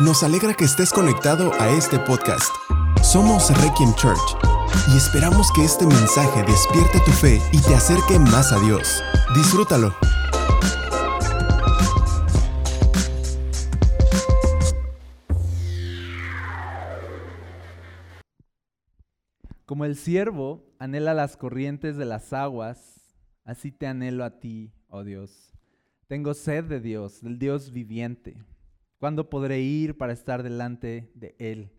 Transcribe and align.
Nos 0.00 0.22
alegra 0.22 0.54
que 0.54 0.64
estés 0.64 0.92
conectado 0.94 1.52
a 1.60 1.68
este 1.76 1.98
podcast. 1.98 2.50
Somos 3.02 3.50
Requiem 3.62 3.92
Church 3.96 4.18
y 4.90 4.96
esperamos 4.96 5.52
que 5.52 5.62
este 5.62 5.84
mensaje 5.84 6.42
despierte 6.42 7.00
tu 7.04 7.10
fe 7.10 7.38
y 7.52 7.60
te 7.60 7.74
acerque 7.74 8.18
más 8.18 8.50
a 8.50 8.58
Dios. 8.60 9.02
Disfrútalo. 9.34 9.94
Como 19.66 19.84
el 19.84 19.96
siervo 19.96 20.64
anhela 20.78 21.12
las 21.12 21.36
corrientes 21.36 21.98
de 21.98 22.06
las 22.06 22.32
aguas, 22.32 23.02
así 23.44 23.70
te 23.70 23.86
anhelo 23.86 24.24
a 24.24 24.40
ti, 24.40 24.72
oh 24.88 25.04
Dios. 25.04 25.52
Tengo 26.06 26.32
sed 26.32 26.64
de 26.64 26.80
Dios, 26.80 27.20
del 27.20 27.38
Dios 27.38 27.70
viviente. 27.70 28.42
¿Cuándo 29.00 29.30
podré 29.30 29.62
ir 29.62 29.96
para 29.96 30.12
estar 30.12 30.42
delante 30.42 31.10
de 31.14 31.34
Él? 31.38 31.72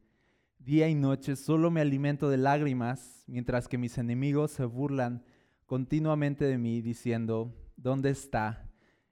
Día 0.57 0.89
y 0.89 0.95
noche 0.95 1.35
solo 1.35 1.69
me 1.69 1.79
alimento 1.79 2.31
de 2.31 2.37
lágrimas, 2.37 3.23
mientras 3.27 3.67
que 3.67 3.77
mis 3.77 3.99
enemigos 3.99 4.49
se 4.49 4.65
burlan 4.65 5.23
continuamente 5.67 6.45
de 6.45 6.57
mí, 6.57 6.81
diciendo, 6.81 7.53
¿dónde 7.77 8.09
está 8.09 8.67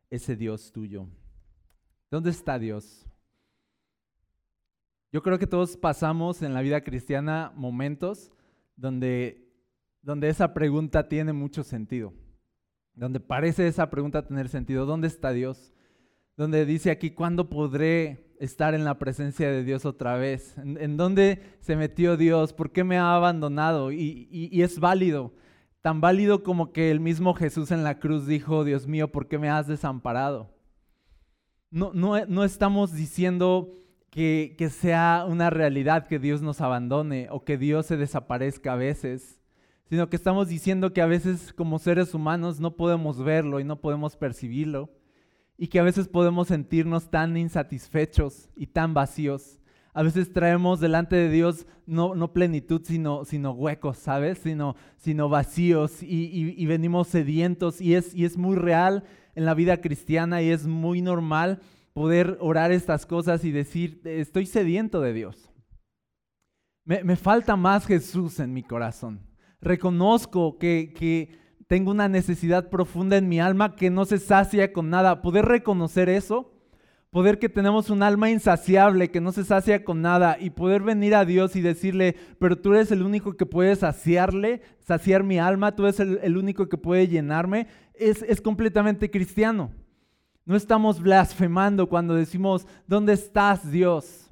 ese 0.10 0.36
Dios 0.36 0.72
tuyo? 0.72 1.08
¿Dónde 2.10 2.32
está 2.32 2.58
Dios? 2.58 3.06
Yo 5.12 5.22
creo 5.22 5.38
que 5.38 5.46
todos 5.46 5.78
pasamos 5.78 6.42
en 6.42 6.56
la 6.56 6.62
vida 6.62 6.82
cristiana 6.82 7.54
momentos 7.56 8.32
donde, 8.76 9.54
donde 10.02 10.30
esa 10.30 10.56
pregunta 10.56 11.08
tiene 11.08 11.32
mucho 11.32 11.64
sentido, 11.64 12.16
donde 12.96 13.20
parece 13.20 13.68
esa 13.68 13.92
pregunta 13.92 14.26
tener 14.26 14.50
sentido. 14.50 14.88
¿Dónde 14.88 15.08
está 15.08 15.32
Dios? 15.32 15.72
Donde 16.40 16.66
dice 16.66 16.90
aquí, 16.90 17.12
¿cuándo 17.12 17.50
podré 17.50 18.34
estar 18.40 18.74
en 18.74 18.86
la 18.86 18.98
presencia 18.98 19.52
de 19.52 19.66
Dios 19.66 19.84
otra 19.84 20.16
vez? 20.16 20.58
¿En, 20.58 20.96
dónde 20.96 21.42
se 21.60 21.76
metió 21.76 22.16
Dios? 22.16 22.54
¿Por 22.54 22.72
qué 22.72 22.86
me 22.86 22.98
ha 22.98 23.14
abandonado? 23.14 23.92
Y, 23.92 24.50
es 24.54 24.80
válido, 24.80 25.34
tan 25.82 26.00
válido 26.00 26.42
como 26.42 26.72
que 26.72 26.92
el 26.92 27.02
mismo 27.02 27.34
Jesús 27.34 27.72
en 27.72 27.84
la 27.84 28.00
cruz 28.00 28.26
dijo, 28.26 28.64
Dios 28.64 28.88
mío, 28.88 29.12
¿por 29.12 29.28
qué 29.28 29.38
me 29.38 29.50
has 29.50 29.68
desamparado? 29.68 30.50
No, 31.72 32.16
estamos 32.46 32.94
diciendo 32.94 33.74
que, 34.10 34.56
sea 34.72 35.26
una 35.28 35.50
realidad 35.50 36.08
que 36.08 36.20
Dios 36.20 36.42
nos 36.42 36.62
abandone 36.62 37.28
o 37.32 37.44
que 37.44 37.58
Dios 37.58 37.86
se 37.86 37.98
desaparezca 37.98 38.72
a 38.72 38.78
veces, 38.78 39.42
sino 39.90 40.10
que 40.10 40.16
estamos 40.16 40.48
diciendo 40.48 40.94
que 40.94 41.02
a 41.02 41.06
veces 41.06 41.52
como 41.52 41.80
seres 41.80 42.14
humanos 42.14 42.62
no 42.62 42.78
podemos 42.78 43.22
verlo 43.22 43.60
y 43.60 43.66
no 43.66 43.82
podemos 43.82 44.16
percibirlo 44.16 44.90
y 45.62 45.68
que 45.68 45.80
a 45.80 45.84
veces 45.84 46.08
podemos 46.08 46.48
sentirnos 46.48 47.12
tan 47.12 47.36
insatisfechos 47.36 48.50
y 48.56 48.68
tan 48.68 48.94
vacíos. 48.94 49.60
A 49.94 50.04
veces 50.04 50.32
traemos 50.32 50.80
delante 50.80 51.18
de 51.18 51.30
Dios 51.30 51.68
no, 51.86 52.16
no 52.16 52.32
plenitud, 52.32 52.82
sino, 52.86 53.26
sino 53.26 53.52
huecos, 53.52 53.98
¿sabes? 53.98 54.40
Sino, 54.40 54.78
sino 54.98 55.28
vacíos 55.28 56.02
y, 56.02 56.56
y 56.58 56.66
venimos 56.66 57.10
sedientos 57.10 57.82
y 57.82 57.96
es, 57.96 58.16
y 58.16 58.24
es 58.24 58.38
muy 58.38 58.56
real 58.56 59.04
en 59.36 59.44
la 59.44 59.54
vida 59.54 59.82
cristiana 59.82 60.42
y 60.42 60.50
es 60.50 60.66
muy 60.66 61.02
normal 61.02 61.60
poder 61.92 62.38
orar 62.40 62.72
estas 62.72 63.06
cosas 63.06 63.44
y 63.44 63.52
decir, 63.52 64.02
estoy 64.06 64.46
sediento 64.46 65.02
de 65.02 65.12
Dios. 65.12 65.52
Me, 66.86 67.18
falta 67.18 67.58
más 67.58 67.86
Jesús 67.86 68.40
en 68.40 68.54
mi 68.54 68.64
corazón. 68.64 69.28
Reconozco 69.62 70.58
que, 70.58 70.94
que 70.98 71.38
tengo 71.70 71.92
una 71.92 72.10
necesidad 72.10 72.68
profunda 72.72 73.16
en 73.16 73.30
mi 73.30 73.40
alma 73.40 73.76
que 73.76 73.92
no 73.92 74.04
se 74.06 74.18
sacia 74.18 74.74
con 74.74 74.90
nada. 74.90 75.22
Poder 75.22 75.46
reconocer 75.46 76.10
eso, 76.10 76.52
poder 77.12 77.38
que 77.38 77.48
tenemos 77.48 77.92
un 77.92 78.02
alma 78.02 78.32
insaciable 78.32 79.12
que 79.12 79.22
no 79.22 79.32
se 79.32 79.44
sacia 79.46 79.84
con 79.84 80.02
nada 80.02 80.38
y 80.40 80.50
poder 80.50 80.82
venir 80.82 81.14
a 81.14 81.26
Dios 81.26 81.56
y 81.56 81.62
decirle, 81.62 82.16
pero 82.40 82.58
tú 82.58 82.74
eres 82.74 82.92
el 82.92 83.04
único 83.04 83.34
que 83.34 83.46
puede 83.46 83.76
saciarle, 83.76 84.64
saciar 84.80 85.22
mi 85.22 85.38
alma, 85.38 85.76
tú 85.76 85.84
eres 85.84 86.00
el, 86.00 86.38
único 86.38 86.68
que 86.70 86.78
puede 86.78 87.08
llenarme, 87.08 87.68
es, 87.94 88.24
es 88.24 88.42
completamente 88.42 89.12
cristiano. 89.12 89.70
No 90.46 90.56
estamos 90.56 91.00
blasfemando 91.00 91.88
cuando 91.88 92.16
decimos, 92.16 92.66
¿dónde 92.88 93.14
estás 93.14 93.70
Dios? 93.70 94.32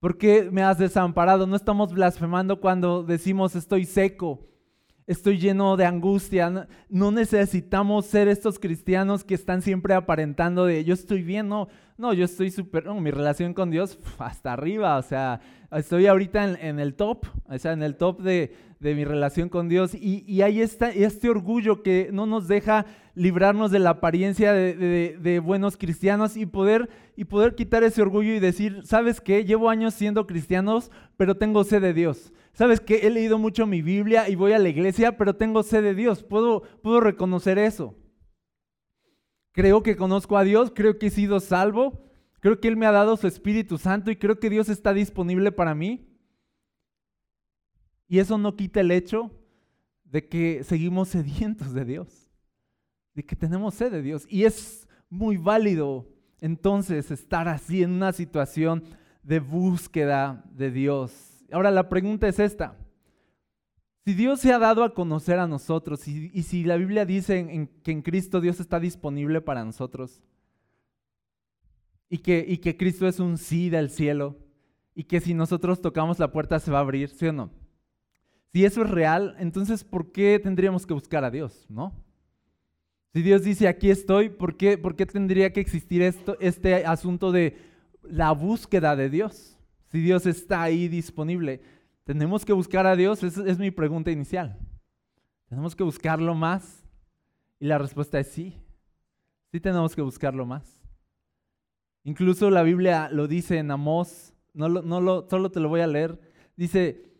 ¿Por 0.00 0.16
qué 0.16 0.48
me 0.50 0.62
has 0.62 0.78
desamparado? 0.78 1.46
No 1.46 1.54
estamos 1.54 1.92
blasfemando 1.92 2.62
cuando 2.62 3.02
decimos, 3.02 3.56
estoy 3.56 3.84
seco, 3.84 4.48
estoy 5.12 5.38
lleno 5.38 5.76
de 5.76 5.86
angustia. 5.86 6.68
No 6.88 7.10
necesitamos 7.10 8.06
ser 8.06 8.28
estos 8.28 8.58
cristianos 8.58 9.24
que 9.24 9.34
están 9.34 9.62
siempre 9.62 9.94
aparentando 9.94 10.66
de, 10.66 10.84
yo 10.84 10.94
estoy 10.94 11.22
bien, 11.22 11.48
no, 11.48 11.68
no, 11.96 12.12
yo 12.12 12.24
estoy 12.24 12.50
súper, 12.50 12.84
no, 12.84 13.00
mi 13.00 13.10
relación 13.10 13.54
con 13.54 13.70
Dios 13.70 13.98
hasta 14.18 14.52
arriba, 14.52 14.96
o 14.98 15.02
sea, 15.02 15.40
estoy 15.70 16.06
ahorita 16.06 16.58
en, 16.60 16.80
el 16.80 16.94
top, 16.94 17.26
o 17.48 17.58
sea, 17.58 17.72
en 17.72 17.82
el 17.82 17.96
top 17.96 18.20
de, 18.22 18.52
mi 18.80 19.04
relación 19.04 19.48
con 19.48 19.68
Dios. 19.68 19.94
Y, 19.94 20.24
y 20.26 20.42
ahí 20.42 20.60
está 20.60 20.90
este 20.90 21.30
orgullo 21.30 21.82
que 21.82 22.10
no 22.12 22.26
nos 22.26 22.48
deja 22.48 22.86
librarnos 23.14 23.70
de 23.70 23.78
la 23.78 23.90
apariencia 23.90 24.52
de, 24.52 25.40
buenos 25.44 25.76
cristianos 25.76 26.36
y 26.36 26.46
poder, 26.46 26.88
y 27.16 27.24
poder 27.24 27.54
quitar 27.54 27.82
ese 27.84 28.02
orgullo 28.02 28.32
y 28.32 28.40
decir, 28.40 28.82
¿sabes 28.84 29.20
qué? 29.20 29.44
Llevo 29.44 29.68
años 29.68 29.94
siendo 29.94 30.26
cristianos, 30.26 30.90
pero 31.16 31.36
tengo 31.36 31.64
sed 31.64 31.82
de 31.82 31.94
Dios. 31.94 32.32
¿Sabes 32.52 32.80
qué? 32.80 33.06
He 33.06 33.10
leído 33.10 33.38
mucho 33.38 33.66
mi 33.66 33.80
Biblia 33.80 34.28
y 34.28 34.34
voy 34.34 34.52
a 34.52 34.58
la 34.58 34.68
iglesia, 34.68 35.16
pero 35.16 35.36
tengo 35.36 35.62
sed 35.62 35.82
de 35.82 35.94
Dios. 35.94 36.22
Puedo, 36.22 36.62
puedo 36.82 37.00
reconocer 37.00 37.58
eso. 37.58 37.96
Creo 39.52 39.82
que 39.82 39.96
conozco 39.96 40.36
a 40.36 40.44
Dios, 40.44 40.72
creo 40.74 40.98
que 40.98 41.06
he 41.06 41.10
sido 41.10 41.40
salvo, 41.40 42.10
creo 42.40 42.60
que 42.60 42.68
Él 42.68 42.76
me 42.76 42.86
ha 42.86 42.92
dado 42.92 43.16
su 43.16 43.26
Espíritu 43.26 43.78
Santo 43.78 44.10
y 44.10 44.16
creo 44.16 44.38
que 44.38 44.50
Dios 44.50 44.68
está 44.68 44.92
disponible 44.94 45.52
para 45.52 45.74
mí. 45.74 46.08
Y 48.08 48.18
eso 48.18 48.36
no 48.36 48.56
quita 48.56 48.80
el 48.80 48.90
hecho 48.90 49.30
de 50.04 50.28
que 50.28 50.62
seguimos 50.64 51.08
sedientos 51.08 51.72
de 51.72 51.86
Dios, 51.86 52.30
de 53.14 53.24
que 53.24 53.34
tenemos 53.34 53.74
sed 53.74 53.90
de 53.90 54.02
Dios. 54.02 54.26
Y 54.28 54.44
es 54.44 54.86
muy 55.08 55.38
válido 55.38 56.06
entonces 56.40 57.10
estar 57.10 57.48
así 57.48 57.82
en 57.82 57.92
una 57.92 58.12
situación 58.12 58.84
de 59.22 59.40
búsqueda 59.40 60.44
de 60.52 60.70
Dios. 60.70 61.31
Ahora 61.52 61.70
la 61.70 61.88
pregunta 61.88 62.28
es 62.28 62.38
esta. 62.38 62.76
Si 64.04 64.14
Dios 64.14 64.40
se 64.40 64.52
ha 64.52 64.58
dado 64.58 64.82
a 64.82 64.94
conocer 64.94 65.38
a 65.38 65.46
nosotros 65.46 66.08
y, 66.08 66.42
si 66.42 66.64
la 66.64 66.76
Biblia 66.76 67.06
dice 67.06 67.68
que 67.84 67.92
en 67.92 68.02
Cristo 68.02 68.40
Dios 68.40 68.58
está 68.58 68.80
disponible 68.80 69.40
para 69.40 69.64
nosotros 69.64 70.20
y 72.08 72.18
que, 72.18 72.76
Cristo 72.76 73.06
es 73.06 73.20
un 73.20 73.38
sí 73.38 73.70
del 73.70 73.90
cielo 73.90 74.36
y 74.94 75.04
que 75.04 75.20
si 75.20 75.34
nosotros 75.34 75.80
tocamos 75.80 76.18
la 76.18 76.32
puerta 76.32 76.58
se 76.58 76.72
va 76.72 76.78
a 76.78 76.82
abrir, 76.82 77.10
¿sí 77.10 77.26
o 77.26 77.32
no? 77.32 77.50
Si 78.52 78.64
eso 78.64 78.82
es 78.82 78.90
real, 78.90 79.36
entonces 79.38 79.84
¿por 79.84 80.10
qué 80.10 80.40
tendríamos 80.42 80.84
que 80.84 80.94
buscar 80.94 81.24
a 81.24 81.30
Dios, 81.30 81.64
no? 81.68 81.94
Si 83.14 83.22
Dios 83.22 83.44
dice 83.44 83.68
aquí 83.68 83.88
estoy, 83.88 84.30
¿por 84.30 84.56
qué, 84.56 84.76
por 84.76 84.96
qué 84.96 85.06
tendría 85.06 85.52
que 85.52 85.60
existir 85.60 86.02
esto, 86.02 86.36
este 86.40 86.84
asunto 86.84 87.30
de 87.30 87.56
la 88.02 88.32
búsqueda 88.32 88.96
de 88.96 89.08
Dios? 89.08 89.56
Si 89.92 90.00
Dios 90.00 90.24
está 90.24 90.62
ahí 90.62 90.88
disponible. 90.88 91.60
¿Tenemos 92.04 92.46
que 92.46 92.54
buscar 92.54 92.86
a 92.86 92.96
Dios? 92.96 93.22
Esa 93.22 93.46
es 93.46 93.58
mi 93.58 93.70
pregunta 93.70 94.10
inicial. 94.10 94.58
¿Tenemos 95.50 95.76
que 95.76 95.84
buscarlo 95.84 96.34
más? 96.34 96.82
Y 97.60 97.66
la 97.66 97.76
respuesta 97.76 98.18
es 98.18 98.28
sí. 98.28 98.56
Sí 99.50 99.60
tenemos 99.60 99.94
que 99.94 100.00
buscarlo 100.00 100.46
más. 100.46 100.80
Incluso 102.04 102.48
la 102.48 102.62
Biblia 102.62 103.10
lo 103.12 103.28
dice 103.28 103.58
en 103.58 103.70
Amós, 103.70 104.32
no, 104.54 104.70
no 104.70 105.00
lo, 105.02 105.28
solo 105.28 105.50
te 105.52 105.60
lo 105.60 105.68
voy 105.68 105.82
a 105.82 105.86
leer. 105.86 106.18
Dice, 106.56 107.12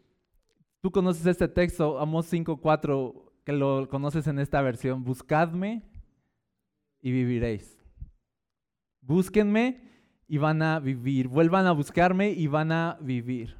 tú 0.81 0.91
conoces 0.91 1.27
este 1.27 1.49
texto, 1.49 2.01
Amós 2.01 2.33
5.4, 2.33 3.33
que 3.45 3.53
lo 3.53 3.87
conoces 3.91 4.27
en 4.29 4.39
esta 4.39 4.63
versión, 4.63 5.05
buscadme 5.05 5.83
y 7.03 7.13
viviréis. 7.13 7.79
Búsquenme 9.03 9.92
y 10.33 10.39
van 10.39 10.63
a 10.63 10.81
vivir. 10.81 11.29
Vuelvan 11.29 11.67
a 11.67 11.73
buscarme 11.73 12.31
y 12.31 12.47
van 12.47 12.73
a 12.73 12.97
vivir. 13.03 13.55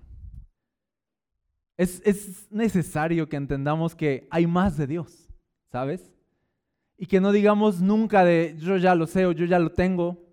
Es, 1.77 2.51
necesario 2.51 3.29
que 3.29 3.37
entendamos 3.37 3.95
que 3.95 4.27
hay 4.31 4.47
más 4.47 4.79
de 4.79 4.87
Dios, 4.87 5.29
¿sabes? 5.71 6.11
Y 6.97 7.05
que 7.05 7.21
no 7.21 7.31
digamos 7.31 7.83
nunca 7.83 8.25
de 8.25 8.57
yo 8.59 8.79
ya 8.79 8.95
lo 8.95 9.07
sé 9.07 9.27
o 9.27 9.33
yo 9.33 9.45
ya 9.45 9.59
lo 9.59 9.73
tengo, 9.73 10.25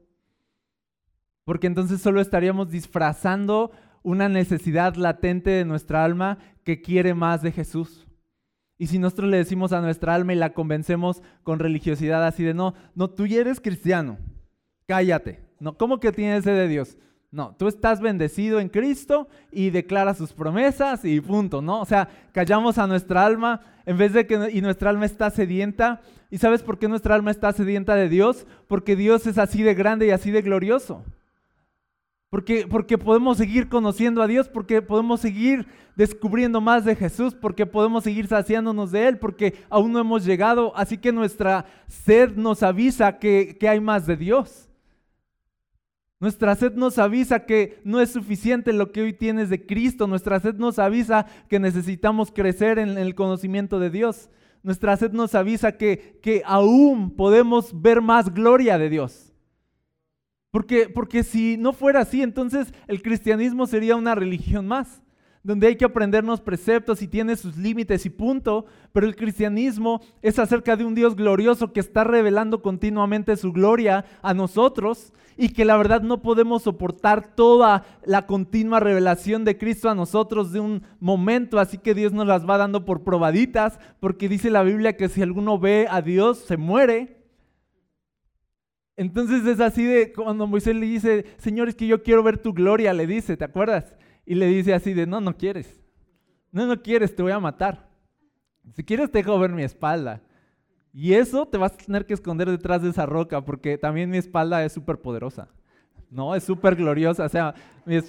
porque 1.44 1.68
entonces 1.68 2.00
solo 2.01 2.21
estaríamos 2.21 2.71
disfrazando 2.71 3.71
una 4.01 4.30
necesidad 4.30 4.95
latente 4.95 5.50
de 5.50 5.65
nuestra 5.65 6.06
alma 6.06 6.38
que 6.63 6.81
quiere 6.81 7.13
más 7.13 7.42
de 7.42 7.51
Jesús. 7.51 8.07
Y 8.77 8.88
si 8.88 8.97
nosotros 8.97 9.30
le 9.30 9.35
decimos 9.35 9.74
a 9.74 9.81
nuestra 9.81 10.15
alma 10.15 10.31
y 10.31 10.38
la 10.38 10.53
convencemos 10.53 11.21
con 11.44 11.59
religiosidad 11.59 12.25
así 12.25 12.45
de 12.45 12.53
no, 12.53 12.75
no, 12.95 13.09
tú 13.09 13.27
ya 13.27 13.42
eres 13.42 13.59
cristiano, 13.59 14.18
cállate. 14.88 15.49
No, 15.59 15.77
¿cómo 15.77 16.00
que 16.00 16.11
tienes 16.11 16.44
sed 16.44 16.56
de 16.56 16.67
Dios? 16.67 16.97
No, 17.31 17.56
tú 17.57 17.67
estás 17.67 18.01
bendecido 18.01 18.59
en 18.59 18.69
Cristo 18.69 19.27
y 19.51 19.69
declara 19.69 20.15
sus 20.15 20.33
promesas 20.33 21.06
y 21.06 21.21
punto, 21.21 21.61
¿no? 21.61 21.79
O 21.81 21.85
sea, 21.85 22.09
callamos 22.31 22.79
a 22.79 22.88
nuestra 22.88 23.23
alma 23.23 23.61
en 23.85 23.97
vez 23.97 24.13
de 24.13 24.25
que 24.25 24.50
y 24.51 24.61
nuestra 24.61 24.89
alma 24.89 25.06
está 25.06 25.29
sedienta. 25.29 26.01
¿Y 26.31 26.39
sabes 26.39 26.63
por 26.63 26.79
qué 26.79 26.88
nuestra 26.88 27.13
alma 27.13 27.29
está 27.29 27.53
sedienta 27.53 27.94
de 27.95 28.09
Dios? 28.09 28.47
Porque 28.67 28.95
Dios 28.95 29.27
es 29.27 29.38
así 29.38 29.61
de 29.61 29.75
grande 29.75 30.07
y 30.07 30.11
así 30.11 30.31
de 30.31 30.41
glorioso. 30.41 31.03
Porque, 32.31 32.67
porque 32.67 32.97
podemos 32.97 33.38
seguir 33.38 33.69
conociendo 33.69 34.21
a 34.21 34.27
Dios, 34.27 34.50
porque 34.50 34.81
podemos 34.81 35.19
seguir 35.19 35.67
descubriendo 35.95 36.61
más 36.61 36.85
de 36.85 36.95
Jesús, 36.95 37.35
porque 37.35 37.65
podemos 37.65 38.03
seguir 38.03 38.27
saciándonos 38.27 38.91
de 38.91 39.07
Él, 39.07 39.17
porque 39.17 39.63
aún 39.69 39.91
no 39.91 40.00
hemos 40.00 40.25
llegado. 40.25 40.71
Así 40.75 40.97
que 40.97 41.11
nuestra 41.11 41.65
sed 41.88 42.35
nos 42.35 42.63
avisa 42.63 43.17
que, 43.19 43.57
que 43.59 43.67
hay 43.69 43.79
más 43.79 44.07
de 44.07 44.17
Dios. 44.17 44.69
Nuestra 46.19 46.54
sed 46.56 46.74
nos 46.74 46.98
avisa 46.98 47.45
que 47.45 47.80
no 47.86 48.01
es 48.01 48.12
suficiente 48.12 48.74
lo 48.74 48.92
que 48.92 49.01
hoy 49.01 49.13
tienes 49.13 49.50
de 49.50 49.66
Cristo. 49.66 50.06
Nuestra 50.06 50.39
sed 50.39 50.56
nos 50.56 50.77
avisa 50.77 51.25
que 51.48 51.60
necesitamos 51.60 52.31
crecer 52.31 52.77
en 52.77 52.98
el 52.98 53.16
conocimiento 53.16 53.80
de 53.80 53.89
Dios. 53.89 54.30
Nuestra 54.62 54.98
sed 54.98 55.13
nos 55.13 55.33
avisa 55.33 55.77
que, 55.77 56.19
que 56.21 56.42
aún 56.45 57.12
podemos 57.12 57.81
ver 57.81 58.01
más 58.01 58.33
gloria 58.33 58.77
de 58.77 58.89
Dios. 58.89 59.33
Porque, 60.51 60.89
porque 60.89 61.24
si 61.24 61.56
no 61.57 61.71
fuera 61.71 62.01
así, 62.01 62.21
entonces 62.21 62.74
el 62.88 63.01
cristianismo 63.01 63.66
sería 63.68 63.95
una 63.95 64.16
religión 64.16 64.68
más, 64.68 65.01
donde 65.44 65.68
hay 65.68 65.75
que 65.77 65.86
aprendernos 65.86 66.41
preceptos 66.41 67.01
y 67.01 67.07
tiene 67.07 67.36
sus 67.36 67.57
límites 67.57 68.06
y 68.06 68.09
punto, 68.09 68.65
pero 68.91 69.07
el 69.07 69.15
cristianismo 69.15 70.01
es 70.21 70.38
acerca 70.38 70.75
de 70.75 70.83
un 70.83 70.95
Dios 70.95 71.15
glorioso 71.15 71.71
que 71.71 71.80
está 71.80 72.03
revelando 72.03 72.62
continuamente 72.62 73.38
su 73.38 73.53
gloria 73.53 74.06
a 74.21 74.33
nosotros 74.33 75.13
y 75.38 75.50
que 75.50 75.63
la 75.63 75.77
verdad 75.77 76.01
no 76.01 76.21
podemos 76.21 76.63
soportar 76.63 77.33
toda 77.36 77.86
la 78.03 78.25
continua 78.25 78.81
revelación 78.81 79.45
de 79.45 79.57
Cristo 79.57 79.89
a 79.89 79.95
nosotros 79.95 80.51
de 80.51 80.59
un 80.59 80.83
momento, 81.00 81.59
así 81.59 81.77
que 81.77 81.95
Dios 81.95 82.12
nos 82.12 82.27
las 82.27 82.47
va 82.47 82.57
dando 82.57 82.83
por 82.83 83.03
probaditas, 83.03 83.80
porque 84.01 84.27
dice 84.27 84.50
la 84.50 84.63
Biblia 84.63 84.97
que 84.97 85.07
si 85.07 85.21
alguno 85.21 85.57
ve 85.57 85.88
a 85.89 86.01
Dios, 86.01 86.39
se 86.39 86.57
muere. 86.57 87.24
Entonces 88.97 89.45
es 89.45 89.62
así 89.62 89.85
de 89.85 90.12
cuando 90.12 90.45
Moisés 90.45 90.75
le 90.75 90.85
dice, 90.85 91.25
Señor, 91.38 91.69
es 91.69 91.75
que 91.75 91.88
yo 91.88 92.03
quiero 92.03 92.21
ver 92.21 92.38
tu 92.38 92.51
gloria, 92.51 92.94
le 92.94 93.07
dice, 93.07 93.38
¿te 93.38 93.45
acuerdas? 93.45 93.95
Y 94.30 94.36
le 94.36 94.46
dice 94.46 94.76
así 94.76 94.94
de, 94.94 95.08
no, 95.08 95.20
no 95.20 95.36
quieres. 95.36 95.81
No, 96.52 96.68
no 96.68 96.80
quieres, 96.80 97.16
te 97.16 97.24
voy 97.24 97.31
a 97.31 97.40
matar. 97.40 97.90
Si 98.76 98.84
quieres, 98.84 99.10
te 99.10 99.18
dejo 99.18 99.40
ver 99.40 99.50
mi 99.50 99.64
espalda. 99.64 100.22
Y 100.94 101.14
eso 101.14 101.48
te 101.48 101.58
vas 101.58 101.74
a 101.74 101.78
tener 101.78 102.06
que 102.06 102.14
esconder 102.14 102.48
detrás 102.48 102.84
de 102.84 102.92
esa 102.92 103.08
roca, 103.08 103.44
porque 103.44 103.80
también 103.80 104.08
mi 104.08 104.20
espalda 104.20 104.64
es 104.64 104.72
súper 104.72 105.02
poderosa. 105.02 105.48
No, 106.12 106.36
es 106.36 106.44
súper 106.44 106.76
gloriosa. 106.76 107.26
O 107.26 107.30
sea, 107.30 107.56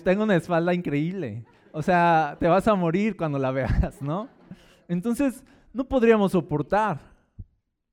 tengo 0.04 0.24
una 0.24 0.36
espalda 0.36 0.74
increíble. 0.74 1.46
O 1.72 1.80
sea, 1.80 2.36
te 2.38 2.48
vas 2.48 2.68
a 2.68 2.74
morir 2.74 3.16
cuando 3.16 3.38
la 3.38 3.50
veas, 3.50 4.02
¿no? 4.02 4.28
Entonces, 4.88 5.42
no 5.72 5.84
podríamos 5.84 6.32
soportar 6.32 7.00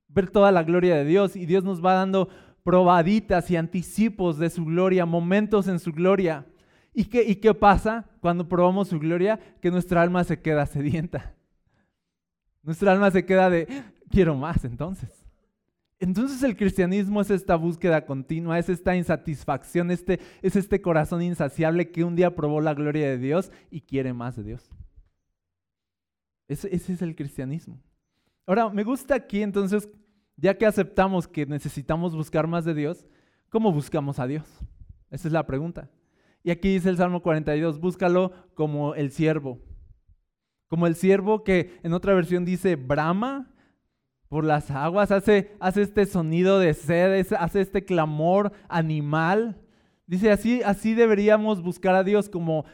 ver 0.09 0.29
toda 0.29 0.51
la 0.51 0.63
gloria 0.63 0.97
de 0.97 1.05
Dios 1.05 1.37
y 1.37 1.45
Dios 1.45 1.63
nos 1.63 1.81
va 1.81 1.93
dando 1.93 2.27
probaditas 2.61 3.49
y 3.51 3.55
anticipos 3.55 4.37
de 4.37 4.49
su 4.49 4.65
gloria, 4.65 5.05
momentos 5.05 5.69
en 5.69 5.79
su 5.79 5.93
gloria. 5.93 6.45
¿Y 6.97 7.05
qué, 7.05 7.21
¿Y 7.21 7.35
qué 7.35 7.53
pasa 7.53 8.09
cuando 8.21 8.49
probamos 8.49 8.87
su 8.87 8.97
gloria? 8.97 9.39
Que 9.61 9.69
nuestra 9.69 10.01
alma 10.01 10.23
se 10.23 10.41
queda 10.41 10.65
sedienta. 10.65 11.35
Nuestra 12.63 12.91
alma 12.91 13.11
se 13.11 13.23
queda 13.23 13.51
de, 13.51 13.67
quiero 14.09 14.35
más 14.35 14.65
entonces. 14.65 15.23
Entonces 15.99 16.41
el 16.41 16.57
cristianismo 16.57 17.21
es 17.21 17.29
esta 17.29 17.55
búsqueda 17.55 18.03
continua, 18.03 18.57
es 18.57 18.67
esta 18.69 18.95
insatisfacción, 18.95 19.91
este, 19.91 20.19
es 20.41 20.55
este 20.55 20.81
corazón 20.81 21.21
insaciable 21.21 21.91
que 21.91 22.03
un 22.03 22.15
día 22.15 22.35
probó 22.35 22.61
la 22.61 22.73
gloria 22.73 23.07
de 23.07 23.19
Dios 23.19 23.51
y 23.69 23.81
quiere 23.81 24.11
más 24.13 24.35
de 24.35 24.41
Dios. 24.41 24.67
Ese, 26.47 26.73
es 26.73 27.01
el 27.03 27.15
cristianismo. 27.15 27.79
Ahora, 28.47 28.69
me 28.69 28.83
gusta 28.83 29.13
aquí 29.13 29.43
entonces 29.43 29.87
ya 30.35 30.57
que 30.57 30.65
aceptamos 30.65 31.27
que 31.27 31.45
necesitamos 31.45 32.15
buscar 32.15 32.47
más 32.47 32.65
de 32.65 32.73
Dios, 32.73 33.05
¿cómo 33.49 33.71
buscamos 33.71 34.17
a 34.17 34.25
Dios? 34.25 34.47
Esa 35.11 35.27
es 35.27 35.31
la 35.31 35.45
pregunta. 35.45 35.91
Y 36.43 36.51
aquí 36.51 36.73
dice 36.73 36.89
el 36.89 36.97
Salmo 36.97 37.21
42, 37.21 37.79
búscalo 37.79 38.31
como 38.53 38.95
el 38.95 39.11
siervo. 39.11 39.59
Como 40.67 40.87
el 40.87 40.95
siervo 40.95 41.43
que 41.43 41.79
en 41.83 41.93
otra 41.93 42.13
versión 42.13 42.45
dice 42.45 42.75
brama 42.75 43.53
por 44.29 44.43
las 44.43 44.71
aguas, 44.71 45.11
hace, 45.11 45.55
hace 45.59 45.81
este 45.81 46.05
sonido 46.05 46.59
de 46.59 46.73
sed, 46.73 47.25
hace 47.37 47.61
este 47.61 47.85
clamor 47.85 48.51
animal. 48.67 49.61
Dice 50.05 50.31
así, 50.31 50.61
así 50.63 50.93
deberíamos 50.93 51.61
buscar 51.61 51.95
a 51.95 52.03
Dios 52.03 52.29
como, 52.29 52.65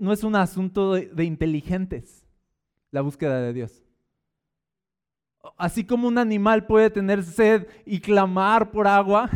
no 0.00 0.12
es 0.12 0.24
un 0.24 0.36
asunto 0.36 0.94
de 0.94 1.24
inteligentes 1.24 2.26
la 2.90 3.02
búsqueda 3.02 3.42
de 3.42 3.52
Dios. 3.52 3.82
Así 5.56 5.84
como 5.84 6.08
un 6.08 6.18
animal 6.18 6.66
puede 6.66 6.90
tener 6.90 7.22
sed 7.22 7.66
y 7.84 8.00
clamar 8.00 8.70
por 8.70 8.86
agua, 8.86 9.30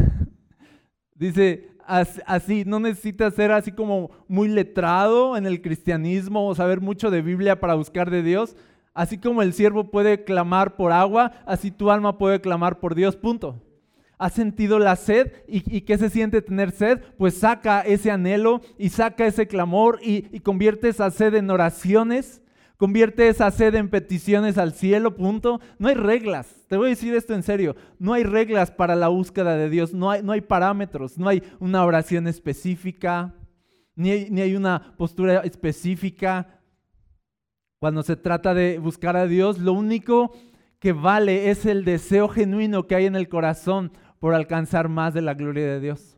dice, 1.14 1.69
así, 1.90 2.64
no 2.64 2.78
necesitas 2.78 3.34
ser 3.34 3.52
así 3.52 3.72
como 3.72 4.10
muy 4.28 4.48
letrado 4.48 5.36
en 5.36 5.46
el 5.46 5.60
cristianismo 5.60 6.46
o 6.46 6.54
saber 6.54 6.80
mucho 6.80 7.10
de 7.10 7.22
Biblia 7.22 7.58
para 7.58 7.74
buscar 7.74 8.10
de 8.10 8.22
Dios. 8.22 8.56
Así 8.94 9.18
como 9.18 9.42
el 9.42 9.52
siervo 9.52 9.90
puede 9.90 10.24
clamar 10.24 10.76
por 10.76 10.92
agua, 10.92 11.32
así 11.46 11.70
tu 11.70 11.90
alma 11.90 12.18
puede 12.18 12.40
clamar 12.40 12.80
por 12.80 12.94
Dios, 12.94 13.16
punto. 13.16 13.60
¿Has 14.18 14.34
sentido 14.34 14.78
la 14.78 14.96
sed? 14.96 15.32
¿Y, 15.48 15.80
qué 15.80 15.96
se 15.96 16.10
siente 16.10 16.42
tener 16.42 16.72
sed? 16.72 17.00
Pues 17.16 17.38
saca 17.38 17.80
ese 17.80 18.10
anhelo 18.10 18.60
y 18.78 18.90
saca 18.90 19.26
ese 19.26 19.46
clamor 19.46 19.98
y, 20.02 20.26
y 20.30 20.40
convierte 20.40 20.88
esa 20.88 21.10
sed 21.10 21.34
en 21.34 21.50
oraciones 21.50 22.39
Convierte 22.80 23.28
esa 23.28 23.50
sed 23.50 23.74
en 23.74 23.90
peticiones 23.90 24.56
al 24.56 24.72
cielo, 24.72 25.14
punto. 25.14 25.60
No 25.78 25.88
hay 25.88 25.94
reglas. 25.94 26.64
Te 26.66 26.78
voy 26.78 26.86
a 26.86 26.88
decir 26.88 27.12
esto 27.12 27.34
en 27.34 27.42
serio. 27.42 27.76
No 27.98 28.14
hay 28.14 28.24
reglas 28.24 28.70
para 28.70 28.96
la 28.96 29.08
búsqueda 29.08 29.54
de 29.54 29.68
Dios. 29.68 29.92
No 29.92 30.10
hay, 30.10 30.22
no 30.22 30.32
hay 30.32 30.40
parámetros. 30.40 31.18
No 31.18 31.28
hay 31.28 31.42
una 31.58 31.84
oración 31.84 32.26
específica. 32.26 33.34
Ni 33.96 34.10
hay, 34.10 34.30
ni 34.30 34.40
hay 34.40 34.56
una 34.56 34.94
postura 34.96 35.40
específica. 35.40 36.58
Cuando 37.80 38.02
se 38.02 38.16
trata 38.16 38.54
de 38.54 38.78
buscar 38.78 39.14
a 39.14 39.26
Dios, 39.26 39.58
lo 39.58 39.74
único 39.74 40.32
que 40.78 40.94
vale 40.94 41.50
es 41.50 41.66
el 41.66 41.84
deseo 41.84 42.28
genuino 42.28 42.86
que 42.86 42.94
hay 42.94 43.04
en 43.04 43.14
el 43.14 43.28
corazón 43.28 43.92
por 44.20 44.32
alcanzar 44.32 44.88
más 44.88 45.12
de 45.12 45.20
la 45.20 45.34
gloria 45.34 45.66
de 45.66 45.80
Dios. 45.80 46.16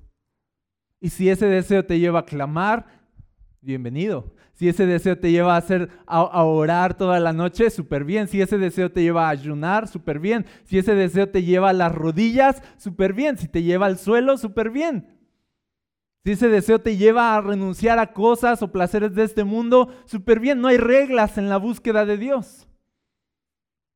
Y 1.00 1.08
si 1.08 1.28
ese 1.28 1.46
deseo 1.46 1.84
te 1.84 1.98
lleva 1.98 2.20
a 2.20 2.24
clamar, 2.24 2.86
bienvenido. 3.60 4.32
Si 4.54 4.68
ese 4.68 4.86
deseo 4.86 5.18
te 5.18 5.30
lleva 5.30 5.54
a, 5.54 5.58
hacer, 5.58 5.88
a, 6.06 6.44
orar 6.44 6.96
toda 6.96 7.18
la 7.20 7.32
noche, 7.32 7.70
súper 7.70 8.04
bien. 8.04 8.28
Si 8.28 8.40
ese 8.40 8.58
deseo 8.58 8.92
te 8.92 9.02
lleva 9.02 9.26
a 9.26 9.30
ayunar, 9.30 9.88
súper 9.88 10.18
bien. 10.18 10.46
Si 10.64 10.78
ese 10.78 10.94
deseo 10.94 11.28
te 11.28 11.42
lleva 11.42 11.70
a 11.70 11.72
las 11.72 11.92
rodillas, 11.92 12.62
súper 12.76 13.14
bien. 13.14 13.38
Si 13.38 13.48
te 13.48 13.62
lleva 13.62 13.86
al 13.86 13.98
suelo, 13.98 14.36
súper 14.36 14.70
bien. 14.70 15.08
Si 16.24 16.32
ese 16.32 16.48
deseo 16.48 16.80
te 16.80 16.96
lleva 16.96 17.34
a 17.34 17.40
renunciar 17.40 17.98
a 17.98 18.12
cosas 18.12 18.62
o 18.62 18.70
placeres 18.70 19.14
de 19.14 19.24
este 19.24 19.42
mundo, 19.42 19.88
súper 20.04 20.38
bien. 20.38 20.60
No 20.60 20.68
hay 20.68 20.76
reglas 20.76 21.38
en 21.38 21.48
la 21.48 21.56
búsqueda 21.56 22.04
de 22.04 22.18
Dios. 22.18 22.68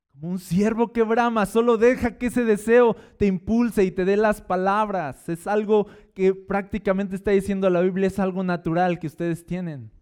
Como 0.09 0.33
un 0.33 0.39
siervo 0.39 0.93
que 0.93 1.03
brama, 1.03 1.45
solo 1.45 1.77
deja 1.77 2.17
que 2.17 2.27
ese 2.27 2.45
deseo 2.45 2.97
te 3.19 3.27
impulse 3.27 3.85
y 3.85 3.91
te 3.91 4.07
dé 4.07 4.17
las 4.17 4.41
palabras. 4.41 5.29
Es 5.29 5.47
algo 5.47 5.87
que 6.15 6.35
prácticamente 6.35 7.15
está 7.15 7.33
diciendo 7.33 7.69
la 7.69 7.83
Biblia, 7.83 8.07
es 8.07 8.19
algo 8.19 8.43
natural 8.43 8.99
que 8.99 9.07
ustedes 9.07 9.45
tienen. 9.45 9.93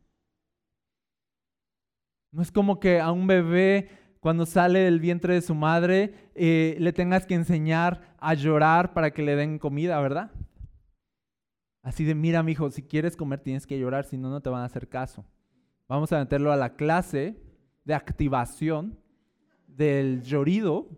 No 2.35 2.43
es 2.43 2.51
como 2.51 2.81
que 2.81 2.99
a 2.99 3.13
un 3.13 3.29
bebé 3.29 3.91
cuando 4.19 4.45
sale 4.45 4.81
del 4.81 4.99
vientre 4.99 5.35
de 5.35 5.41
su 5.41 5.55
madre 5.55 6.33
eh, 6.35 6.77
le 6.81 6.93
tengas 6.93 7.27
que 7.27 7.35
enseñar 7.35 8.17
a 8.19 8.35
llorar 8.35 8.93
para 8.93 9.13
que 9.13 9.23
le 9.23 9.37
den 9.37 9.61
comida, 9.61 10.01
¿verdad? 10.01 10.33
Así 11.81 12.03
de, 12.03 12.17
mira, 12.17 12.43
mi 12.43 12.51
hijo, 12.51 12.73
si 12.73 12.83
quieres 12.83 13.17
comer 13.17 13.39
tienes 13.39 13.69
que 13.69 13.79
llorar, 13.79 14.05
si 14.05 14.19
no, 14.19 14.31
no 14.31 14.41
te 14.41 14.51
van 14.51 14.63
a 14.63 14.65
hacer 14.65 14.89
caso. 14.89 15.25
Vamos 15.87 16.13
a 16.13 16.19
meterlo 16.19 16.51
a 16.51 16.57
la 16.57 16.75
clase 16.75 17.41
de 17.85 17.95
activación 17.95 18.99
del 19.69 20.21
llorido, 20.23 20.89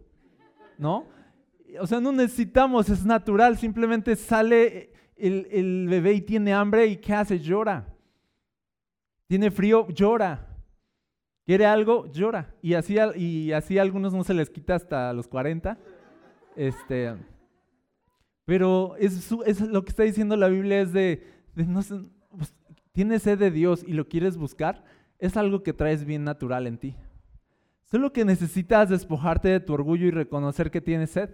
¿no? 0.78 1.04
O 1.78 1.86
sea, 1.86 2.00
no 2.00 2.12
necesitamos, 2.12 2.88
es 2.88 3.04
natural, 3.04 3.58
simplemente 3.58 4.16
sale 4.16 4.94
el, 5.16 5.46
el 5.50 5.86
bebé 5.90 6.14
y 6.14 6.22
tiene 6.22 6.54
hambre 6.54 6.86
y 6.86 6.96
¿qué 6.96 7.12
hace? 7.12 7.38
Llora. 7.38 7.94
Tiene 9.26 9.50
frío, 9.50 9.86
llora. 9.88 10.55
Quiere 11.46 11.64
algo, 11.64 12.10
llora. 12.10 12.52
Y 12.60 12.74
así, 12.74 12.96
y 13.14 13.52
así 13.52 13.78
a 13.78 13.82
algunos 13.82 14.12
no 14.12 14.24
se 14.24 14.34
les 14.34 14.50
quita 14.50 14.74
hasta 14.74 15.12
los 15.12 15.28
40. 15.28 15.78
Este, 16.56 17.14
pero 18.44 18.96
es, 18.96 19.30
lo 19.60 19.84
que 19.84 19.90
está 19.90 20.02
diciendo 20.02 20.36
la 20.36 20.48
Biblia 20.48 20.80
es 20.80 20.92
de, 20.92 21.24
pues, 21.54 22.52
tienes 22.92 23.22
sed 23.22 23.38
de 23.38 23.52
Dios 23.52 23.84
y 23.86 23.92
lo 23.92 24.08
quieres 24.08 24.36
buscar, 24.36 24.84
es 25.18 25.36
algo 25.36 25.62
que 25.62 25.72
traes 25.72 26.04
bien 26.04 26.24
natural 26.24 26.66
en 26.66 26.78
ti. 26.78 26.96
Solo 27.84 28.12
que 28.12 28.24
necesitas 28.24 28.88
despojarte 28.88 29.48
de 29.48 29.60
tu 29.60 29.72
orgullo 29.72 30.06
y 30.06 30.10
reconocer 30.10 30.72
que 30.72 30.80
tienes 30.80 31.10
sed 31.10 31.30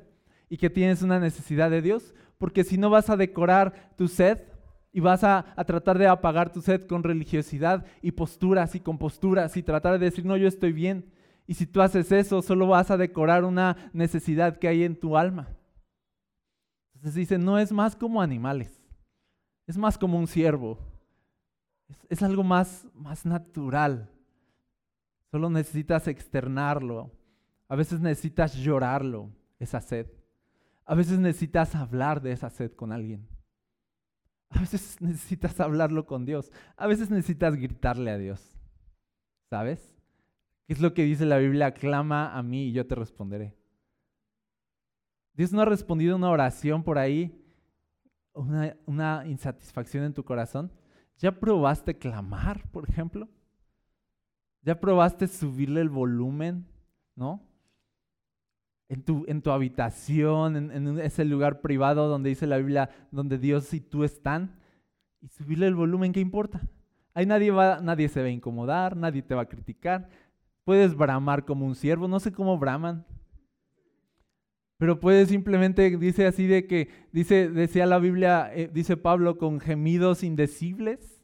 y 0.50 0.58
que 0.58 0.68
tienes 0.68 1.02
una 1.02 1.18
necesidad 1.18 1.70
de 1.70 1.80
Dios, 1.80 2.14
porque 2.36 2.64
si 2.64 2.76
no 2.76 2.90
vas 2.90 3.08
a 3.08 3.16
decorar 3.16 3.94
tu 3.96 4.08
sed 4.08 4.40
y 4.92 5.00
vas 5.00 5.24
a, 5.24 5.54
tratar 5.66 5.98
de 5.98 6.06
apagar 6.06 6.52
tu 6.52 6.60
sed 6.60 6.86
con 6.86 7.02
religiosidad 7.02 7.86
y 8.02 8.12
posturas 8.12 8.74
y 8.74 8.80
con 8.80 8.98
posturas 8.98 9.56
y 9.56 9.62
tratar 9.62 9.98
de 9.98 10.04
decir, 10.04 10.24
no, 10.26 10.36
yo 10.36 10.46
estoy 10.46 10.72
bien. 10.72 11.10
Y 11.46 11.54
si 11.54 11.66
tú 11.66 11.80
haces 11.80 12.12
eso, 12.12 12.42
solo 12.42 12.66
vas 12.66 12.90
a 12.90 12.98
decorar 12.98 13.44
una 13.44 13.90
necesidad 13.92 14.58
que 14.58 14.68
hay 14.68 14.84
en 14.84 14.98
tu 14.98 15.16
alma. 15.16 15.48
Entonces 16.94 17.14
dice, 17.14 17.38
no 17.38 17.58
es 17.58 17.72
más 17.72 17.96
como 17.96 18.20
animales, 18.20 18.80
es 19.66 19.78
más 19.78 19.96
como 19.96 20.18
un 20.18 20.26
siervo. 20.26 20.78
Es, 22.08 22.22
algo 22.22 22.44
más, 22.44 22.86
más 22.94 23.24
natural. 23.24 24.10
Solo 25.30 25.50
necesitas 25.50 26.06
externarlo. 26.08 27.10
A 27.68 27.76
veces 27.76 28.00
necesitas 28.00 28.54
llorarlo, 28.54 29.30
esa 29.58 29.80
sed. 29.80 30.06
A 30.84 30.94
veces 30.94 31.18
necesitas 31.18 31.74
hablar 31.74 32.20
de 32.20 32.32
esa 32.32 32.50
sed 32.50 32.72
con 32.72 32.92
alguien. 32.92 33.26
A 34.54 34.60
veces 34.60 35.00
necesitas 35.00 35.58
hablarlo 35.60 36.06
con 36.06 36.24
Dios. 36.24 36.52
A 36.76 36.86
veces 36.86 37.10
necesitas 37.10 37.56
gritarle 37.56 38.10
a 38.10 38.18
Dios. 38.18 38.56
¿Sabes? 39.50 39.94
¿Qué 40.66 40.74
es 40.74 40.80
lo 40.80 40.94
que 40.94 41.04
dice 41.04 41.24
la 41.24 41.38
Biblia? 41.38 41.72
Clama 41.72 42.36
a 42.36 42.42
mí 42.42 42.66
y 42.66 42.72
yo 42.72 42.86
te 42.86 42.94
responderé. 42.94 43.56
Dios 45.34 45.52
no 45.52 45.62
ha 45.62 45.64
respondido 45.64 46.16
una 46.16 46.30
oración 46.30 46.82
por 46.82 46.98
ahí, 46.98 47.42
una, 48.34 48.76
una 48.86 49.24
insatisfacción 49.26 50.04
en 50.04 50.14
tu 50.14 50.24
corazón. 50.24 50.70
¿Ya 51.16 51.32
probaste 51.32 51.98
clamar, 51.98 52.68
por 52.70 52.88
ejemplo? 52.88 53.28
¿Ya 54.62 54.78
probaste 54.78 55.28
subirle 55.28 55.80
el 55.80 55.88
volumen? 55.88 56.66
¿No? 57.14 57.42
En 58.92 59.02
tu, 59.02 59.24
en 59.26 59.40
tu 59.40 59.50
habitación, 59.50 60.70
en, 60.70 60.98
ese 60.98 61.24
lugar 61.24 61.62
privado 61.62 62.08
donde 62.08 62.28
dice 62.28 62.46
la 62.46 62.58
Biblia, 62.58 62.90
donde 63.10 63.38
Dios 63.38 63.72
y 63.72 63.80
tú 63.80 64.04
están, 64.04 64.58
y 65.22 65.28
subirle 65.28 65.66
el 65.66 65.74
volumen, 65.74 66.12
¿qué 66.12 66.20
importa? 66.20 66.60
Ahí 67.14 67.24
nadie, 67.24 67.50
va, 67.50 67.80
nadie 67.80 68.08
se 68.10 68.20
va 68.20 68.26
a 68.26 68.30
incomodar, 68.30 68.94
nadie 68.94 69.22
te 69.22 69.34
va 69.34 69.42
a 69.42 69.48
criticar. 69.48 70.10
Puedes 70.64 70.94
bramar 70.94 71.46
como 71.46 71.64
un 71.64 71.74
siervo, 71.74 72.06
no 72.06 72.20
sé 72.20 72.32
cómo 72.32 72.58
braman, 72.58 73.06
pero 74.76 75.00
puedes 75.00 75.30
simplemente, 75.30 75.96
dice 75.96 76.26
así 76.26 76.46
de 76.46 76.66
que, 76.66 76.90
dice, 77.12 77.48
decía 77.48 77.86
la 77.86 77.98
Biblia, 77.98 78.50
eh, 78.54 78.70
dice 78.70 78.98
Pablo, 78.98 79.38
con 79.38 79.58
gemidos 79.58 80.22
indecibles 80.22 81.22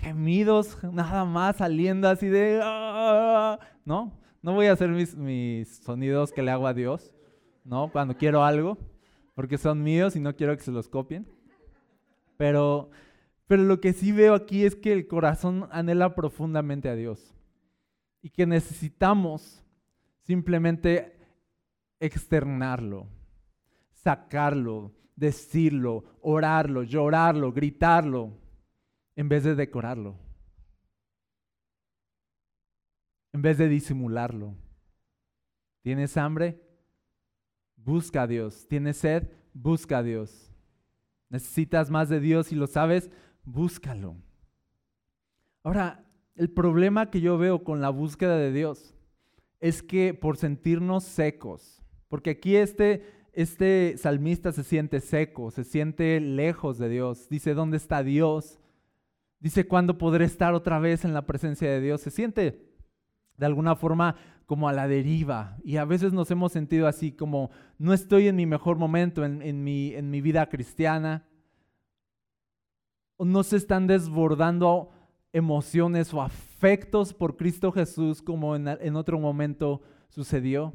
gemidos 0.00 0.78
nada 0.92 1.24
más 1.24 1.56
saliendo 1.56 2.08
así 2.08 2.28
de, 2.28 2.60
ah", 2.62 3.58
¿no? 3.84 4.12
No 4.46 4.52
voy 4.52 4.66
a 4.66 4.74
hacer 4.74 4.90
mis, 4.90 5.80
sonidos 5.82 6.30
que 6.30 6.40
le 6.40 6.52
hago 6.52 6.68
a 6.68 6.72
Dios, 6.72 7.12
¿no? 7.64 7.90
Cuando 7.90 8.16
quiero 8.16 8.44
algo, 8.44 8.78
porque 9.34 9.58
son 9.58 9.82
míos 9.82 10.14
y 10.14 10.20
no 10.20 10.36
quiero 10.36 10.56
que 10.56 10.62
se 10.62 10.70
los 10.70 10.88
copien. 10.88 11.26
Pero, 12.36 12.88
pero 13.48 13.64
lo 13.64 13.80
que 13.80 13.92
sí 13.92 14.12
veo 14.12 14.34
aquí 14.34 14.64
es 14.64 14.76
que 14.76 14.92
el 14.92 15.08
corazón 15.08 15.66
anhela 15.72 16.14
profundamente 16.14 16.88
a 16.88 16.94
Dios 16.94 17.34
y 18.22 18.30
que 18.30 18.46
necesitamos 18.46 19.64
simplemente 20.22 21.18
externarlo, 21.98 23.08
sacarlo, 23.94 24.92
decirlo, 25.16 26.04
orarlo, 26.20 26.84
llorarlo, 26.84 27.52
gritarlo 27.52 28.30
en 29.16 29.28
vez 29.28 29.42
de 29.42 29.56
decorarlo, 29.56 30.20
en 33.36 33.42
vez 33.42 33.58
de 33.58 33.68
disimularlo. 33.68 34.54
¿Tienes 35.82 36.16
hambre? 36.16 36.58
Busca 37.76 38.22
a 38.22 38.26
Dios. 38.26 38.66
¿Tienes 38.66 38.96
sed? 38.96 39.28
Busca 39.52 39.98
a 39.98 40.02
Dios. 40.02 40.50
¿Necesitas 41.28 41.90
más 41.90 42.08
de 42.08 42.18
Dios 42.18 42.50
y 42.50 42.54
lo 42.54 42.66
sabes? 42.66 43.10
Búscalo. 43.44 44.16
Ahora, 45.62 46.06
el 46.34 46.50
problema 46.50 47.10
que 47.10 47.20
yo 47.20 47.36
veo 47.36 47.62
con 47.62 47.82
la 47.82 47.90
búsqueda 47.90 48.38
de 48.38 48.52
Dios 48.52 48.94
es 49.60 49.82
que 49.82 50.14
por 50.14 50.38
sentirnos 50.38 51.04
secos, 51.04 51.82
porque 52.08 52.30
aquí 52.30 52.56
este, 52.56 53.04
este 53.34 53.98
salmista 53.98 54.50
se 54.50 54.64
siente 54.64 55.00
seco, 55.00 55.50
se 55.50 55.64
siente 55.64 56.20
lejos 56.20 56.78
de 56.78 56.88
Dios, 56.88 57.28
dice, 57.28 57.52
¿dónde 57.52 57.76
está 57.76 58.02
Dios? 58.02 58.60
Dice, 59.40 59.66
¿cuándo 59.66 59.98
podré 59.98 60.24
estar 60.24 60.54
otra 60.54 60.78
vez 60.78 61.04
en 61.04 61.12
la 61.12 61.26
presencia 61.26 61.70
de 61.70 61.82
Dios? 61.82 62.00
Se 62.00 62.10
siente 62.10 62.65
de 63.36 63.46
alguna 63.46 63.76
forma 63.76 64.16
como 64.46 64.68
a 64.68 64.72
la 64.72 64.88
deriva. 64.88 65.56
Y 65.64 65.76
a 65.76 65.84
veces 65.84 66.12
nos 66.12 66.30
hemos 66.30 66.52
sentido 66.52 66.86
así, 66.86 67.12
como 67.12 67.50
no 67.78 67.92
estoy 67.92 68.28
en 68.28 68.36
mi 68.36 68.46
mejor 68.46 68.78
momento 68.78 69.24
en, 69.24 69.64
mi, 69.64 69.92
en 69.92 70.10
mi, 70.10 70.20
vida 70.20 70.48
cristiana. 70.48 71.26
No 73.18 73.42
se 73.42 73.56
están 73.56 73.86
desbordando 73.86 74.90
emociones 75.32 76.14
o 76.14 76.22
afectos 76.22 77.12
por 77.12 77.36
Cristo 77.36 77.72
Jesús 77.72 78.22
como 78.22 78.54
en, 78.56 78.68
en 78.68 78.96
otro 78.96 79.18
momento 79.18 79.82
sucedió. 80.08 80.72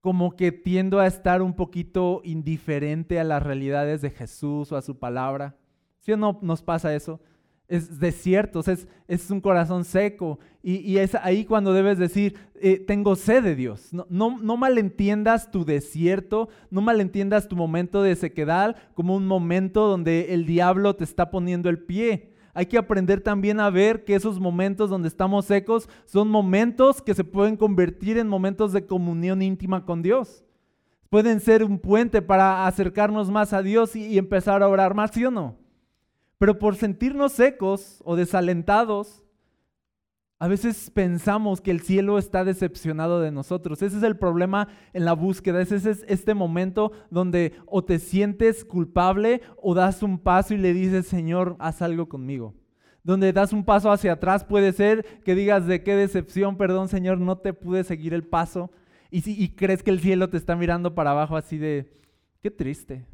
Como 0.00 0.36
que 0.36 0.52
tiendo 0.52 1.00
a 1.00 1.06
estar 1.06 1.40
un 1.40 1.54
poquito 1.54 2.20
indiferente 2.24 3.18
a 3.18 3.24
las 3.24 3.42
realidades 3.42 4.02
de 4.02 4.10
Jesús 4.10 4.70
o 4.70 4.76
a 4.76 4.82
su 4.82 4.98
palabra. 4.98 5.56
¿Sí 6.00 6.12
o 6.12 6.18
no 6.18 6.38
nos 6.42 6.62
pasa 6.62 6.94
eso? 6.94 7.20
Es 7.68 7.98
desierto, 7.98 8.60
es, 8.60 8.86
es 9.08 9.30
un 9.30 9.40
corazón 9.40 9.84
seco. 9.84 10.38
Y, 10.62 10.96
es 10.96 11.14
ahí 11.14 11.44
cuando 11.44 11.72
debes 11.72 11.98
decir, 11.98 12.36
eh, 12.54 12.78
tengo 12.78 13.16
sed 13.16 13.42
de 13.42 13.54
Dios. 13.54 13.92
No, 13.92 14.06
no, 14.08 14.56
malentiendas 14.56 15.50
tu 15.50 15.64
desierto, 15.64 16.48
no 16.70 16.80
malentiendas 16.80 17.48
tu 17.48 17.56
momento 17.56 18.02
de 18.02 18.16
sequedad 18.16 18.76
como 18.94 19.14
un 19.14 19.26
momento 19.26 19.86
donde 19.86 20.32
el 20.32 20.46
diablo 20.46 20.96
te 20.96 21.04
está 21.04 21.30
poniendo 21.30 21.68
el 21.68 21.80
pie. 21.80 22.32
Hay 22.54 22.66
que 22.66 22.78
aprender 22.78 23.20
también 23.20 23.60
a 23.60 23.68
ver 23.68 24.04
que 24.04 24.14
esos 24.14 24.38
momentos 24.38 24.88
donde 24.88 25.08
estamos 25.08 25.44
secos 25.44 25.88
son 26.04 26.28
momentos 26.28 27.02
que 27.02 27.14
se 27.14 27.24
pueden 27.24 27.56
convertir 27.56 28.16
en 28.16 28.28
momentos 28.28 28.72
de 28.72 28.86
comunión 28.86 29.42
íntima 29.42 29.84
con 29.84 30.02
Dios. 30.02 30.44
Pueden 31.10 31.40
ser 31.40 31.64
un 31.64 31.78
puente 31.78 32.22
para 32.22 32.66
acercarnos 32.66 33.30
más 33.30 33.52
a 33.52 33.62
Dios 33.62 33.96
y, 33.96 34.06
y 34.06 34.18
empezar 34.18 34.62
a 34.62 34.68
orar 34.68 34.94
más, 34.94 35.10
¿sí 35.10 35.24
o 35.24 35.30
no? 35.30 35.63
Pero 36.38 36.58
por 36.58 36.76
sentirnos 36.76 37.32
secos 37.32 38.02
o 38.04 38.16
desalentados, 38.16 39.24
a 40.44 40.48
veces 40.48 40.90
pensamos 40.90 41.60
que 41.60 41.70
el 41.70 41.80
cielo 41.80 42.18
está 42.18 42.44
decepcionado 42.44 43.20
de 43.20 43.30
nosotros. 43.30 43.80
Ese 43.82 43.96
es 43.96 44.02
el 44.02 44.18
problema 44.18 44.68
en 44.92 45.04
la 45.04 45.12
búsqueda. 45.12 45.62
Ese 45.62 45.76
es 45.76 46.04
este 46.06 46.34
momento 46.34 46.92
donde 47.10 47.54
o 47.66 47.84
te 47.84 47.98
sientes 47.98 48.64
culpable 48.64 49.42
o 49.62 49.74
das 49.74 50.02
un 50.02 50.18
paso 50.18 50.52
y 50.52 50.58
le 50.58 50.74
dices, 50.74 51.06
Señor, 51.06 51.56
haz 51.60 51.82
algo 51.82 52.08
conmigo. 52.08 52.54
Donde 53.04 53.32
das 53.32 53.52
un 53.52 53.64
paso 53.64 53.92
hacia 53.92 54.12
atrás 54.12 54.44
puede 54.44 54.72
ser 54.72 55.22
que 55.24 55.34
digas 55.34 55.66
de 55.66 55.82
qué 55.82 55.94
decepción, 55.94 56.56
perdón 56.56 56.88
Señor, 56.88 57.18
no 57.18 57.38
te 57.38 57.52
pude 57.52 57.84
seguir 57.84 58.12
el 58.12 58.24
paso. 58.24 58.70
Y, 59.10 59.20
si, 59.20 59.40
y 59.40 59.50
crees 59.50 59.82
que 59.82 59.92
el 59.92 60.00
cielo 60.00 60.30
te 60.30 60.36
está 60.36 60.56
mirando 60.56 60.94
para 60.94 61.12
abajo 61.12 61.36
así 61.36 61.58
de, 61.58 61.92
qué 62.42 62.50
triste, 62.50 63.06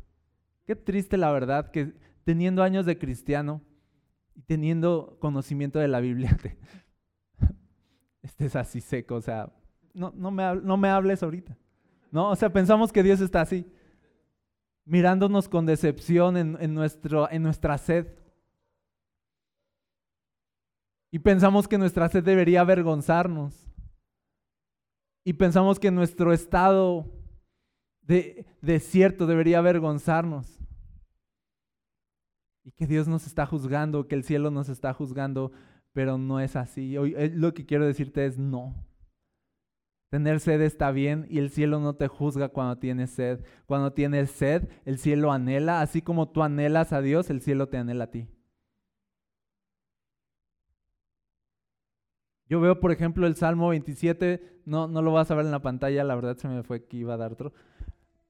qué 0.65 0.75
triste 0.75 1.17
la 1.17 1.31
verdad 1.31 1.71
que 1.71 1.93
teniendo 2.31 2.63
años 2.63 2.87
de 2.87 2.97
cristiano 2.97 3.61
y 4.37 4.43
teniendo 4.43 5.17
conocimiento 5.19 5.81
de 5.81 5.89
la 5.89 5.99
Biblia, 5.99 6.39
estés 8.23 8.55
así 8.55 8.81
seco, 8.81 9.17
o 9.17 9.21
sea, 9.21 9.53
no, 9.93 10.13
no, 10.15 10.31
me, 10.31 10.55
no 10.55 10.77
me 10.77 10.91
hables 10.91 11.25
ahorita. 11.25 11.59
¿no? 12.13 12.31
O 12.31 12.37
sea, 12.37 12.53
pensamos 12.53 12.93
que 12.93 13.03
Dios 13.03 13.21
está 13.21 13.41
así, 13.41 13.67
mirándonos 14.85 15.49
con 15.49 15.67
decepción 15.67 16.37
en, 16.37 16.73
nuestro, 16.73 17.29
en 17.33 17.43
nuestra 17.43 17.77
sed. 17.79 18.07
Y 21.11 21.19
pensamos 21.19 21.67
que 21.67 21.79
nuestra 21.79 22.09
sed 22.11 22.23
debería 22.23 22.61
avergonzarnos. 22.61 23.67
Y 25.25 25.33
pensamos 25.33 25.81
que 25.81 25.91
nuestro 25.91 26.33
estado 26.33 27.11
de 28.03 28.47
desierto 28.61 29.27
debería 29.27 29.59
avergonzarnos 29.59 30.60
que 32.77 32.87
Dios 32.87 33.09
nos 33.09 33.27
está 33.27 33.47
juzgando, 33.47 34.09
que 34.09 34.15
el 34.15 34.25
cielo 34.25 34.50
nos 34.50 34.69
está 34.69 34.93
juzgando, 34.95 35.53
pero 35.93 36.19
no 36.19 36.41
es 36.41 36.57
así. 36.57 36.97
Hoy, 36.97 37.15
eh, 37.17 37.31
lo 37.35 37.55
que 37.55 37.67
quiero 37.67 37.87
decirte 37.87 38.27
es 38.27 38.39
no. 38.39 38.75
Tener 40.11 40.41
sed 40.41 40.61
está 40.62 40.91
bien 40.91 41.27
y 41.31 41.39
el 41.39 41.50
cielo 41.50 41.79
no 41.79 41.95
te 41.95 42.09
juzga 42.09 42.49
cuando 42.49 42.79
tienes 42.79 43.11
sed. 43.11 43.45
Cuando 43.67 43.93
tienes 43.93 44.31
sed, 44.33 44.69
el 44.85 44.99
cielo 44.99 45.31
anhela, 45.31 45.83
así 45.83 46.03
como 46.03 46.29
tú 46.31 46.43
anhelas 46.43 46.93
a 46.93 47.00
Dios, 47.00 47.31
el 47.31 47.41
cielo 47.41 47.69
te 47.69 47.79
anhela 47.79 48.05
a 48.05 48.11
ti. 48.11 48.27
Yo 52.49 52.61
veo, 52.61 52.81
por 52.81 52.91
ejemplo, 52.91 53.29
el 53.29 53.37
Salmo 53.37 53.69
27, 53.69 54.62
no, 54.65 54.89
no 54.89 55.03
lo 55.03 55.12
vas 55.12 55.31
a 55.31 55.37
ver 55.37 55.47
en 55.47 55.53
la 55.53 55.62
pantalla, 55.62 56.03
la 56.03 56.17
verdad 56.17 56.37
se 56.37 56.49
me 56.49 56.65
fue 56.65 56.85
que 56.85 56.97
iba 56.97 57.15
a 57.15 57.17
dar 57.17 57.33
otro. 57.33 57.53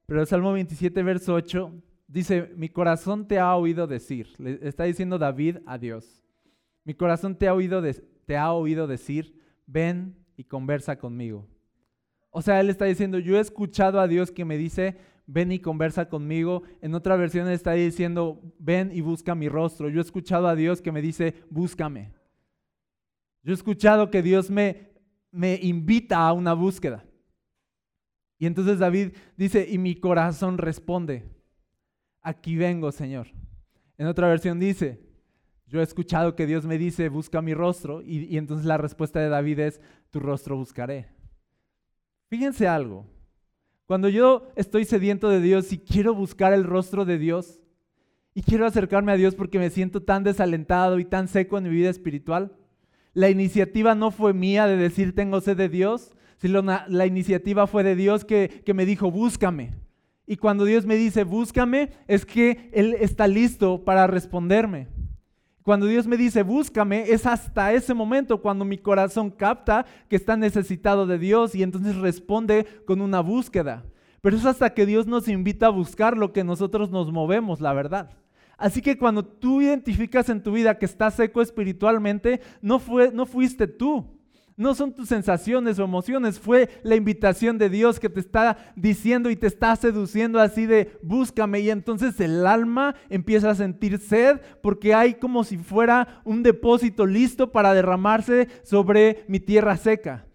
Pero 0.05 0.21
el 0.21 0.27
Salmo 0.27 0.53
27, 0.53 1.01
verso 1.01 1.33
8, 1.33 1.73
Dice, 2.11 2.51
mi 2.57 2.67
corazón 2.67 3.25
te 3.25 3.39
ha 3.39 3.55
oído 3.55 3.87
decir, 3.87 4.33
le 4.37 4.59
está 4.67 4.83
diciendo 4.83 5.17
David 5.17 5.59
a 5.65 5.77
Dios, 5.77 6.21
mi 6.83 6.93
corazón 6.93 7.37
te 7.37 7.47
ha 7.47 7.53
oído, 7.53 7.81
te 8.25 8.35
ha 8.35 8.51
oído 8.51 8.85
decir, 8.85 9.33
ven 9.65 10.17
y 10.35 10.43
conversa 10.43 10.97
conmigo. 10.97 11.47
O 12.29 12.41
sea, 12.41 12.59
él 12.59 12.69
está 12.69 12.83
diciendo, 12.83 13.17
yo 13.17 13.37
he 13.37 13.39
escuchado 13.39 13.97
a 14.01 14.09
Dios 14.09 14.29
que 14.29 14.43
me 14.43 14.57
dice, 14.57 14.97
ven 15.25 15.53
y 15.53 15.59
conversa 15.59 16.09
conmigo. 16.09 16.63
En 16.81 16.95
otra 16.95 17.15
versión 17.15 17.47
está 17.47 17.71
diciendo, 17.73 18.41
ven 18.59 18.91
y 18.93 18.99
busca 18.99 19.33
mi 19.33 19.47
rostro. 19.47 19.87
Yo 19.87 19.99
he 19.99 20.03
escuchado 20.03 20.47
a 20.47 20.55
Dios 20.55 20.81
que 20.81 20.91
me 20.91 21.01
dice, 21.01 21.35
búscame. 21.49 22.11
Yo 23.41 23.51
he 23.51 23.55
escuchado 23.55 24.11
que 24.11 24.21
Dios 24.21 24.51
me, 24.51 24.91
me 25.31 25.57
invita 25.61 26.27
a 26.27 26.33
una 26.33 26.53
búsqueda. 26.53 27.05
Y 28.37 28.47
entonces 28.47 28.79
David 28.79 29.13
dice, 29.37 29.65
y 29.69 29.77
mi 29.77 29.95
corazón 29.95 30.57
responde 30.57 31.30
aquí 32.21 32.55
vengo, 32.55 32.91
Señor. 32.91 33.27
En 33.97 34.07
otra 34.07 34.27
versión 34.27 34.59
dice, 34.59 34.99
Yo 35.67 35.79
he 35.79 35.83
escuchado 35.83 36.35
que 36.35 36.47
Dios 36.47 36.65
me 36.65 36.77
dice, 36.77 37.09
busca 37.09 37.41
mi 37.41 37.53
rostro, 37.53 38.01
y, 38.01 38.37
entonces 38.37 38.65
la 38.65 38.77
respuesta 38.77 39.19
de 39.19 39.29
David 39.29 39.59
es, 39.59 39.81
tu 40.09 40.19
rostro 40.19 40.57
buscaré. 40.57 41.07
Fíjense 42.27 42.67
algo, 42.67 43.05
cuando 43.85 44.09
yo 44.09 44.49
estoy 44.55 44.85
sediento 44.85 45.29
de 45.29 45.41
Dios 45.41 45.71
y 45.71 45.79
quiero 45.79 46.13
buscar 46.13 46.53
el 46.53 46.63
rostro 46.63 47.05
de 47.05 47.17
Dios, 47.17 47.61
y 48.33 48.43
quiero 48.43 48.65
acercarme 48.65 49.11
a 49.11 49.17
Dios 49.17 49.35
porque 49.35 49.59
me 49.59 49.69
siento 49.69 50.03
tan 50.03 50.23
desalentado 50.23 50.99
y 50.99 51.05
tan 51.05 51.27
seco 51.27 51.57
en 51.57 51.65
mi 51.65 51.69
vida 51.69 51.89
espiritual, 51.89 52.55
la 53.13 53.29
iniciativa 53.29 53.93
no 53.93 54.11
fue 54.11 54.33
mía 54.33 54.67
de 54.67 54.77
decir 54.77 55.13
tengo 55.13 55.41
sed 55.41 55.57
de 55.57 55.69
Dios, 55.69 56.15
sino 56.37 56.61
la 56.61 57.05
iniciativa 57.05 57.67
fue 57.67 57.83
de 57.83 57.95
Dios 57.95 58.23
que, 58.23 58.63
que 58.65 58.73
me 58.73 58.85
dijo 58.85 59.11
búscame. 59.11 59.73
Y 60.25 60.37
cuando 60.37 60.65
Dios 60.65 60.85
me 60.85 60.95
dice 60.95 61.23
búscame, 61.23 61.91
es 62.07 62.25
que 62.25 62.69
Él 62.73 62.95
está 62.99 63.27
listo 63.27 63.83
para 63.83 64.07
responderme. 64.07 64.87
Cuando 65.63 65.85
Dios 65.85 66.07
me 66.07 66.17
dice 66.17 66.43
búscame, 66.43 67.11
es 67.11 67.25
hasta 67.25 67.73
ese 67.73 67.93
momento 67.93 68.41
cuando 68.41 68.65
mi 68.65 68.77
corazón 68.77 69.29
capta 69.29 69.85
que 70.09 70.15
está 70.15 70.35
necesitado 70.37 71.05
de 71.05 71.19
Dios 71.19 71.53
y 71.53 71.63
entonces 71.63 71.95
responde 71.97 72.65
con 72.85 73.01
una 73.01 73.19
búsqueda. 73.19 73.85
Pero 74.21 74.37
es 74.37 74.45
hasta 74.45 74.73
que 74.73 74.85
Dios 74.85 75.07
nos 75.07 75.27
invita 75.27 75.67
a 75.67 75.69
buscar 75.69 76.17
lo 76.17 76.31
que 76.31 76.43
nosotros 76.43 76.91
nos 76.91 77.11
movemos, 77.11 77.59
la 77.59 77.73
verdad. 77.73 78.11
Así 78.57 78.81
que 78.81 78.97
cuando 78.97 79.25
tú 79.25 79.61
identificas 79.61 80.29
en 80.29 80.43
tu 80.43 80.51
vida 80.51 80.77
que 80.77 80.85
estás 80.85 81.15
seco 81.15 81.41
espiritualmente, 81.41 82.41
no, 82.61 82.77
fue, 82.77 83.11
no 83.11 83.25
fuiste 83.25 83.65
tú. 83.65 84.05
No 84.61 84.75
son 84.75 84.93
tus 84.93 85.09
sensaciones 85.09 85.79
o 85.79 85.83
emociones, 85.83 86.39
fue 86.39 86.69
la 86.83 86.95
invitación 86.95 87.57
de 87.57 87.67
Dios 87.67 87.99
que 87.99 88.09
te 88.09 88.19
está 88.19 88.71
diciendo 88.75 89.31
y 89.31 89.35
te 89.35 89.47
está 89.47 89.75
seduciendo 89.75 90.39
así 90.39 90.67
de 90.67 90.99
búscame 91.01 91.61
y 91.61 91.71
entonces 91.71 92.19
el 92.19 92.45
alma 92.45 92.93
empieza 93.09 93.49
a 93.49 93.55
sentir 93.55 93.97
sed 93.97 94.39
porque 94.61 94.93
hay 94.93 95.15
como 95.15 95.43
si 95.43 95.57
fuera 95.57 96.21
un 96.25 96.43
depósito 96.43 97.07
listo 97.07 97.51
para 97.51 97.73
derramarse 97.73 98.49
sobre 98.61 99.25
mi 99.27 99.39
tierra 99.39 99.77
seca. 99.77 100.27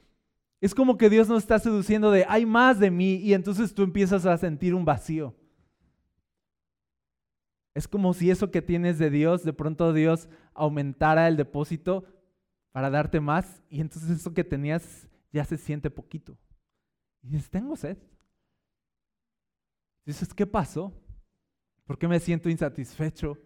Es 0.60 0.74
como 0.74 0.98
que 0.98 1.08
Dios 1.08 1.28
nos 1.28 1.44
está 1.44 1.60
seduciendo 1.60 2.10
de 2.10 2.26
hay 2.28 2.46
más 2.46 2.80
de 2.80 2.90
mí 2.90 3.14
y 3.18 3.32
entonces 3.32 3.74
tú 3.74 3.84
empiezas 3.84 4.26
a 4.26 4.36
sentir 4.38 4.74
un 4.74 4.84
vacío. 4.84 5.36
Es 7.76 7.86
como 7.86 8.12
si 8.12 8.32
eso 8.32 8.50
que 8.50 8.60
tienes 8.60 8.98
de 8.98 9.08
Dios, 9.08 9.44
de 9.44 9.52
pronto 9.52 9.92
Dios 9.92 10.28
aumentara 10.52 11.28
el 11.28 11.36
depósito 11.36 12.06
para 12.76 12.90
darte 12.90 13.20
más 13.20 13.62
y 13.70 13.80
entonces 13.80 14.10
eso 14.10 14.34
que 14.34 14.44
tenías 14.44 15.08
ya 15.32 15.46
se 15.46 15.56
siente 15.56 15.88
poquito. 15.88 16.36
Y 17.22 17.28
dices, 17.28 17.48
tengo 17.48 17.74
sed. 17.74 17.96
Dices, 20.04 20.34
¿qué 20.34 20.46
pasó? 20.46 20.92
¿Por 21.86 21.98
qué 21.98 22.06
me 22.06 22.20
siento 22.20 22.50
insatisfecho? 22.50 23.38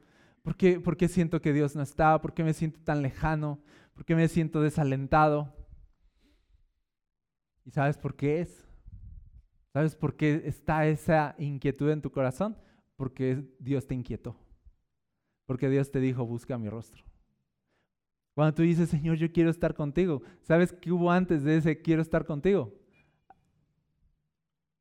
¿Por 0.43 0.57
qué, 0.57 0.81
¿Por 0.81 0.97
qué 0.97 1.07
siento 1.07 1.41
que 1.41 1.53
Dios 1.53 1.77
no 1.77 1.83
está? 1.83 2.21
¿Por 2.21 2.35
qué 2.35 2.43
me 2.43 2.53
siento 2.53 2.81
tan 2.81 3.03
lejano? 3.03 3.63
¿Por 3.95 4.05
qué 4.05 4.17
me 4.17 4.27
siento 4.27 4.63
desalentado? 4.63 5.55
¿Y 7.65 7.71
sabes 7.71 7.97
por 7.97 8.17
qué 8.17 8.41
es? 8.41 8.67
¿Sabes 9.73 9.95
por 9.95 10.17
qué 10.17 10.43
está 10.45 10.89
esa 10.89 11.37
inquietud 11.39 11.89
en 11.91 12.03
tu 12.03 12.11
corazón? 12.11 12.59
Porque 12.97 13.49
Dios 13.61 13.87
te 13.87 13.95
inquietó. 13.95 14.37
Porque 15.47 15.69
Dios 15.69 15.93
te 15.93 16.01
dijo, 16.01 16.27
busca 16.27 16.59
mi 16.59 16.69
rostro. 16.69 17.10
Cuando 18.41 18.55
tú 18.55 18.63
dices, 18.63 18.89
Señor, 18.89 19.19
yo 19.19 19.31
quiero 19.31 19.51
estar 19.51 19.75
contigo, 19.75 20.23
¿sabes 20.41 20.73
qué 20.73 20.91
hubo 20.91 21.11
antes 21.11 21.45
de 21.45 21.59
ese 21.59 21.83
quiero 21.83 22.01
estar 22.01 22.25
contigo? 22.25 22.73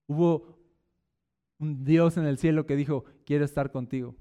Hubo 0.07 0.57
un 1.57 1.83
Dios 1.83 2.15
en 2.15 2.23
el 2.23 2.37
cielo 2.37 2.65
que 2.65 2.77
dijo, 2.77 3.03
quiero 3.25 3.43
estar 3.43 3.69
contigo. 3.69 4.15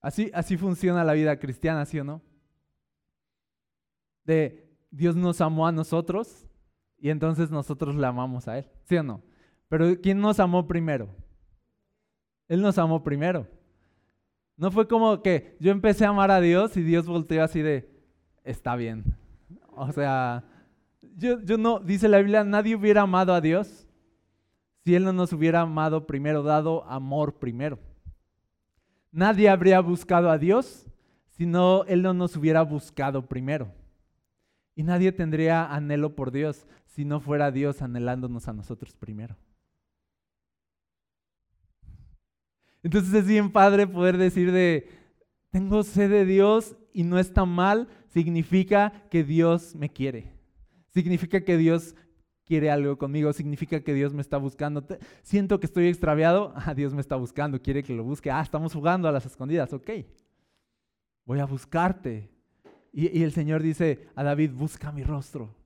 Así, 0.00 0.32
así 0.34 0.56
funciona 0.56 1.04
la 1.04 1.12
vida 1.12 1.38
cristiana, 1.38 1.86
¿sí 1.86 2.00
o 2.00 2.04
no? 2.04 2.20
De 4.24 4.68
Dios 4.90 5.14
nos 5.14 5.40
amó 5.40 5.68
a 5.68 5.70
nosotros 5.70 6.48
y 6.98 7.10
entonces 7.10 7.48
nosotros 7.52 7.94
le 7.94 8.08
amamos 8.08 8.48
a 8.48 8.58
Él, 8.58 8.66
¿sí 8.88 8.96
o 8.96 9.04
no? 9.04 9.22
Pero 9.68 10.00
¿quién 10.00 10.20
nos 10.20 10.40
amó 10.40 10.66
primero? 10.66 11.14
Él 12.48 12.60
nos 12.60 12.76
amó 12.76 13.04
primero. 13.04 13.46
No 14.56 14.70
fue 14.70 14.86
como 14.86 15.22
que 15.22 15.56
yo 15.60 15.70
empecé 15.70 16.04
a 16.04 16.10
amar 16.10 16.30
a 16.30 16.40
Dios 16.40 16.76
y 16.76 16.82
Dios 16.82 17.06
volteó 17.06 17.42
así 17.42 17.62
de, 17.62 17.88
está 18.44 18.76
bien. 18.76 19.04
O 19.74 19.90
sea, 19.92 20.44
yo, 21.16 21.40
yo 21.40 21.58
no, 21.58 21.80
dice 21.80 22.08
la 22.08 22.18
Biblia, 22.18 22.44
nadie 22.44 22.76
hubiera 22.76 23.02
amado 23.02 23.34
a 23.34 23.40
Dios 23.40 23.86
si 24.84 24.94
Él 24.94 25.04
no 25.04 25.12
nos 25.12 25.32
hubiera 25.32 25.60
amado 25.60 26.06
primero, 26.06 26.42
dado 26.42 26.84
amor 26.84 27.38
primero. 27.38 27.78
Nadie 29.10 29.48
habría 29.48 29.80
buscado 29.80 30.30
a 30.30 30.38
Dios 30.38 30.86
si 31.30 31.46
no 31.46 31.84
Él 31.84 32.02
no 32.02 32.14
nos 32.14 32.36
hubiera 32.36 32.62
buscado 32.62 33.26
primero. 33.26 33.72
Y 34.74 34.82
nadie 34.82 35.12
tendría 35.12 35.66
anhelo 35.66 36.14
por 36.14 36.30
Dios 36.30 36.66
si 36.86 37.04
no 37.04 37.20
fuera 37.20 37.50
Dios 37.50 37.82
anhelándonos 37.82 38.48
a 38.48 38.52
nosotros 38.52 38.94
primero. 38.96 39.36
Entonces 42.82 43.14
es 43.14 43.26
bien 43.26 43.50
padre 43.50 43.86
poder 43.86 44.16
decir 44.16 44.52
de, 44.52 44.88
tengo 45.50 45.82
sed 45.82 46.10
de 46.10 46.24
Dios 46.24 46.76
y 46.92 47.04
no 47.04 47.18
está 47.18 47.44
mal, 47.44 47.88
significa 48.08 49.04
que 49.10 49.24
Dios 49.24 49.74
me 49.74 49.90
quiere. 49.90 50.32
Significa 50.88 51.44
que 51.44 51.56
Dios 51.56 51.94
quiere 52.44 52.70
algo 52.70 52.98
conmigo, 52.98 53.32
significa 53.32 53.80
que 53.80 53.94
Dios 53.94 54.12
me 54.12 54.20
está 54.20 54.36
buscando. 54.36 54.86
Siento 55.22 55.60
que 55.60 55.66
estoy 55.66 55.86
extraviado, 55.86 56.52
ah, 56.56 56.74
Dios 56.74 56.94
me 56.94 57.00
está 57.00 57.16
buscando, 57.16 57.60
quiere 57.62 57.82
que 57.82 57.94
lo 57.94 58.04
busque. 58.04 58.30
Ah, 58.30 58.42
estamos 58.42 58.74
jugando 58.74 59.08
a 59.08 59.12
las 59.12 59.26
escondidas, 59.26 59.72
ok. 59.72 59.90
Voy 61.24 61.38
a 61.40 61.46
buscarte. 61.46 62.30
Y, 62.92 63.22
el 63.22 63.32
Señor 63.32 63.62
dice 63.62 64.06
a 64.14 64.22
David, 64.22 64.52
busca 64.52 64.92
mi 64.92 65.02
rostro, 65.02 65.56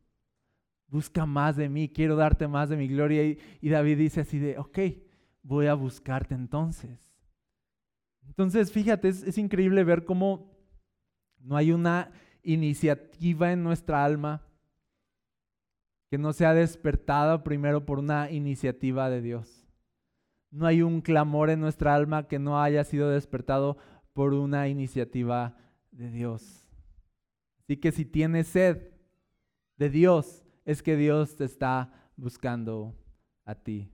busca 0.86 1.26
más 1.26 1.56
de 1.56 1.68
mí, 1.68 1.88
quiero 1.88 2.14
darte 2.14 2.46
más 2.46 2.68
de 2.68 2.76
mi 2.76 2.86
gloria. 2.86 3.24
Y, 3.24 3.68
David 3.68 3.98
dice 3.98 4.20
así 4.20 4.38
de, 4.38 4.56
ok, 4.58 4.78
voy 5.42 5.66
a 5.66 5.74
buscarte 5.74 6.34
entonces. 6.34 7.05
Entonces, 8.26 8.70
fíjate, 8.70 9.08
es, 9.08 9.38
increíble 9.38 9.84
ver 9.84 10.04
cómo 10.04 10.52
no 11.38 11.56
hay 11.56 11.72
una 11.72 12.10
iniciativa 12.42 13.52
en 13.52 13.62
nuestra 13.62 14.04
alma 14.04 14.42
que 16.10 16.18
no 16.18 16.32
sea 16.32 16.54
despertada 16.54 17.42
primero 17.42 17.84
por 17.84 17.98
una 17.98 18.30
iniciativa 18.30 19.10
de 19.10 19.20
Dios. 19.20 19.66
No 20.50 20.66
hay 20.66 20.82
un 20.82 21.00
clamor 21.00 21.50
en 21.50 21.60
nuestra 21.60 21.94
alma 21.94 22.28
que 22.28 22.38
no 22.38 22.60
haya 22.62 22.84
sido 22.84 23.10
despertado 23.10 23.76
por 24.12 24.32
una 24.32 24.68
iniciativa 24.68 25.56
de 25.90 26.10
Dios. 26.10 26.64
Así 27.60 27.76
que 27.76 27.90
si 27.90 28.04
tienes 28.04 28.46
sed 28.46 28.92
de 29.76 29.90
Dios, 29.90 30.44
es 30.64 30.82
que 30.82 30.96
Dios 30.96 31.36
te 31.36 31.44
está 31.44 31.92
buscando 32.16 32.94
a 33.44 33.54
ti. 33.54 33.90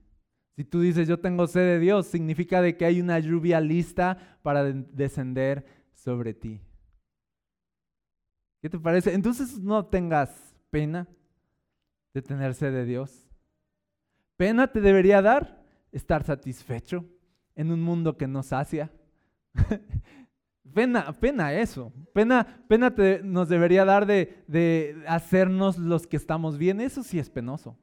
Si 0.55 0.63
tú 0.63 0.81
dices, 0.81 1.07
yo 1.07 1.19
tengo 1.19 1.47
sed 1.47 1.61
de 1.61 1.79
Dios, 1.79 2.07
significa 2.07 2.61
de 2.61 2.77
que 2.77 2.85
hay 2.85 3.01
una 3.01 3.17
lluvia 3.19 3.59
lista 3.59 4.37
para 4.43 4.63
descender 4.63 5.65
sobre 5.93 6.33
ti. 6.33 6.61
¿Qué 8.61 8.69
te 8.69 8.79
parece? 8.79 9.13
Entonces 9.13 9.59
no 9.59 9.85
tengas 9.85 10.55
pena 10.69 11.07
de 12.13 12.21
tener 12.21 12.53
sed 12.53 12.71
de 12.71 12.85
Dios. 12.85 13.27
Pena 14.37 14.71
te 14.71 14.79
debería 14.79 15.21
dar 15.21 15.63
estar 15.91 16.23
satisfecho 16.23 17.05
en 17.55 17.71
un 17.71 17.81
mundo 17.81 18.15
que 18.15 18.27
nos 18.27 18.47
sacia. 18.47 18.91
pena, 20.73 21.11
pena 21.19 21.53
eso. 21.53 21.91
Pena, 22.13 22.63
pena 22.67 22.93
nos 23.23 23.49
debería 23.49 23.85
dar 23.85 24.05
de, 24.05 24.43
de 24.47 25.03
hacernos 25.07 25.79
los 25.79 26.05
que 26.05 26.17
estamos 26.17 26.59
bien. 26.59 26.79
Eso 26.79 27.01
sí 27.01 27.17
es 27.17 27.29
penoso. 27.29 27.75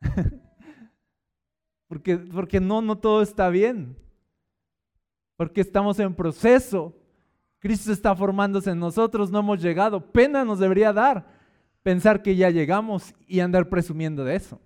Porque, 1.88 2.16
porque 2.16 2.60
no, 2.60 2.82
no 2.82 2.98
todo 2.98 3.22
está 3.22 3.48
bien. 3.48 3.96
Porque 5.36 5.60
estamos 5.60 5.98
en 5.98 6.14
proceso. 6.14 6.94
Cristo 7.58 7.92
está 7.92 8.14
formándose 8.14 8.70
en 8.70 8.78
nosotros, 8.78 9.30
no 9.30 9.40
hemos 9.40 9.60
llegado. 9.60 10.00
Pena 10.12 10.44
nos 10.44 10.58
debería 10.58 10.92
dar 10.92 11.26
pensar 11.82 12.20
que 12.20 12.34
ya 12.34 12.50
llegamos 12.50 13.14
y 13.28 13.40
andar 13.40 13.68
presumiendo 13.68 14.24
de 14.24 14.34
eso. 14.34 14.60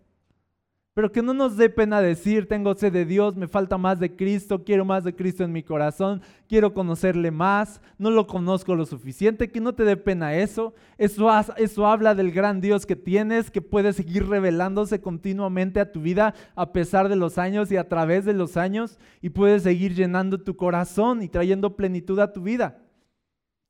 Pero 0.93 1.13
que 1.13 1.23
no 1.23 1.33
nos 1.33 1.57
dé 1.57 1.71
pena 1.71 2.01
decir, 2.01 2.49
tengo 2.49 2.75
sed 2.75 2.93
de 2.93 3.05
Dios, 3.05 3.37
me 3.37 3.47
falta 3.47 3.79
más 3.79 4.01
de 4.01 4.17
Cristo, 4.17 4.65
quiero 4.65 4.85
más 4.85 5.05
de 5.05 5.15
Cristo 5.15 5.45
en 5.45 5.53
mi 5.53 5.63
corazón, 5.63 6.21
quiero 6.49 6.75
conocerle 6.75 7.31
más, 7.31 7.81
no 7.97 8.11
lo 8.11 8.27
conozco 8.27 8.75
lo 8.75 8.85
suficiente, 8.85 9.51
que 9.51 9.61
no 9.61 9.73
te 9.73 9.85
dé 9.85 9.97
pena 9.97 10.35
eso. 10.35 10.75
Eso, 10.99 11.31
eso 11.57 11.87
habla 11.87 12.17
del 12.17 12.33
gran 12.33 12.61
Dios 12.61 12.87
que 12.87 12.97
tienes, 12.97 13.53
que 13.53 13.63
puede 13.63 13.93
seguir 13.93 14.29
revelándose 14.29 15.01
continuamente 15.01 15.79
a 15.79 15.93
tu 15.93 16.01
vida 16.01 16.35
a 16.57 16.73
pesar 16.73 17.09
de 17.09 17.17
los 17.17 17.39
años 17.39 17.71
y 17.71 17.77
a 17.77 17.89
través 17.89 18.25
de 18.25 18.35
los 18.35 18.57
años, 18.57 18.99
y 19.21 19.31
puede 19.31 19.61
seguir 19.61 19.95
llenando 19.95 20.43
tu 20.43 20.57
corazón 20.57 21.23
y 21.23 21.29
trayendo 21.29 21.77
plenitud 21.77 22.19
a 22.19 22.33
tu 22.33 22.43
vida. 22.43 22.83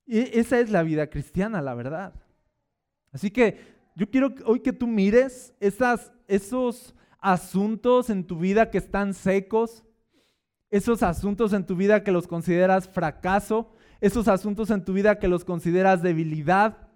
Y 0.07 0.39
esa 0.39 0.59
es 0.59 0.71
la 0.71 0.83
vida 0.83 1.09
cristiana, 1.09 1.61
la 1.61 1.75
verdad. 1.75 2.15
Así 3.13 3.31
que 3.31 3.59
yo 3.95 4.09
quiero 4.09 4.35
hoy 4.47 4.61
que 4.61 4.73
tú 4.73 4.87
mires 4.87 5.55
esas, 5.61 6.13
esos 6.27 6.95
asuntos 7.21 8.11
en 8.11 8.25
tu 8.25 8.39
vida 8.39 8.71
que 8.71 8.79
están 8.79 9.15
secos 9.15 9.85
Esos 10.71 11.03
asuntos 11.03 11.53
en 11.53 11.67
tu 11.67 11.75
vida 11.75 12.05
que 12.05 12.13
los 12.13 12.29
consideras 12.29 12.89
fracaso, 12.89 13.73
esos 14.01 14.29
asuntos 14.29 14.71
en 14.71 14.85
tu 14.85 14.93
vida 14.93 15.19
que 15.19 15.27
los 15.27 15.45
consideras 15.45 16.01
debilidad, 16.01 16.89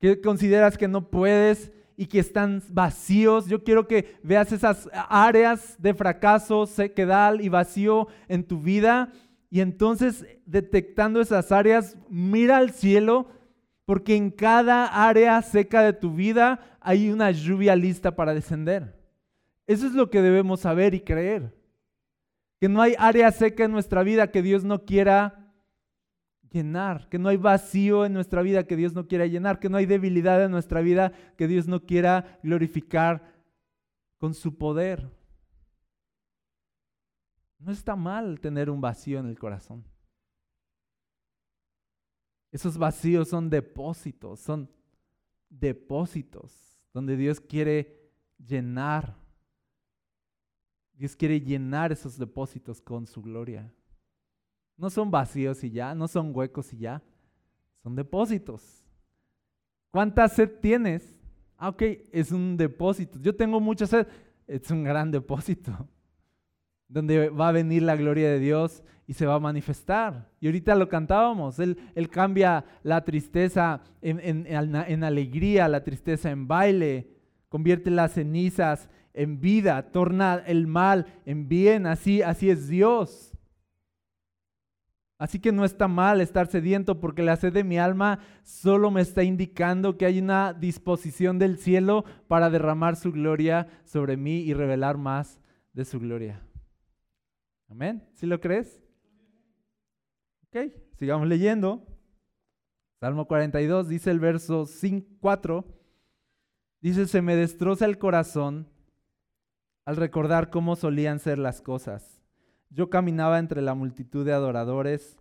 que 0.00 0.20
consideras 0.20 0.76
que 0.76 0.88
no 0.88 1.08
puedes 1.08 1.72
y 1.96 2.06
que 2.06 2.18
están 2.18 2.62
vacíos. 2.68 3.46
Yo 3.46 3.62
quiero 3.64 3.86
que 3.86 4.16
veas 4.22 4.52
esas 4.52 4.88
áreas 5.08 5.76
de 5.78 5.94
fracaso, 5.94 6.66
sequedad 6.66 7.38
y 7.38 7.48
vacío 7.48 8.08
en 8.28 8.44
tu 8.44 8.60
vida. 8.60 9.12
Y 9.50 9.60
entonces, 9.60 10.26
detectando 10.44 11.20
esas 11.20 11.52
áreas, 11.52 11.96
mira 12.10 12.58
al 12.58 12.72
cielo, 12.72 13.28
porque 13.84 14.16
en 14.16 14.30
cada 14.30 14.86
área 14.86 15.40
seca 15.42 15.82
de 15.82 15.92
tu 15.92 16.14
vida 16.14 16.76
hay 16.80 17.10
una 17.10 17.30
lluvia 17.30 17.76
lista 17.76 18.16
para 18.16 18.34
descender. 18.34 18.95
Eso 19.66 19.86
es 19.86 19.92
lo 19.92 20.10
que 20.10 20.22
debemos 20.22 20.60
saber 20.60 20.94
y 20.94 21.00
creer. 21.00 21.54
Que 22.60 22.68
no 22.68 22.80
hay 22.80 22.94
área 22.98 23.30
seca 23.32 23.64
en 23.64 23.72
nuestra 23.72 24.02
vida 24.02 24.30
que 24.30 24.42
Dios 24.42 24.64
no 24.64 24.84
quiera 24.84 25.52
llenar, 26.50 27.08
que 27.08 27.18
no 27.18 27.28
hay 27.28 27.36
vacío 27.36 28.06
en 28.06 28.12
nuestra 28.12 28.42
vida 28.42 28.66
que 28.66 28.76
Dios 28.76 28.94
no 28.94 29.06
quiera 29.06 29.26
llenar, 29.26 29.58
que 29.58 29.68
no 29.68 29.76
hay 29.76 29.86
debilidad 29.86 30.42
en 30.42 30.50
nuestra 30.50 30.80
vida 30.80 31.12
que 31.36 31.48
Dios 31.48 31.66
no 31.66 31.84
quiera 31.84 32.38
glorificar 32.42 33.34
con 34.18 34.34
su 34.34 34.56
poder. 34.56 35.10
No 37.58 37.72
está 37.72 37.96
mal 37.96 38.40
tener 38.40 38.70
un 38.70 38.80
vacío 38.80 39.18
en 39.18 39.26
el 39.26 39.38
corazón. 39.38 39.84
Esos 42.52 42.78
vacíos 42.78 43.28
son 43.28 43.50
depósitos, 43.50 44.40
son 44.40 44.70
depósitos 45.48 46.78
donde 46.94 47.16
Dios 47.16 47.40
quiere 47.40 48.10
llenar. 48.38 49.14
Dios 50.96 51.14
quiere 51.14 51.40
llenar 51.40 51.92
esos 51.92 52.18
depósitos 52.18 52.80
con 52.80 53.06
su 53.06 53.20
gloria. 53.20 53.70
No 54.76 54.90
son 54.90 55.10
vacíos 55.10 55.62
y 55.62 55.70
ya, 55.70 55.94
no 55.94 56.08
son 56.08 56.34
huecos 56.34 56.72
y 56.72 56.78
ya, 56.78 57.02
son 57.82 57.94
depósitos. 57.94 58.84
¿Cuánta 59.90 60.28
sed 60.28 60.50
tienes? 60.60 61.14
Ah, 61.56 61.70
ok, 61.70 61.82
es 62.12 62.32
un 62.32 62.56
depósito. 62.56 63.18
Yo 63.20 63.34
tengo 63.34 63.60
mucha 63.60 63.86
sed, 63.86 64.06
es 64.46 64.70
un 64.70 64.84
gran 64.84 65.10
depósito, 65.10 65.72
donde 66.88 67.28
va 67.30 67.48
a 67.48 67.52
venir 67.52 67.82
la 67.82 67.96
gloria 67.96 68.28
de 68.30 68.38
Dios 68.38 68.82
y 69.06 69.14
se 69.14 69.26
va 69.26 69.34
a 69.34 69.40
manifestar. 69.40 70.30
Y 70.40 70.46
ahorita 70.46 70.74
lo 70.74 70.88
cantábamos, 70.88 71.58
Él, 71.58 71.78
cambia 72.10 72.64
la 72.82 73.04
tristeza 73.04 73.82
en, 74.00 74.46
en 74.46 75.04
alegría, 75.04 75.68
la 75.68 75.84
tristeza 75.84 76.30
en 76.30 76.48
baile, 76.48 77.08
convierte 77.48 77.90
las 77.90 78.12
cenizas 78.12 78.88
en 79.16 79.40
vida, 79.40 79.90
torna 79.90 80.42
el 80.46 80.66
mal 80.66 81.06
en 81.24 81.48
bien, 81.48 81.86
así, 81.86 82.22
así 82.22 82.50
es 82.50 82.68
Dios. 82.68 83.32
Así 85.18 85.40
que 85.40 85.50
no 85.50 85.64
está 85.64 85.88
mal 85.88 86.20
estar 86.20 86.46
sediento 86.46 87.00
porque 87.00 87.22
la 87.22 87.36
sed 87.36 87.54
de 87.54 87.64
mi 87.64 87.78
alma 87.78 88.18
solo 88.42 88.90
me 88.90 89.00
está 89.00 89.22
indicando 89.22 89.96
que 89.96 90.04
hay 90.04 90.18
una 90.18 90.52
disposición 90.52 91.38
del 91.38 91.56
cielo 91.56 92.04
para 92.28 92.50
derramar 92.50 92.96
su 92.96 93.12
gloria 93.12 93.66
sobre 93.84 94.18
mí 94.18 94.40
y 94.40 94.52
revelar 94.52 94.98
más 94.98 95.40
de 95.72 95.86
su 95.86 95.98
gloria. 95.98 96.42
Amén. 97.68 98.06
¿Sí 98.12 98.26
lo 98.26 98.40
crees? 98.40 98.82
Ok, 100.48 100.72
sigamos 100.98 101.26
leyendo. 101.26 101.86
Salmo 103.00 103.26
42 103.26 103.88
dice 103.88 104.10
el 104.10 104.20
verso 104.20 104.66
4. 105.20 105.64
Dice, 106.82 107.06
se 107.06 107.22
me 107.22 107.36
destroza 107.36 107.86
el 107.86 107.98
corazón 107.98 108.68
al 109.86 109.96
recordar 109.96 110.50
cómo 110.50 110.76
solían 110.76 111.18
ser 111.18 111.38
las 111.38 111.62
cosas 111.62 112.16
yo 112.70 112.90
caminaba 112.90 113.38
entre 113.38 113.62
la 113.62 113.74
multitud 113.74 114.24
de 114.24 114.32
adoradores, 114.32 115.16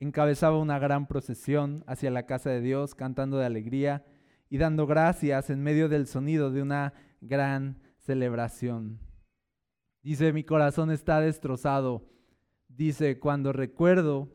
encabezaba 0.00 0.58
una 0.58 0.78
gran 0.78 1.06
procesión 1.06 1.84
hacia 1.86 2.10
la 2.10 2.26
casa 2.26 2.50
de 2.50 2.60
Dios, 2.60 2.94
cantando 2.94 3.38
de 3.38 3.46
alegría 3.46 4.04
y 4.50 4.58
dando 4.58 4.86
gracias 4.86 5.50
en 5.50 5.62
medio 5.62 5.88
del 5.88 6.06
sonido 6.06 6.50
de 6.50 6.62
una 6.62 6.92
gran 7.20 7.80
celebración. 7.98 9.00
Dice, 10.02 10.32
mi 10.32 10.44
corazón 10.44 10.90
está 10.90 11.20
destrozado. 11.20 12.08
Dice, 12.68 13.18
cuando 13.18 13.52
recuerdo 13.52 14.28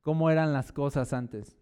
cómo 0.00 0.30
eran 0.30 0.52
las 0.52 0.72
cosas 0.72 1.12
antes. 1.12 1.58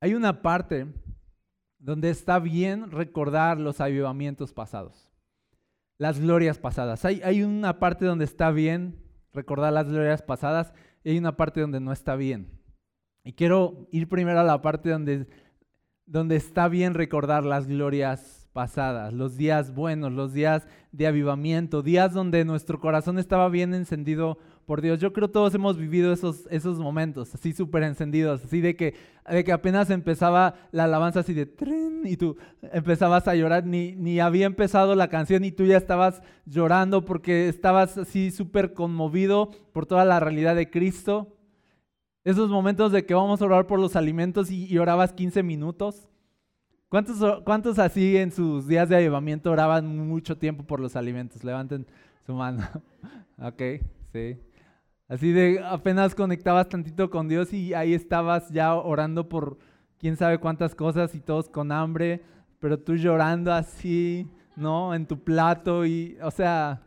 Hay 0.00 0.14
una 0.14 0.40
parte 0.42 0.86
donde 1.80 2.10
está 2.10 2.38
bien 2.38 2.90
recordar 2.92 3.58
los 3.58 3.80
avivamientos 3.80 4.52
pasados 4.52 5.10
las 6.00 6.18
glorias 6.18 6.58
pasadas. 6.58 7.04
Hay, 7.04 7.42
una 7.42 7.78
parte 7.78 8.06
donde 8.06 8.24
está 8.24 8.50
bien 8.50 8.96
recordar 9.34 9.70
las 9.70 9.86
glorias 9.86 10.22
pasadas 10.22 10.72
y 11.04 11.10
hay 11.10 11.18
una 11.18 11.36
parte 11.36 11.60
donde 11.60 11.78
no 11.78 11.92
está 11.92 12.16
bien. 12.16 12.58
Y 13.22 13.34
quiero 13.34 13.86
ir 13.92 14.08
primero 14.08 14.40
a 14.40 14.42
la 14.42 14.62
parte 14.62 14.88
donde 14.88 16.36
está 16.36 16.68
bien 16.68 16.94
recordar 16.94 17.44
las 17.44 17.66
glorias 17.66 18.48
pasadas, 18.54 19.12
los 19.12 19.36
días 19.36 19.74
buenos, 19.74 20.10
los 20.10 20.32
días 20.32 20.66
de 20.90 21.06
avivamiento, 21.06 21.82
días 21.82 22.14
donde 22.14 22.46
nuestro 22.46 22.80
corazón 22.80 23.18
estaba 23.18 23.50
bien 23.50 23.74
encendido 23.74 24.38
por 24.66 24.80
Dios. 24.80 25.00
Yo 25.00 25.12
creo 25.12 25.30
todos 25.30 25.54
hemos 25.54 25.76
vivido 25.76 26.12
esos, 26.12 26.46
esos 26.50 26.78
momentos 26.78 27.34
así 27.34 27.52
súper 27.52 27.82
encendidos, 27.82 28.44
así 28.44 28.60
de 28.60 28.76
que, 28.76 28.94
de 29.28 29.44
que 29.44 29.52
apenas 29.52 29.90
empezaba 29.90 30.54
la 30.72 30.84
alabanza 30.84 31.20
así 31.20 31.34
de 31.34 31.46
tren 31.46 32.02
y 32.04 32.16
tú 32.16 32.36
empezabas 32.72 33.26
a 33.28 33.34
llorar, 33.34 33.66
ni, 33.66 33.92
ni 33.92 34.20
había 34.20 34.46
empezado 34.46 34.94
la 34.94 35.08
canción 35.08 35.44
y 35.44 35.52
tú 35.52 35.64
ya 35.64 35.76
estabas 35.76 36.22
llorando 36.46 37.04
porque 37.04 37.48
estabas 37.48 37.98
así 37.98 38.30
súper 38.30 38.72
conmovido 38.72 39.50
por 39.72 39.86
toda 39.86 40.04
la 40.04 40.20
realidad 40.20 40.56
de 40.56 40.70
Cristo. 40.70 41.36
Esos 42.24 42.50
momentos 42.50 42.92
de 42.92 43.06
que 43.06 43.14
vamos 43.14 43.40
a 43.40 43.46
orar 43.46 43.66
por 43.66 43.80
los 43.80 43.96
alimentos 43.96 44.50
y, 44.50 44.66
y 44.66 44.78
orabas 44.78 45.12
15 45.12 45.42
minutos. 45.42 46.10
¿Cuántos, 46.90 47.42
¿Cuántos 47.44 47.78
así 47.78 48.16
en 48.16 48.32
sus 48.32 48.66
días 48.66 48.88
de 48.88 48.96
avivamiento 48.96 49.52
oraban 49.52 49.86
mucho 50.08 50.36
tiempo 50.36 50.64
por 50.64 50.80
los 50.80 50.96
alimentos? 50.96 51.44
Levanten 51.44 51.86
su 52.26 52.34
mano. 52.34 52.68
ok, 53.38 53.62
sí. 54.12 54.36
Así 55.10 55.32
de 55.32 55.60
apenas 55.64 56.14
conectabas 56.14 56.68
tantito 56.68 57.10
con 57.10 57.26
Dios 57.26 57.52
y 57.52 57.74
ahí 57.74 57.94
estabas 57.94 58.48
ya 58.50 58.76
orando 58.76 59.28
por 59.28 59.58
quién 59.98 60.16
sabe 60.16 60.38
cuántas 60.38 60.72
cosas 60.76 61.16
y 61.16 61.20
todos 61.20 61.48
con 61.48 61.72
hambre, 61.72 62.22
pero 62.60 62.78
tú 62.78 62.94
llorando 62.94 63.52
así, 63.52 64.30
¿no? 64.54 64.94
En 64.94 65.06
tu 65.06 65.18
plato 65.18 65.84
y, 65.84 66.16
o 66.22 66.30
sea, 66.30 66.80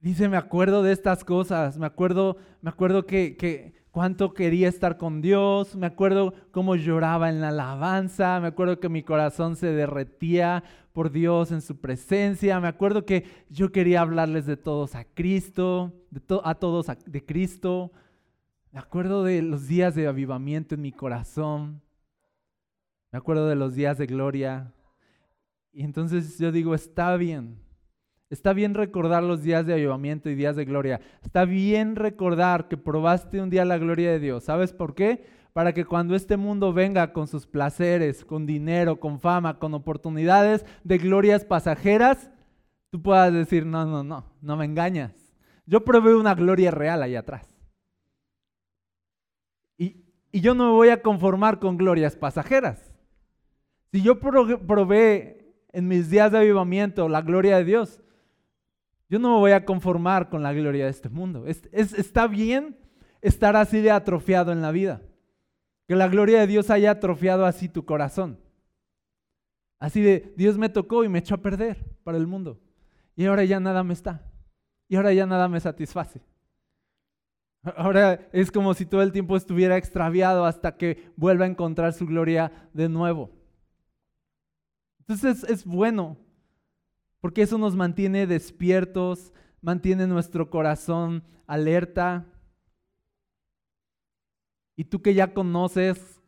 dice, 0.00 0.28
me 0.28 0.38
acuerdo 0.38 0.82
de 0.82 0.90
estas 0.90 1.22
cosas, 1.22 1.78
me 1.78 1.86
acuerdo, 1.86 2.38
me 2.60 2.70
acuerdo 2.70 3.06
que, 3.06 3.36
que 3.36 3.74
cuánto 3.96 4.34
quería 4.34 4.68
estar 4.68 4.98
con 4.98 5.22
Dios, 5.22 5.74
me 5.74 5.86
acuerdo 5.86 6.34
cómo 6.50 6.76
lloraba 6.76 7.30
en 7.30 7.40
la 7.40 7.48
alabanza, 7.48 8.38
me 8.40 8.48
acuerdo 8.48 8.78
que 8.78 8.90
mi 8.90 9.02
corazón 9.02 9.56
se 9.56 9.68
derretía 9.68 10.62
por 10.92 11.10
Dios 11.10 11.50
en 11.50 11.62
su 11.62 11.80
presencia. 11.80 12.60
Me 12.60 12.68
acuerdo 12.68 13.06
que 13.06 13.24
yo 13.48 13.72
quería 13.72 14.02
hablarles 14.02 14.44
de 14.44 14.58
todos 14.58 14.94
a 14.94 15.06
Cristo, 15.06 15.94
a 16.44 16.54
todos 16.56 16.88
de 17.06 17.24
Cristo. 17.24 17.90
Me 18.70 18.80
acuerdo 18.80 19.24
de 19.24 19.40
los 19.40 19.66
días 19.66 19.94
de 19.94 20.06
avivamiento 20.08 20.74
en 20.74 20.82
mi 20.82 20.92
corazón. 20.92 21.80
Me 23.10 23.16
acuerdo 23.16 23.48
de 23.48 23.56
los 23.56 23.74
días 23.74 23.96
de 23.96 24.04
gloria. 24.04 24.74
Y 25.72 25.84
entonces 25.84 26.38
yo 26.38 26.52
digo, 26.52 26.74
está 26.74 27.16
bien. 27.16 27.65
Está 28.28 28.52
bien 28.52 28.74
recordar 28.74 29.22
los 29.22 29.42
días 29.42 29.66
de 29.66 29.74
avivamiento 29.74 30.28
y 30.28 30.34
días 30.34 30.56
de 30.56 30.64
gloria. 30.64 31.00
Está 31.22 31.44
bien 31.44 31.96
recordar 31.96 32.68
que 32.68 32.76
probaste 32.76 33.40
un 33.40 33.50
día 33.50 33.64
la 33.64 33.78
gloria 33.78 34.10
de 34.10 34.18
Dios. 34.18 34.44
¿Sabes 34.44 34.72
por 34.72 34.94
qué? 34.94 35.24
para 35.56 35.72
que 35.72 35.86
cuando 35.86 36.14
este 36.14 36.36
mundo 36.36 36.74
venga 36.74 37.14
con 37.14 37.28
sus 37.28 37.46
placeres, 37.46 38.26
con 38.26 38.44
dinero, 38.44 39.00
con 39.00 39.18
fama, 39.20 39.58
con 39.58 39.72
oportunidades 39.72 40.66
de 40.84 40.98
glorias 40.98 41.46
pasajeras, 41.46 42.30
tú 42.90 43.00
puedas 43.00 43.32
decir, 43.32 43.64
no, 43.64 43.86
no, 43.86 44.04
no, 44.04 44.34
no 44.42 44.56
me 44.58 44.66
engañas. 44.66 45.14
Yo 45.64 45.82
probé 45.82 46.14
una 46.14 46.34
gloria 46.34 46.70
real 46.70 47.02
ahí 47.02 47.16
atrás. 47.16 47.48
Y, 49.78 50.04
y 50.30 50.42
yo 50.42 50.54
no 50.54 50.66
me 50.66 50.72
voy 50.72 50.90
a 50.90 51.00
conformar 51.00 51.58
con 51.58 51.78
glorias 51.78 52.16
pasajeras. 52.16 52.92
Si 53.92 54.02
yo 54.02 54.20
probé 54.20 55.54
en 55.72 55.88
mis 55.88 56.10
días 56.10 56.32
de 56.32 56.36
avivamiento 56.36 57.08
la 57.08 57.22
gloria 57.22 57.56
de 57.56 57.64
Dios, 57.64 58.02
yo 59.08 59.18
no 59.18 59.34
me 59.34 59.38
voy 59.38 59.52
a 59.52 59.64
conformar 59.64 60.28
con 60.28 60.42
la 60.42 60.52
gloria 60.52 60.84
de 60.84 60.90
este 60.90 61.08
mundo. 61.08 61.46
es, 61.46 61.62
está 61.72 62.26
bien 62.26 62.76
estar 63.20 63.56
así 63.56 63.80
de 63.80 63.90
atrofiado 63.90 64.52
en 64.52 64.62
la 64.62 64.70
vida. 64.70 65.02
Que 65.86 65.94
la 65.94 66.08
gloria 66.08 66.40
de 66.40 66.46
Dios 66.46 66.70
haya 66.70 66.90
atrofiado 66.90 67.46
así 67.46 67.68
tu 67.68 67.84
corazón. 67.84 68.40
Así 69.78 70.00
de, 70.00 70.32
Dios 70.36 70.58
me 70.58 70.68
tocó 70.68 71.04
y 71.04 71.08
me 71.08 71.18
echó 71.18 71.34
a 71.34 71.42
perder 71.42 71.84
para 72.02 72.18
el 72.18 72.26
mundo. 72.26 72.60
Y 73.14 73.26
ahora 73.26 73.44
ya 73.44 73.60
nada 73.60 73.84
me 73.84 73.92
está. 73.92 74.22
Y 74.88 74.96
ahora 74.96 75.12
ya 75.12 75.26
nada 75.26 75.48
me 75.48 75.60
satisface. 75.60 76.20
Ahora 77.76 78.28
es 78.32 78.50
como 78.50 78.74
si 78.74 78.86
todo 78.86 79.02
el 79.02 79.12
tiempo 79.12 79.36
estuviera 79.36 79.76
extraviado 79.76 80.44
hasta 80.44 80.76
que 80.76 81.10
vuelva 81.16 81.44
a 81.44 81.48
encontrar 81.48 81.92
su 81.92 82.06
gloria 82.06 82.52
de 82.72 82.88
nuevo. 82.88 83.30
Entonces 85.00 85.44
es 85.44 85.64
bueno, 85.64 86.16
porque 87.26 87.42
eso 87.42 87.58
nos 87.58 87.74
mantiene 87.74 88.24
despiertos, 88.24 89.32
mantiene 89.60 90.06
nuestro 90.06 90.48
corazón 90.48 91.24
alerta. 91.48 92.24
Y 94.76 94.84
tú 94.84 95.02
que 95.02 95.12
ya 95.12 95.34
conoces 95.34 96.22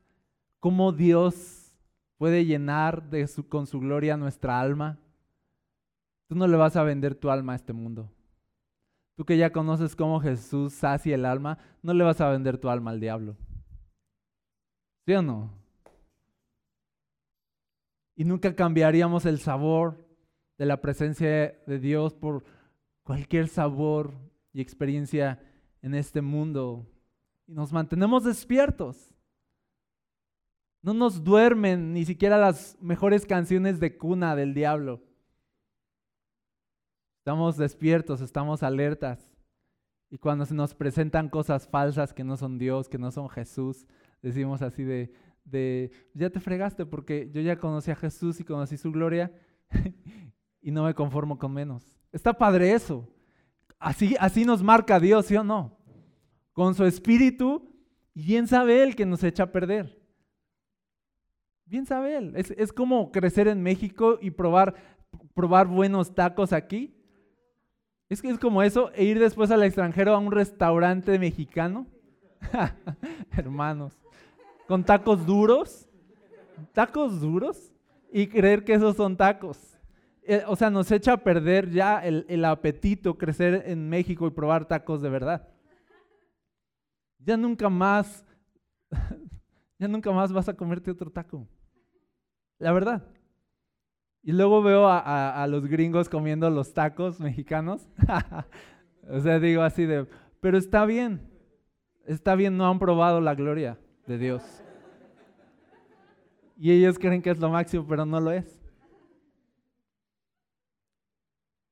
cómo 0.58 0.90
Dios 0.90 1.72
puede 2.16 2.44
llenar 2.44 3.04
con 3.48 3.68
su 3.68 3.78
gloria 3.78 4.16
nuestra 4.16 4.58
alma, 4.58 4.98
tú 6.26 6.34
no 6.34 6.48
le 6.48 6.56
vas 6.56 6.74
a 6.74 6.82
vender 6.82 7.14
tu 7.14 7.30
alma 7.30 7.52
a 7.52 7.56
este 7.56 7.72
mundo. 7.72 8.10
Tú 9.14 9.24
que 9.24 9.36
ya 9.36 9.52
conoces 9.52 9.94
cómo 9.94 10.18
Jesús 10.18 10.72
sacia 10.72 11.14
el 11.14 11.26
alma, 11.26 11.58
no 11.80 11.94
le 11.94 12.02
vas 12.02 12.20
a 12.20 12.28
vender 12.28 12.58
tu 12.58 12.68
alma 12.68 12.90
al 12.90 12.98
diablo. 12.98 13.36
¿Sí 15.06 15.12
o 15.12 15.22
no? 15.22 15.52
Y 18.16 18.24
nunca 18.24 18.52
cambiaríamos 18.56 19.26
el 19.26 19.38
sabor 19.38 20.07
de 20.58 20.66
la 20.66 20.80
presencia 20.80 21.58
de 21.66 21.78
Dios 21.78 22.14
por 22.14 22.44
cualquier 23.02 23.48
sabor 23.48 24.12
y 24.52 24.60
experiencia 24.60 25.40
en 25.80 25.94
este 25.94 26.20
mundo. 26.20 26.86
Y 27.46 27.54
nos 27.54 27.72
mantenemos 27.72 28.24
despiertos. 28.24 29.14
No 30.82 30.94
nos 30.94 31.24
duermen 31.24 31.92
ni 31.92 32.04
siquiera 32.04 32.38
las 32.38 32.76
mejores 32.80 33.24
canciones 33.24 33.80
de 33.80 33.96
cuna 33.96 34.36
del 34.36 34.52
diablo. 34.52 35.02
Estamos 37.20 37.56
despiertos, 37.56 38.20
estamos 38.20 38.62
alertas. 38.62 39.32
Y 40.10 40.18
cuando 40.18 40.46
se 40.46 40.54
nos 40.54 40.74
presentan 40.74 41.28
cosas 41.28 41.68
falsas 41.68 42.12
que 42.12 42.24
no 42.24 42.36
son 42.36 42.58
Dios, 42.58 42.88
que 42.88 42.98
no 42.98 43.10
son 43.10 43.28
Jesús, 43.28 43.86
decimos 44.22 44.62
así 44.62 44.82
de, 44.82 45.12
de 45.44 45.90
ya 46.14 46.30
te 46.30 46.40
fregaste 46.40 46.86
porque 46.86 47.30
yo 47.30 47.42
ya 47.42 47.58
conocí 47.58 47.90
a 47.90 47.96
Jesús 47.96 48.40
y 48.40 48.44
conocí 48.44 48.76
su 48.76 48.90
gloria 48.90 49.32
y 50.60 50.70
no 50.70 50.84
me 50.84 50.94
conformo 50.94 51.38
con 51.38 51.52
menos. 51.52 51.84
Está 52.12 52.32
padre 52.32 52.72
eso. 52.72 53.08
Así, 53.78 54.16
así 54.18 54.44
nos 54.44 54.62
marca 54.62 54.98
Dios, 54.98 55.26
¿sí 55.26 55.36
o 55.36 55.44
no? 55.44 55.76
Con 56.52 56.74
su 56.74 56.84
espíritu, 56.84 57.70
bien 58.14 58.46
sabe 58.46 58.82
Él 58.82 58.96
que 58.96 59.06
nos 59.06 59.22
echa 59.22 59.44
a 59.44 59.52
perder. 59.52 60.00
Bien 61.64 61.86
sabe 61.86 62.16
Él. 62.16 62.32
Es, 62.34 62.50
es 62.52 62.72
como 62.72 63.12
crecer 63.12 63.46
en 63.46 63.62
México 63.62 64.18
y 64.20 64.30
probar, 64.30 64.74
probar 65.34 65.66
buenos 65.66 66.14
tacos 66.14 66.52
aquí 66.52 66.94
es 68.08 68.22
que 68.22 68.30
es 68.30 68.38
como 68.38 68.62
eso, 68.62 68.90
e 68.94 69.04
ir 69.04 69.18
después 69.18 69.50
al 69.50 69.62
extranjero 69.62 70.14
a 70.14 70.18
un 70.18 70.32
restaurante 70.32 71.18
mexicano. 71.18 71.86
Hermanos, 73.36 73.92
con 74.66 74.82
tacos 74.82 75.26
duros, 75.26 75.86
tacos 76.72 77.20
duros, 77.20 77.70
y 78.10 78.26
creer 78.26 78.64
que 78.64 78.72
esos 78.72 78.96
son 78.96 79.16
tacos. 79.16 79.67
Eh, 80.30 80.44
o 80.46 80.54
sea, 80.56 80.68
nos 80.68 80.92
echa 80.92 81.14
a 81.14 81.16
perder 81.16 81.70
ya 81.70 82.04
el, 82.04 82.26
el 82.28 82.44
apetito 82.44 83.16
crecer 83.16 83.62
en 83.64 83.88
México 83.88 84.26
y 84.26 84.30
probar 84.30 84.68
tacos 84.68 85.00
de 85.00 85.08
verdad. 85.08 85.48
Ya 87.18 87.38
nunca 87.38 87.70
más, 87.70 88.26
ya 89.78 89.88
nunca 89.88 90.12
más 90.12 90.30
vas 90.30 90.46
a 90.50 90.54
comerte 90.54 90.90
otro 90.90 91.10
taco. 91.10 91.48
La 92.58 92.72
verdad. 92.72 93.02
Y 94.22 94.32
luego 94.32 94.62
veo 94.62 94.86
a, 94.86 95.46
los 95.48 95.66
gringos 95.66 96.10
comiendo 96.10 96.50
los 96.50 96.74
tacos 96.74 97.18
mexicanos. 97.20 97.88
o 99.08 99.20
sea, 99.20 99.40
digo 99.40 99.62
así 99.62 99.86
de, 99.86 100.06
pero 100.42 100.58
está 100.58 100.84
bien, 100.84 101.22
está 102.04 102.34
bien, 102.34 102.58
no 102.58 102.68
han 102.68 102.78
probado 102.78 103.22
la 103.22 103.34
gloria 103.34 103.78
de 104.06 104.18
Dios. 104.18 104.42
Y 106.58 106.72
ellos 106.72 106.98
creen 106.98 107.22
que 107.22 107.30
es 107.30 107.38
lo 107.38 107.48
máximo, 107.48 107.86
pero 107.88 108.04
no 108.04 108.20
lo 108.20 108.30
es. 108.30 108.57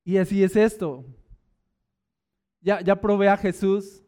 Y 0.07 0.19
así 0.19 0.45
es 0.45 0.55
esto. 0.55 1.05
Ya, 2.61 2.81
ya 2.81 2.95
probé 3.01 3.29
a 3.29 3.37
Jesús. 3.37 4.05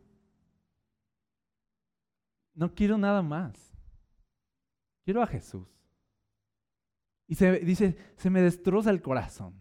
No 2.55 2.73
quiero 2.73 2.97
nada 2.97 3.21
más. 3.21 3.77
Quiero 5.05 5.25
a 5.25 5.27
Jesús. 5.27 5.67
Y 7.27 7.35
se 7.35 7.59
dice, 7.59 7.97
se 8.17 8.31
me 8.31 8.41
destroza 8.41 8.91
el 8.91 9.03
corazón 9.03 9.61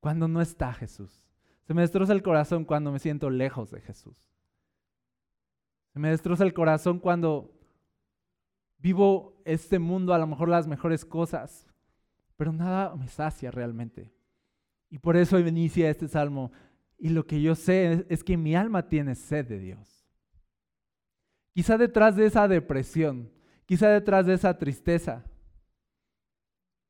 cuando 0.00 0.26
no 0.26 0.40
está 0.40 0.72
Jesús. 0.74 1.24
Se 1.62 1.74
me 1.74 1.82
destroza 1.82 2.12
el 2.12 2.24
corazón 2.24 2.64
cuando 2.64 2.90
me 2.90 2.98
siento 2.98 3.30
lejos 3.30 3.70
de 3.70 3.82
Jesús. 3.82 4.16
Se 5.92 6.00
me 6.00 6.10
destroza 6.10 6.42
el 6.42 6.54
corazón 6.54 6.98
cuando 6.98 7.56
vivo 8.78 9.40
este 9.44 9.78
mundo, 9.78 10.12
a 10.12 10.18
lo 10.18 10.26
mejor 10.26 10.48
las 10.48 10.66
mejores 10.66 11.04
cosas, 11.04 11.72
pero 12.36 12.52
nada 12.52 12.96
me 12.96 13.06
sacia 13.06 13.52
realmente. 13.52 14.12
Y 14.92 14.98
por 14.98 15.16
eso 15.16 15.38
inicia 15.38 15.88
este 15.88 16.06
salmo. 16.06 16.52
Y 16.98 17.08
lo 17.08 17.26
que 17.26 17.40
yo 17.40 17.54
sé 17.54 18.04
es 18.10 18.22
que 18.22 18.36
mi 18.36 18.54
alma 18.54 18.90
tiene 18.90 19.14
sed 19.14 19.46
de 19.46 19.58
Dios. 19.58 20.06
Quizá 21.54 21.78
detrás 21.78 22.14
de 22.14 22.26
esa 22.26 22.46
depresión, 22.46 23.30
quizá 23.64 23.88
detrás 23.88 24.26
de 24.26 24.34
esa 24.34 24.58
tristeza, 24.58 25.24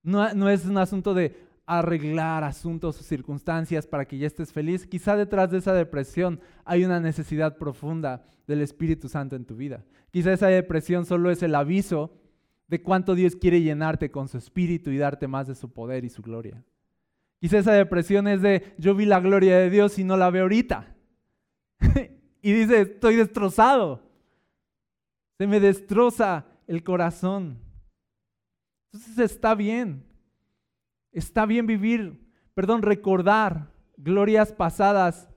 no, 0.02 0.50
es 0.50 0.64
un 0.64 0.78
asunto 0.78 1.14
de 1.14 1.36
arreglar 1.64 2.42
asuntos 2.42 2.98
o 2.98 3.04
circunstancias 3.04 3.86
para 3.86 4.04
que 4.04 4.18
ya 4.18 4.26
estés 4.26 4.52
feliz. 4.52 4.84
Quizá 4.84 5.14
detrás 5.14 5.52
de 5.52 5.58
esa 5.58 5.72
depresión 5.72 6.40
hay 6.64 6.84
una 6.84 6.98
necesidad 6.98 7.56
profunda 7.56 8.24
del 8.48 8.62
Espíritu 8.62 9.08
Santo 9.08 9.36
en 9.36 9.44
tu 9.44 9.54
vida. 9.54 9.84
Quizá 10.10 10.32
esa 10.32 10.48
depresión 10.48 11.06
solo 11.06 11.30
es 11.30 11.40
el 11.44 11.54
aviso 11.54 12.18
de 12.66 12.82
cuánto 12.82 13.14
Dios 13.14 13.36
quiere 13.36 13.62
llenarte 13.62 14.10
con 14.10 14.26
su 14.26 14.38
Espíritu 14.38 14.90
y 14.90 14.98
darte 14.98 15.28
más 15.28 15.46
de 15.46 15.54
su 15.54 15.72
poder 15.72 16.04
y 16.04 16.08
su 16.08 16.20
gloria. 16.20 16.64
Quizá 17.42 17.58
esa 17.58 17.72
depresión 17.72 18.28
es 18.28 18.40
de 18.40 18.72
yo 18.78 18.94
vi 18.94 19.04
la 19.04 19.18
gloria 19.18 19.58
de 19.58 19.68
Dios 19.68 19.98
y 19.98 20.04
no 20.04 20.16
la 20.16 20.30
veo 20.30 20.42
ahorita. 20.42 20.94
y 22.40 22.52
dice, 22.52 22.82
estoy 22.82 23.16
destrozado. 23.16 24.08
Se 25.38 25.48
me 25.48 25.58
destroza 25.58 26.46
el 26.68 26.84
corazón. 26.84 27.58
Entonces 28.92 29.18
está 29.18 29.56
bien. 29.56 30.06
Está 31.10 31.44
bien 31.44 31.66
vivir, 31.66 32.24
perdón, 32.54 32.80
recordar 32.80 33.72
glorias 33.96 34.52
pasadas 34.52 35.28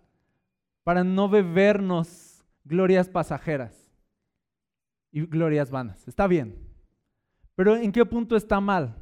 para 0.83 1.03
no 1.03 1.27
bebernos 1.27 2.45
glorias 2.65 3.09
pasajeras 3.09 3.91
y 5.11 5.25
glorias 5.25 5.71
vanas. 5.71 6.07
Está 6.07 6.27
bien. 6.27 6.69
Pero 7.55 7.75
¿en 7.75 7.91
qué 7.91 8.05
punto 8.05 8.35
está 8.35 8.59
mal? 8.61 8.95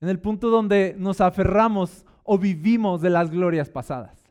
En 0.00 0.08
el 0.08 0.20
punto 0.20 0.50
donde 0.50 0.94
nos 0.98 1.20
aferramos 1.20 2.04
o 2.22 2.38
vivimos 2.38 3.00
de 3.00 3.10
las 3.10 3.30
glorias 3.30 3.68
pasadas. 3.68 4.24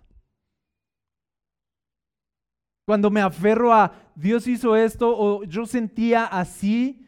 Cuando 2.85 3.09
me 3.09 3.21
aferro 3.21 3.73
a 3.73 3.93
Dios 4.15 4.47
hizo 4.47 4.75
esto 4.75 5.15
o 5.17 5.43
yo 5.45 5.65
sentía 5.65 6.25
así 6.25 6.99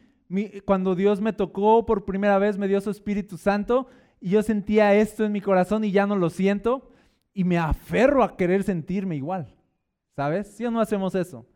cuando 0.64 0.94
Dios 0.94 1.20
me 1.20 1.32
tocó 1.32 1.86
por 1.86 2.04
primera 2.04 2.38
vez, 2.38 2.58
me 2.58 2.66
dio 2.66 2.80
su 2.80 2.90
Espíritu 2.90 3.36
Santo 3.36 3.86
y 4.20 4.30
yo 4.30 4.42
sentía 4.42 4.94
esto 4.94 5.24
en 5.24 5.32
mi 5.32 5.40
corazón 5.40 5.84
y 5.84 5.92
ya 5.92 6.06
no 6.06 6.16
lo 6.16 6.30
siento 6.30 6.90
y 7.32 7.44
me 7.44 7.58
aferro 7.58 8.22
a 8.22 8.36
querer 8.36 8.64
sentirme 8.64 9.16
igual. 9.16 9.54
¿Sabes? 10.16 10.48
¿Sí 10.48 10.64
o 10.64 10.70
no 10.70 10.80
hacemos 10.80 11.14
eso? 11.14 11.46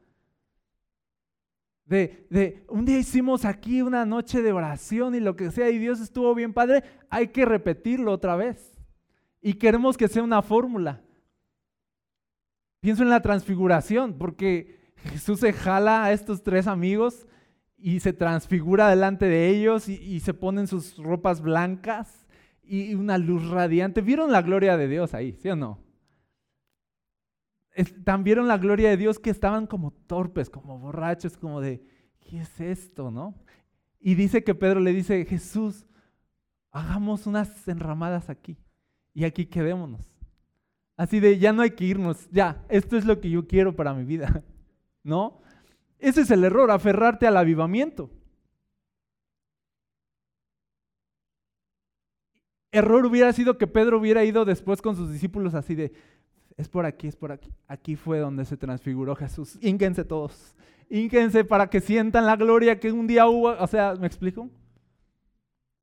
De, 1.90 2.24
de, 2.30 2.64
un 2.68 2.84
día 2.84 3.00
hicimos 3.00 3.44
aquí 3.44 3.82
una 3.82 4.06
noche 4.06 4.42
de 4.42 4.52
oración 4.52 5.16
y 5.16 5.18
lo 5.18 5.34
que 5.34 5.50
sea 5.50 5.70
y 5.70 5.78
Dios 5.78 5.98
estuvo 5.98 6.32
bien 6.36 6.52
padre, 6.52 6.84
hay 7.08 7.28
que 7.28 7.44
repetirlo 7.44 8.12
otra 8.12 8.36
vez. 8.36 8.78
Y 9.42 9.54
queremos 9.54 9.96
que 9.96 10.06
sea 10.06 10.22
una 10.22 10.40
fórmula. 10.40 11.02
Pienso 12.80 13.02
en 13.02 13.08
la 13.08 13.20
transfiguración, 13.20 14.18
porque 14.18 14.78
Jesús 14.98 15.40
se 15.40 15.52
jala 15.52 16.04
a 16.04 16.12
estos 16.12 16.44
tres 16.44 16.68
amigos 16.68 17.26
y 17.76 17.98
se 17.98 18.12
transfigura 18.12 18.88
delante 18.88 19.26
de 19.26 19.48
ellos 19.48 19.88
y, 19.88 20.20
se 20.20 20.32
ponen 20.32 20.68
sus 20.68 20.96
ropas 20.96 21.40
blancas 21.40 22.28
y 22.62 22.94
una 22.94 23.18
luz 23.18 23.50
radiante. 23.50 24.00
¿Vieron 24.00 24.30
la 24.30 24.42
gloria 24.42 24.76
de 24.76 24.86
Dios 24.86 25.12
ahí, 25.12 25.32
sí 25.32 25.48
o 25.48 25.56
no? 25.56 25.89
También 28.04 28.24
vieron 28.24 28.48
la 28.48 28.58
gloria 28.58 28.90
de 28.90 28.96
Dios 28.96 29.18
que 29.18 29.30
estaban 29.30 29.66
como 29.66 29.92
torpes, 29.92 30.50
como 30.50 30.78
borrachos, 30.78 31.36
como 31.36 31.60
de, 31.60 31.82
¿qué 32.20 32.40
es 32.40 32.60
esto, 32.60 33.10
no? 33.10 33.34
Y 34.00 34.14
dice 34.14 34.42
que 34.42 34.54
Pedro 34.54 34.80
le 34.80 34.92
dice, 34.92 35.24
Jesús, 35.24 35.86
hagamos 36.72 37.26
unas 37.26 37.68
enramadas 37.68 38.28
aquí 38.30 38.56
y 39.14 39.24
aquí 39.24 39.46
quedémonos. 39.46 40.10
Así 40.96 41.20
de, 41.20 41.38
ya 41.38 41.52
no 41.52 41.62
hay 41.62 41.70
que 41.70 41.84
irnos, 41.84 42.28
ya, 42.30 42.64
esto 42.68 42.96
es 42.96 43.04
lo 43.04 43.20
que 43.20 43.30
yo 43.30 43.46
quiero 43.46 43.74
para 43.74 43.94
mi 43.94 44.04
vida, 44.04 44.44
¿no? 45.02 45.40
Ese 45.98 46.22
es 46.22 46.30
el 46.30 46.44
error, 46.44 46.70
aferrarte 46.70 47.26
al 47.26 47.36
avivamiento. 47.36 48.10
Error 52.72 53.04
hubiera 53.04 53.32
sido 53.32 53.58
que 53.58 53.66
Pedro 53.66 53.98
hubiera 53.98 54.24
ido 54.24 54.44
después 54.44 54.80
con 54.80 54.96
sus 54.96 55.10
discípulos 55.10 55.54
así 55.54 55.74
de, 55.74 55.92
es 56.60 56.68
por 56.68 56.84
aquí, 56.84 57.08
es 57.08 57.16
por 57.16 57.32
aquí. 57.32 57.50
Aquí 57.66 57.96
fue 57.96 58.18
donde 58.18 58.44
se 58.44 58.56
transfiguró 58.56 59.16
Jesús. 59.16 59.58
Ínquense 59.62 60.04
todos. 60.04 60.54
Ínquense 60.90 61.42
para 61.42 61.70
que 61.70 61.80
sientan 61.80 62.26
la 62.26 62.36
gloria 62.36 62.78
que 62.78 62.92
un 62.92 63.06
día 63.06 63.26
hubo. 63.26 63.48
O 63.48 63.66
sea, 63.66 63.94
¿me 63.94 64.06
explico? 64.06 64.50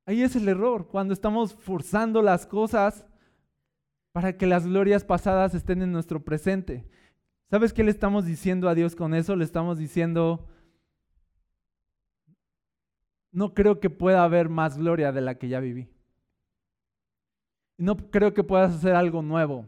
Ahí 0.05 0.21
es 0.21 0.35
el 0.35 0.47
error, 0.47 0.87
cuando 0.87 1.13
estamos 1.13 1.55
forzando 1.55 2.21
las 2.21 2.45
cosas 2.45 3.05
para 4.11 4.37
que 4.37 4.45
las 4.45 4.67
glorias 4.67 5.03
pasadas 5.03 5.55
estén 5.55 5.81
en 5.81 5.91
nuestro 5.91 6.23
presente. 6.23 6.87
¿Sabes 7.49 7.73
qué 7.73 7.83
le 7.83 7.91
estamos 7.91 8.25
diciendo 8.25 8.69
a 8.69 8.75
Dios 8.75 8.95
con 8.95 9.15
eso? 9.15 9.35
Le 9.35 9.43
estamos 9.43 9.79
diciendo, 9.79 10.47
no 13.31 13.53
creo 13.53 13.79
que 13.79 13.89
pueda 13.89 14.23
haber 14.23 14.47
más 14.47 14.77
gloria 14.77 15.11
de 15.11 15.21
la 15.21 15.39
que 15.39 15.49
ya 15.49 15.59
viví. 15.59 15.89
No 17.77 17.97
creo 17.97 18.33
que 18.33 18.43
puedas 18.43 18.75
hacer 18.75 18.95
algo 18.95 19.21
nuevo 19.21 19.65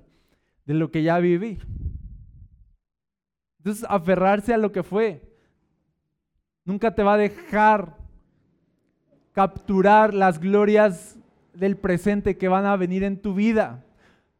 de 0.70 0.76
lo 0.76 0.92
que 0.92 1.02
ya 1.02 1.18
viví. 1.18 1.58
Entonces, 3.58 3.88
aferrarse 3.90 4.54
a 4.54 4.58
lo 4.60 4.72
que 4.72 4.84
fue 4.84 5.28
nunca 6.64 6.94
te 6.94 7.02
va 7.02 7.16
a 7.16 7.18
dejar 7.18 7.98
capturar 9.32 10.14
las 10.14 10.40
glorias 10.40 11.18
del 11.56 11.76
presente 11.76 12.38
que 12.38 12.48
van 12.48 12.68
a 12.68 12.76
venir 12.76 13.04
en 13.04 13.20
tu 13.20 13.34
vida. 13.34 13.84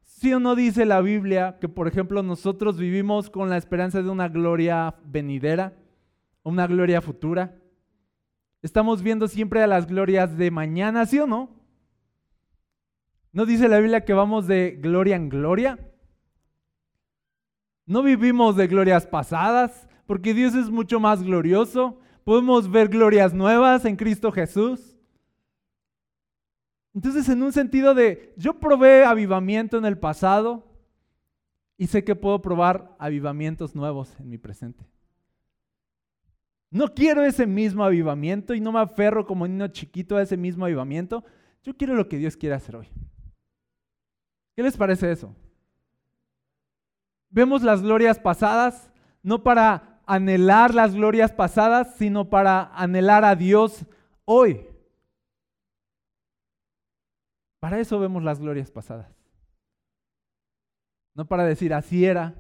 ¿Sí 0.04 0.32
o 0.32 0.40
no 0.40 0.54
dice 0.54 0.86
la 0.86 1.02
Biblia 1.02 1.58
que, 1.60 1.68
por 1.68 1.88
ejemplo, 1.88 2.22
nosotros 2.22 2.78
vivimos 2.78 3.32
con 3.32 3.50
la 3.50 3.58
esperanza 3.58 4.04
de 4.04 4.10
una 4.12 4.28
gloria 4.28 4.94
venidera, 5.06 5.74
una 6.44 6.68
gloria 6.68 7.02
futura? 7.02 7.56
Estamos 8.62 9.02
viendo 9.02 9.28
siempre 9.28 9.64
a 9.64 9.68
las 9.68 9.88
glorias 9.88 10.38
de 10.38 10.52
mañana, 10.52 11.08
¿sí 11.08 11.18
o 11.18 11.26
no? 11.26 11.50
¿No 13.32 13.48
dice 13.48 13.68
la 13.68 13.80
Biblia 13.80 14.06
que 14.06 14.14
vamos 14.14 14.46
de 14.46 14.78
gloria 14.80 15.16
en 15.16 15.30
gloria? 15.30 15.89
No 17.90 18.04
vivimos 18.04 18.56
de 18.56 18.68
glorias 18.68 19.08
pasadas, 19.08 19.88
porque 20.06 20.36
Dios 20.36 20.54
es 20.54 20.70
mucho 20.70 21.00
más 21.00 21.24
glorioso. 21.24 21.98
Podemos 22.24 22.70
ver 22.70 22.88
glorias 22.88 23.34
nuevas 23.34 23.84
en 23.84 23.96
Cristo 23.96 24.32
Jesús. 24.32 24.96
Entonces, 26.94 27.28
en 27.30 27.42
un 27.42 27.52
sentido 27.52 27.96
de, 27.96 28.36
yo 28.38 28.60
probé 28.60 29.06
avivamiento 29.06 29.80
en 29.80 29.86
el 29.86 29.98
pasado 29.98 30.68
y 31.78 31.88
sé 31.88 32.04
que 32.04 32.16
puedo 32.16 32.44
probar 32.44 32.96
avivamientos 33.00 33.74
nuevos 33.74 34.14
en 34.20 34.30
mi 34.30 34.38
presente. 34.38 34.86
No 36.70 36.94
quiero 36.94 37.24
ese 37.24 37.48
mismo 37.48 37.84
avivamiento 37.84 38.54
y 38.54 38.62
no 38.62 38.72
me 38.72 38.82
aferro 38.82 39.26
como 39.26 39.48
niño 39.48 39.68
chiquito 39.70 40.16
a 40.16 40.22
ese 40.22 40.38
mismo 40.38 40.66
avivamiento. 40.66 41.24
Yo 41.64 41.76
quiero 41.76 41.96
lo 41.96 42.08
que 42.08 42.18
Dios 42.18 42.38
quiere 42.38 42.54
hacer 42.54 42.76
hoy. 42.76 42.88
¿Qué 44.56 44.62
les 44.62 44.78
parece 44.78 45.12
eso? 45.12 45.36
Vemos 47.30 47.62
las 47.62 47.82
glorias 47.82 48.20
pasadas 48.20 48.90
no 49.22 49.44
para 49.44 50.02
anhelar 50.06 50.74
las 50.74 50.96
glorias 50.96 51.32
pasadas, 51.32 51.96
sino 51.96 52.30
para 52.30 52.74
anhelar 52.76 53.26
a 53.26 53.36
Dios 53.36 53.86
hoy. 54.26 54.66
Para 57.60 57.80
eso 57.80 58.00
vemos 58.00 58.24
las 58.24 58.40
glorias 58.40 58.72
pasadas. 58.72 59.14
No 61.14 61.28
para 61.28 61.44
decir 61.44 61.74
así 61.74 62.06
era, 62.06 62.36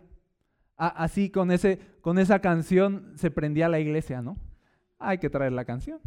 así 0.77 1.29
con, 1.29 1.51
ese, 1.51 1.79
con 2.01 2.17
esa 2.17 2.39
canción 2.39 3.13
se 3.15 3.29
prendía 3.29 3.67
la 3.67 3.79
iglesia, 3.79 4.21
¿no? 4.21 4.37
Hay 4.97 5.17
que 5.17 5.29
traer 5.29 5.51
la 5.51 5.65
canción. 5.65 5.99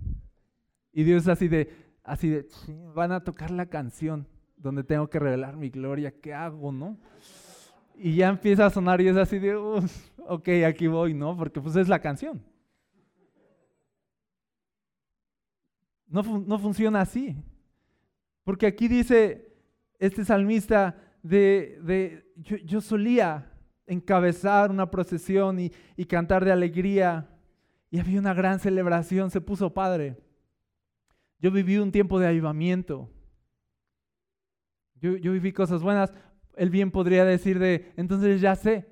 Y 0.92 1.04
Dios 1.04 1.28
así 1.28 1.48
de, 1.48 1.70
así 2.02 2.30
de, 2.30 2.48
van 2.94 3.12
a 3.12 3.22
tocar 3.22 3.50
la 3.50 3.66
canción 3.66 4.26
donde 4.56 4.84
tengo 4.84 5.08
que 5.10 5.18
revelar 5.18 5.56
mi 5.56 5.70
gloria, 5.70 6.12
¿qué 6.20 6.32
hago, 6.32 6.72
no? 6.72 6.98
Y 7.94 8.16
ya 8.16 8.28
empieza 8.28 8.66
a 8.66 8.70
sonar 8.70 9.00
y 9.00 9.08
es 9.08 9.16
así 9.16 9.38
de, 9.38 9.54
ok, 9.54 10.48
aquí 10.66 10.86
voy, 10.86 11.14
¿no? 11.14 11.36
Porque 11.36 11.60
pues 11.60 11.76
es 11.76 11.88
la 11.88 12.00
canción. 12.00 12.42
No, 16.06 16.22
no 16.22 16.58
funciona 16.58 17.00
así. 17.00 17.36
Porque 18.44 18.66
aquí 18.66 18.88
dice 18.88 19.54
este 19.98 20.24
salmista 20.24 20.96
de, 21.22 21.78
de 21.82 22.32
yo 22.64 22.80
solía 22.80 23.52
encabezar 23.86 24.70
una 24.70 24.90
procesión 24.90 25.58
y, 25.60 25.70
cantar 26.06 26.44
de 26.44 26.52
alegría. 26.52 27.28
Y 27.90 27.98
había 27.98 28.18
una 28.18 28.34
gran 28.34 28.58
celebración, 28.58 29.30
se 29.30 29.40
puso 29.40 29.72
padre. 29.72 30.16
Yo 31.38 31.50
viví 31.50 31.76
un 31.76 31.92
tiempo 31.92 32.18
de 32.18 32.26
avivamiento. 32.26 33.10
Yo, 35.00 35.16
yo, 35.16 35.32
viví 35.32 35.52
cosas 35.52 35.82
buenas. 35.82 36.12
Él 36.56 36.70
bien 36.70 36.90
podría 36.90 37.24
decir 37.24 37.58
de, 37.58 37.92
entonces 37.96 38.40
ya 38.40 38.54
sé, 38.56 38.86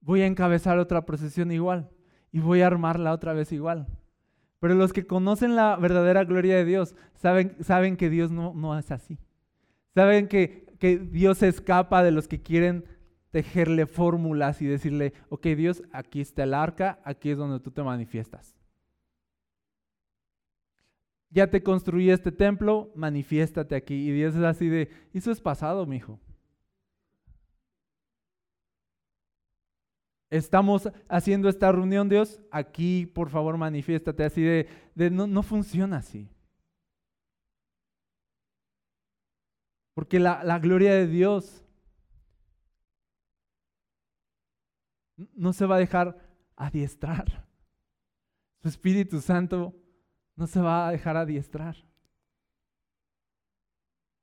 voy 0.00 0.22
a 0.22 0.26
encabezar 0.26 0.78
otra 0.78 1.04
procesión 1.04 1.50
igual 1.52 1.90
y 2.30 2.40
voy 2.40 2.62
a 2.62 2.66
armarla 2.66 3.12
otra 3.12 3.32
vez 3.32 3.52
igual. 3.52 3.86
Pero 4.60 4.74
los 4.74 4.92
que 4.92 5.06
conocen 5.06 5.56
la 5.56 5.76
verdadera 5.76 6.24
gloria 6.24 6.56
de 6.56 6.64
Dios 6.64 6.94
saben, 7.14 7.56
saben 7.60 7.96
que 7.96 8.10
Dios 8.10 8.30
no, 8.30 8.54
no 8.54 8.78
es 8.78 8.90
así. 8.90 9.18
Saben 9.94 10.28
que, 10.28 10.66
que 10.78 10.98
Dios 10.98 11.38
se 11.38 11.48
escapa 11.48 12.02
de 12.02 12.12
los 12.12 12.28
que 12.28 12.40
quieren 12.40 12.84
tejerle 13.30 13.86
fórmulas 13.86 14.62
y 14.62 14.66
decirle, 14.66 15.14
ok 15.30 15.46
Dios, 15.48 15.82
aquí 15.92 16.20
está 16.20 16.44
el 16.44 16.54
arca, 16.54 17.00
aquí 17.04 17.30
es 17.30 17.38
donde 17.38 17.60
tú 17.60 17.70
te 17.70 17.82
manifiestas. 17.82 18.54
Ya 21.30 21.48
te 21.48 21.62
construí 21.62 22.10
este 22.10 22.30
templo, 22.30 22.92
manifiéstate 22.94 23.74
aquí. 23.74 23.94
Y 23.94 24.12
Dios 24.12 24.34
es 24.34 24.42
así 24.42 24.68
de, 24.68 24.90
eso 25.14 25.30
es 25.30 25.40
pasado, 25.40 25.86
mi 25.86 25.96
hijo. 25.96 26.20
Estamos 30.32 30.88
haciendo 31.10 31.50
esta 31.50 31.70
reunión, 31.70 32.08
Dios, 32.08 32.40
aquí 32.50 33.04
por 33.04 33.28
favor 33.28 33.58
manifiéstate 33.58 34.24
así 34.24 34.40
de, 34.40 35.10
no, 35.10 35.26
no 35.26 35.42
funciona 35.42 35.98
así. 35.98 36.26
Porque 39.92 40.18
la, 40.18 40.42
la 40.42 40.58
gloria 40.58 40.94
de 40.94 41.06
Dios 41.06 41.66
no 45.34 45.52
se 45.52 45.66
va 45.66 45.76
a 45.76 45.80
dejar 45.80 46.16
adiestrar. 46.56 47.46
Su 48.62 48.68
Espíritu 48.68 49.20
Santo 49.20 49.74
no 50.34 50.46
se 50.46 50.62
va 50.62 50.88
a 50.88 50.92
dejar 50.92 51.18
adiestrar. 51.18 51.76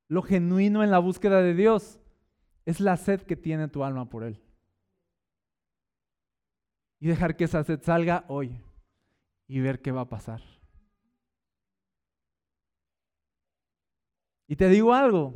Lo 0.08 0.24
genuino 0.24 0.84
en 0.84 0.89
la 0.89 0.98
búsqueda 0.98 1.43
de 1.43 1.54
Dios 1.54 2.00
es 2.65 2.80
la 2.80 2.98
sed 2.98 3.22
que 3.22 3.36
tiene 3.36 3.67
tu 3.67 3.84
alma 3.84 4.10
por 4.10 4.24
Él. 4.24 4.41
Y 6.99 7.07
dejar 7.07 7.35
que 7.35 7.45
esa 7.45 7.63
sed 7.63 7.81
salga 7.81 8.25
hoy 8.27 8.62
y 9.47 9.59
ver 9.59 9.81
qué 9.81 9.91
va 9.91 10.01
a 10.01 10.09
pasar. 10.09 10.41
Y 14.47 14.55
te 14.55 14.67
digo 14.67 14.93
algo, 14.93 15.35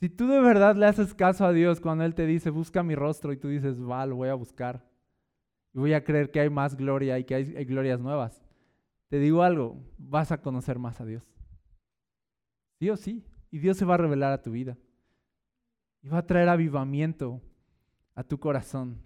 si 0.00 0.08
tú 0.08 0.26
de 0.26 0.40
verdad 0.40 0.76
le 0.76 0.86
haces 0.86 1.14
caso 1.14 1.44
a 1.44 1.52
Dios 1.52 1.80
cuando 1.80 2.04
Él 2.04 2.14
te 2.14 2.26
dice, 2.26 2.50
busca 2.50 2.82
mi 2.82 2.94
rostro, 2.94 3.32
y 3.32 3.36
tú 3.36 3.48
dices, 3.48 3.80
va, 3.80 4.06
lo 4.06 4.16
voy 4.16 4.28
a 4.28 4.34
buscar, 4.34 4.84
y 5.72 5.78
voy 5.78 5.92
a 5.92 6.02
creer 6.02 6.30
que 6.30 6.40
hay 6.40 6.50
más 6.50 6.76
gloria 6.76 7.18
y 7.18 7.24
que 7.24 7.34
hay, 7.36 7.64
glorias 7.64 8.00
nuevas, 8.00 8.42
te 9.08 9.18
digo 9.18 9.42
algo, 9.42 9.80
vas 9.96 10.32
a 10.32 10.40
conocer 10.40 10.78
más 10.78 11.00
a 11.00 11.04
Dios. 11.04 11.24
Sí 12.80 12.90
o 12.90 12.96
sí, 12.96 13.24
y 13.50 13.58
Dios 13.58 13.76
se 13.76 13.84
va 13.84 13.94
a 13.94 13.98
revelar 13.98 14.32
a 14.32 14.42
tu 14.42 14.50
vida. 14.50 14.76
Y 16.02 16.08
va 16.08 16.18
a 16.18 16.26
traer 16.26 16.48
avivamiento 16.48 17.40
a 18.14 18.22
tu 18.22 18.38
corazón. 18.38 19.00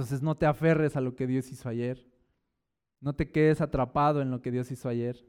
Entonces 0.00 0.22
no 0.22 0.34
te 0.34 0.46
aferres 0.46 0.96
a 0.96 1.02
lo 1.02 1.14
que 1.14 1.26
Dios 1.26 1.52
hizo 1.52 1.68
ayer. 1.68 2.10
No 3.00 3.14
te 3.14 3.30
quedes 3.30 3.60
atrapado 3.60 4.22
en 4.22 4.30
lo 4.30 4.40
que 4.40 4.50
Dios 4.50 4.70
hizo 4.70 4.88
ayer. 4.88 5.28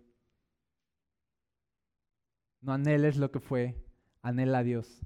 No 2.61 2.71
anheles 2.71 3.17
lo 3.17 3.31
que 3.31 3.41
fue, 3.41 3.85
anhela 4.21 4.59
a 4.59 4.63
Dios. 4.63 5.05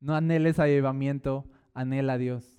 No 0.00 0.16
anheles 0.16 0.58
avivamiento, 0.58 1.48
anhela 1.74 2.14
a 2.14 2.18
Dios. 2.18 2.58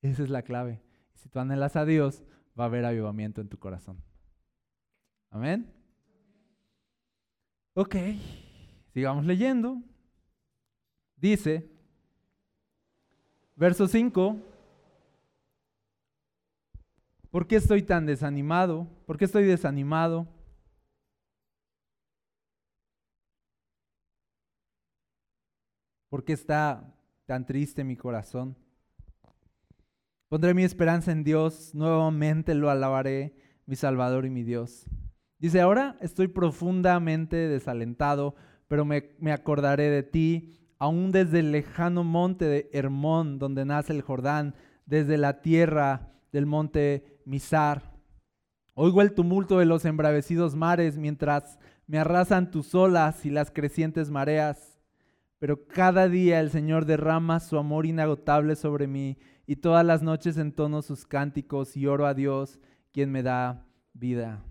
Esa 0.00 0.22
es 0.22 0.30
la 0.30 0.40
clave. 0.40 0.82
Si 1.12 1.28
tú 1.28 1.38
anhelas 1.38 1.76
a 1.76 1.84
Dios, 1.84 2.24
va 2.58 2.64
a 2.64 2.68
haber 2.68 2.86
avivamiento 2.86 3.42
en 3.42 3.50
tu 3.50 3.58
corazón. 3.58 4.02
Amén. 5.28 5.70
Ok, 7.74 7.94
sigamos 8.94 9.26
leyendo. 9.26 9.82
Dice, 11.14 11.73
verso 13.56 13.86
5, 13.86 14.36
¿por 17.30 17.46
qué 17.46 17.56
estoy 17.56 17.82
tan 17.82 18.06
desanimado? 18.06 18.88
¿Por 19.06 19.16
qué 19.16 19.24
estoy 19.24 19.44
desanimado? 19.44 20.26
¿Por 26.08 26.24
qué 26.24 26.32
está 26.32 26.94
tan 27.26 27.44
triste 27.46 27.84
mi 27.84 27.96
corazón? 27.96 28.56
Pondré 30.28 30.54
mi 30.54 30.64
esperanza 30.64 31.12
en 31.12 31.22
Dios, 31.22 31.74
nuevamente 31.74 32.54
lo 32.54 32.70
alabaré, 32.70 33.36
mi 33.66 33.76
Salvador 33.76 34.26
y 34.26 34.30
mi 34.30 34.42
Dios. 34.42 34.86
Dice, 35.38 35.60
ahora 35.60 35.96
estoy 36.00 36.28
profundamente 36.28 37.36
desalentado, 37.36 38.34
pero 38.68 38.84
me, 38.84 39.14
me 39.18 39.32
acordaré 39.32 39.90
de 39.90 40.02
ti, 40.02 40.63
aún 40.84 41.12
desde 41.12 41.38
el 41.38 41.50
lejano 41.50 42.04
monte 42.04 42.44
de 42.44 42.68
Hermón, 42.74 43.38
donde 43.38 43.64
nace 43.64 43.94
el 43.94 44.02
Jordán, 44.02 44.54
desde 44.84 45.16
la 45.16 45.40
tierra 45.40 46.12
del 46.30 46.44
monte 46.44 47.22
Misar. 47.24 47.94
Oigo 48.74 49.00
el 49.00 49.14
tumulto 49.14 49.58
de 49.58 49.64
los 49.64 49.86
embravecidos 49.86 50.54
mares 50.54 50.98
mientras 50.98 51.58
me 51.86 51.98
arrasan 51.98 52.50
tus 52.50 52.74
olas 52.74 53.24
y 53.24 53.30
las 53.30 53.50
crecientes 53.50 54.10
mareas. 54.10 54.78
Pero 55.38 55.66
cada 55.66 56.06
día 56.06 56.38
el 56.38 56.50
Señor 56.50 56.84
derrama 56.84 57.40
su 57.40 57.56
amor 57.56 57.86
inagotable 57.86 58.54
sobre 58.54 58.86
mí 58.86 59.16
y 59.46 59.56
todas 59.56 59.86
las 59.86 60.02
noches 60.02 60.36
entono 60.36 60.82
sus 60.82 61.06
cánticos 61.06 61.78
y 61.78 61.86
oro 61.86 62.06
a 62.06 62.12
Dios, 62.12 62.60
quien 62.92 63.10
me 63.10 63.22
da 63.22 63.66
vida. 63.94 64.44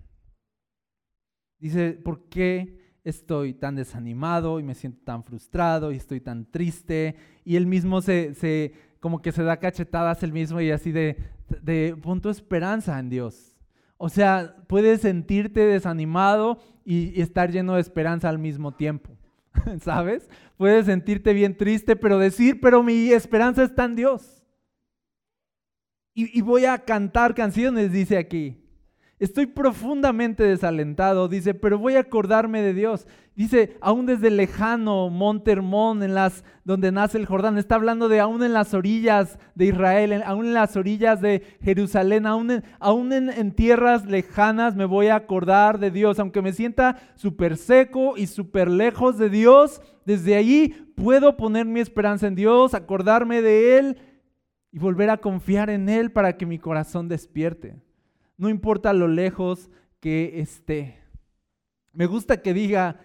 Dice, 1.60 1.92
¿por 1.92 2.28
qué 2.28 2.83
estoy 3.04 3.54
tan 3.54 3.76
desanimado 3.76 4.58
y 4.58 4.62
me 4.62 4.74
siento 4.74 5.00
tan 5.04 5.22
frustrado 5.22 5.92
y 5.92 5.96
estoy 5.96 6.20
tan 6.20 6.50
triste? 6.50 7.16
Y 7.44 7.56
él 7.56 7.66
mismo 7.66 8.00
se, 8.02 8.34
se 8.34 8.72
como 9.00 9.20
que 9.20 9.32
se 9.32 9.42
da 9.42 9.58
cachetadas 9.58 10.22
él 10.22 10.32
mismo 10.32 10.60
y 10.60 10.70
así 10.70 10.90
de, 10.90 11.18
de 11.62 11.96
punto 12.00 12.30
esperanza 12.30 12.98
en 12.98 13.10
Dios. 13.10 13.54
O 13.96 14.08
sea, 14.08 14.56
puedes 14.66 15.02
sentirte 15.02 15.60
desanimado 15.60 16.58
y, 16.84 17.20
estar 17.20 17.50
lleno 17.50 17.74
de 17.74 17.80
esperanza 17.80 18.28
al 18.28 18.38
mismo 18.38 18.72
tiempo. 18.72 19.16
¿Sabes? 19.80 20.28
Puedes 20.56 20.86
sentirte 20.86 21.32
bien 21.32 21.56
triste, 21.56 21.96
pero 21.96 22.18
decir, 22.18 22.60
pero 22.60 22.82
mi 22.82 23.10
esperanza 23.10 23.62
está 23.62 23.84
en 23.84 23.96
Dios. 23.96 24.42
Y, 26.14 26.38
y 26.38 26.42
voy 26.42 26.64
a 26.64 26.78
cantar 26.78 27.34
canciones, 27.34 27.92
dice 27.92 28.18
aquí. 28.18 28.63
Estoy 29.24 29.46
profundamente 29.46 30.42
desalentado, 30.42 31.28
dice, 31.28 31.54
pero 31.54 31.78
voy 31.78 31.94
a 31.94 32.00
acordarme 32.00 32.60
de 32.60 32.74
Dios. 32.74 33.06
Dice, 33.34 33.74
aún 33.80 34.04
desde 34.04 34.30
lejano 34.30 35.08
Monte 35.08 35.50
Hermón, 35.50 36.02
en 36.02 36.12
las, 36.12 36.44
donde 36.64 36.92
nace 36.92 37.16
el 37.16 37.24
Jordán, 37.24 37.56
está 37.56 37.76
hablando 37.76 38.10
de 38.10 38.20
aún 38.20 38.42
en 38.42 38.52
las 38.52 38.74
orillas 38.74 39.38
de 39.54 39.64
Israel, 39.64 40.22
aún 40.26 40.44
en 40.44 40.52
las 40.52 40.76
orillas 40.76 41.22
de 41.22 41.42
Jerusalén, 41.62 42.26
aún 42.26 42.50
en, 42.50 42.64
aún 42.78 43.14
en, 43.14 43.52
tierras 43.52 44.04
lejanas 44.04 44.76
me 44.76 44.84
voy 44.84 45.06
a 45.06 45.16
acordar 45.16 45.78
de 45.78 45.90
Dios. 45.90 46.18
Aunque 46.18 46.42
me 46.42 46.52
sienta 46.52 46.98
súper 47.14 47.56
seco 47.56 48.18
y 48.18 48.26
súper 48.26 48.70
lejos 48.70 49.16
de 49.16 49.30
Dios, 49.30 49.80
desde 50.04 50.36
allí 50.36 50.68
puedo 50.96 51.38
poner 51.38 51.64
mi 51.64 51.80
esperanza 51.80 52.26
en 52.26 52.34
Dios, 52.34 52.74
acordarme 52.74 53.40
de 53.40 53.78
Él 53.78 53.96
y 54.70 54.78
volver 54.78 55.08
a 55.08 55.16
confiar 55.16 55.70
en 55.70 55.88
Él 55.88 56.12
para 56.12 56.36
que 56.36 56.44
mi 56.44 56.58
corazón 56.58 57.08
despierte 57.08 57.74
no 58.36 58.48
importa 58.48 58.92
lo 58.92 59.08
lejos 59.08 59.70
que 60.00 60.40
esté. 60.40 61.00
Me 61.92 62.06
gusta 62.06 62.42
que 62.42 62.52
diga, 62.52 63.00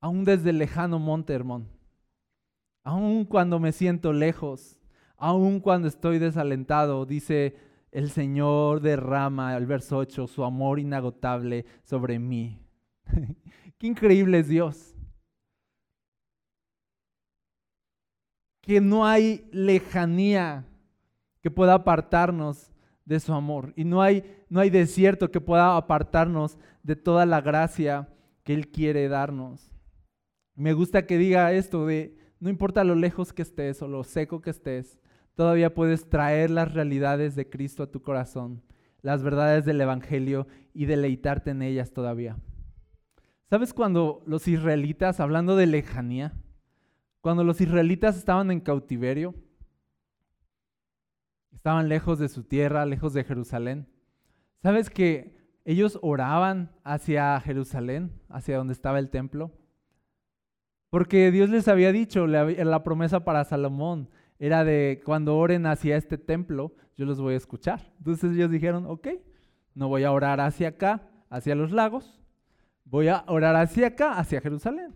aún 0.00 0.24
desde 0.24 0.52
lejano 0.52 0.98
Monte 0.98 1.34
Hermón, 1.34 1.68
aún 2.82 3.24
cuando 3.24 3.58
me 3.58 3.72
siento 3.72 4.12
lejos, 4.12 4.78
aún 5.16 5.60
cuando 5.60 5.88
estoy 5.88 6.18
desalentado, 6.18 7.06
dice 7.06 7.56
el 7.94 8.10
Señor 8.10 8.80
derrama, 8.80 9.56
el 9.56 9.66
verso 9.66 9.98
8, 9.98 10.26
su 10.26 10.42
amor 10.42 10.80
inagotable 10.80 11.64
sobre 11.84 12.18
mí. 12.18 12.60
Qué 13.78 13.86
increíble 13.86 14.40
es 14.40 14.48
Dios. 14.48 14.96
Que 18.60 18.80
no 18.80 19.06
hay 19.06 19.48
lejanía 19.52 20.66
que 21.40 21.52
pueda 21.52 21.74
apartarnos 21.74 22.73
de 23.04 23.20
su 23.20 23.32
amor. 23.32 23.72
Y 23.76 23.84
no 23.84 24.02
hay, 24.02 24.24
no 24.48 24.60
hay 24.60 24.70
desierto 24.70 25.30
que 25.30 25.40
pueda 25.40 25.76
apartarnos 25.76 26.58
de 26.82 26.96
toda 26.96 27.26
la 27.26 27.40
gracia 27.40 28.08
que 28.42 28.54
Él 28.54 28.68
quiere 28.68 29.08
darnos. 29.08 29.70
Me 30.54 30.72
gusta 30.72 31.06
que 31.06 31.18
diga 31.18 31.52
esto 31.52 31.86
de, 31.86 32.16
no 32.38 32.48
importa 32.48 32.84
lo 32.84 32.94
lejos 32.94 33.32
que 33.32 33.42
estés 33.42 33.82
o 33.82 33.88
lo 33.88 34.04
seco 34.04 34.40
que 34.40 34.50
estés, 34.50 34.98
todavía 35.34 35.74
puedes 35.74 36.08
traer 36.08 36.50
las 36.50 36.72
realidades 36.72 37.34
de 37.34 37.48
Cristo 37.48 37.82
a 37.82 37.90
tu 37.90 38.02
corazón, 38.02 38.62
las 39.02 39.22
verdades 39.22 39.64
del 39.64 39.80
Evangelio 39.80 40.46
y 40.72 40.86
deleitarte 40.86 41.50
en 41.50 41.62
ellas 41.62 41.92
todavía. 41.92 42.36
¿Sabes 43.50 43.74
cuando 43.74 44.22
los 44.26 44.48
israelitas, 44.48 45.20
hablando 45.20 45.56
de 45.56 45.66
lejanía, 45.66 46.32
cuando 47.20 47.44
los 47.44 47.60
israelitas 47.60 48.16
estaban 48.16 48.50
en 48.50 48.60
cautiverio, 48.60 49.34
estaban 51.54 51.88
lejos 51.88 52.18
de 52.18 52.28
su 52.28 52.44
tierra, 52.44 52.84
lejos 52.84 53.14
de 53.14 53.24
Jerusalén. 53.24 53.86
¿Sabes 54.62 54.90
que 54.90 55.36
ellos 55.64 55.98
oraban 56.02 56.70
hacia 56.84 57.40
Jerusalén, 57.40 58.12
hacia 58.28 58.58
donde 58.58 58.72
estaba 58.72 58.98
el 58.98 59.10
templo? 59.10 59.52
Porque 60.90 61.30
Dios 61.30 61.50
les 61.50 61.66
había 61.68 61.90
dicho, 61.90 62.26
la, 62.26 62.84
promesa 62.84 63.24
para 63.24 63.44
Salomón 63.44 64.08
era 64.38 64.64
de 64.64 65.02
cuando 65.04 65.36
oren 65.36 65.66
hacia 65.66 65.96
este 65.96 66.18
templo, 66.18 66.74
yo 66.96 67.04
los 67.04 67.20
voy 67.20 67.34
a 67.34 67.38
escuchar. 67.38 67.92
Entonces 67.98 68.32
ellos 68.32 68.50
dijeron, 68.50 68.86
ok, 68.86 69.08
no 69.74 69.88
voy 69.88 70.04
a 70.04 70.12
orar 70.12 70.40
hacia 70.40 70.68
acá, 70.68 71.08
hacia 71.30 71.54
los 71.56 71.72
lagos, 71.72 72.20
voy 72.84 73.08
a 73.08 73.24
orar 73.26 73.56
hacia 73.56 73.88
acá, 73.88 74.18
hacia 74.18 74.40
Jerusalén. 74.40 74.94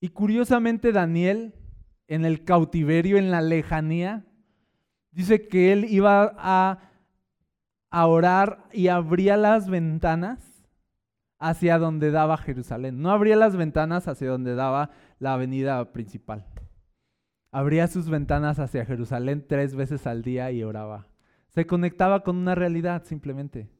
Y 0.00 0.10
curiosamente 0.10 0.92
Daniel 0.92 1.54
en 2.08 2.24
el 2.24 2.44
cautiverio, 2.44 3.18
en 3.18 3.30
la 3.30 3.42
lejanía, 3.42 4.24
dice 5.12 5.46
que 5.46 5.72
él 5.72 5.84
iba 5.88 6.34
a, 6.36 6.80
orar 7.90 8.64
y 8.72 8.88
abría 8.88 9.36
las 9.36 9.68
ventanas 9.68 10.66
hacia 11.38 11.78
donde 11.78 12.10
daba 12.10 12.36
Jerusalén. 12.36 13.00
No 13.00 13.10
abría 13.10 13.36
las 13.36 13.56
ventanas 13.56 14.08
hacia 14.08 14.30
donde 14.30 14.54
daba 14.54 14.90
la 15.18 15.34
avenida 15.34 15.92
principal. 15.92 16.46
Abría 17.50 17.86
sus 17.86 18.10
ventanas 18.10 18.58
hacia 18.58 18.84
Jerusalén 18.84 19.44
tres 19.46 19.74
veces 19.74 20.06
al 20.06 20.22
día 20.22 20.50
y 20.50 20.62
oraba. 20.62 21.06
Se 21.48 21.66
conectaba 21.66 22.22
con 22.22 22.36
una 22.36 22.54
realidad 22.54 23.04
simplemente. 23.04 23.70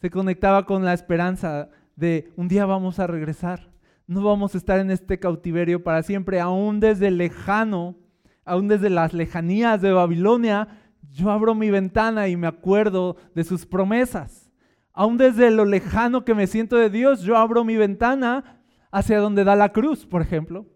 Se 0.00 0.10
conectaba 0.10 0.64
con 0.64 0.84
la 0.84 0.94
esperanza 0.94 1.68
de 1.96 2.32
un 2.36 2.48
día 2.48 2.66
vamos 2.66 2.98
a 2.98 3.06
regresar 3.06 3.73
no 4.06 4.22
vamos 4.22 4.54
a 4.54 4.58
estar 4.58 4.80
en 4.80 4.90
este 4.90 5.18
cautiverio 5.18 5.82
para 5.82 6.02
siempre, 6.02 6.40
aún 6.40 6.80
desde 6.80 7.10
lejano, 7.10 7.96
aún 8.44 8.68
desde 8.68 8.90
las 8.90 9.14
lejanías 9.14 9.80
de 9.80 9.92
Babilonia, 9.92 10.68
yo 11.10 11.30
abro 11.30 11.54
mi 11.54 11.70
ventana 11.70 12.28
y 12.28 12.36
me 12.36 12.46
acuerdo 12.46 13.16
de 13.34 13.44
sus 13.44 13.66
promesas. 13.66 14.50
Aún 14.92 15.16
desde 15.16 15.50
lo 15.50 15.64
lejano 15.64 16.24
que 16.24 16.34
me 16.34 16.46
siento 16.46 16.76
de 16.76 16.90
Dios, 16.90 17.22
yo 17.22 17.36
abro 17.36 17.64
mi 17.64 17.76
ventana 17.76 18.62
hacia 18.90 19.18
donde 19.18 19.44
da 19.44 19.56
la 19.56 19.72
cruz, 19.72 20.06
por 20.06 20.22
ejemplo. 20.22 20.66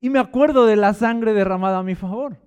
Y 0.00 0.10
me 0.10 0.18
acuerdo 0.18 0.66
de 0.66 0.76
la 0.76 0.94
sangre 0.94 1.34
derramada 1.34 1.78
a 1.78 1.82
mi 1.82 1.94
favor. 1.94 2.38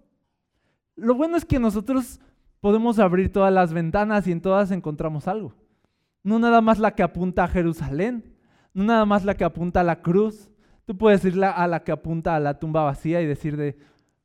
Lo 0.95 1.15
bueno 1.15 1.37
es 1.37 1.45
que 1.45 1.59
nosotros 1.59 2.19
podemos 2.59 2.99
abrir 2.99 3.31
todas 3.31 3.53
las 3.53 3.73
ventanas 3.73 4.27
y 4.27 4.31
en 4.31 4.41
todas 4.41 4.71
encontramos 4.71 5.27
algo. 5.27 5.53
No 6.23 6.39
nada 6.39 6.61
más 6.61 6.79
la 6.79 6.93
que 6.95 7.03
apunta 7.03 7.43
a 7.43 7.47
Jerusalén, 7.47 8.30
no 8.73 8.83
nada 8.83 9.05
más 9.05 9.25
la 9.25 9.35
que 9.35 9.43
apunta 9.43 9.81
a 9.81 9.83
la 9.83 10.01
cruz. 10.01 10.49
Tú 10.85 10.97
puedes 10.97 11.23
ir 11.25 11.43
a 11.43 11.67
la 11.67 11.83
que 11.83 11.91
apunta 11.91 12.35
a 12.35 12.39
la 12.39 12.59
tumba 12.59 12.83
vacía 12.83 13.21
y 13.21 13.25
decir 13.25 13.57
de, 13.57 13.77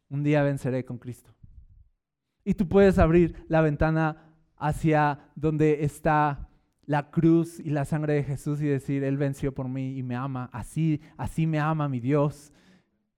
un 0.09 0.23
día 0.23 0.43
venceré 0.43 0.85
con 0.85 0.99
Cristo. 0.99 1.35
Y 2.45 2.55
tú 2.55 2.69
puedes 2.69 2.99
abrir 2.99 3.45
la 3.49 3.61
ventana 3.61 4.35
hacia 4.57 5.31
donde 5.35 5.85
está 5.85 6.49
la 6.85 7.11
cruz 7.11 7.59
y 7.59 7.71
la 7.71 7.85
sangre 7.85 8.15
de 8.15 8.25
Jesús 8.25 8.63
y 8.63 8.67
decir, 8.67 9.03
Él 9.03 9.17
venció 9.17 9.53
por 9.53 9.69
mí 9.69 9.99
y 9.99 10.03
me 10.03 10.15
ama. 10.15 10.49
Así, 10.53 11.01
así 11.17 11.47
me 11.47 11.59
ama 11.59 11.89
mi 11.89 12.01
Dios. 12.01 12.53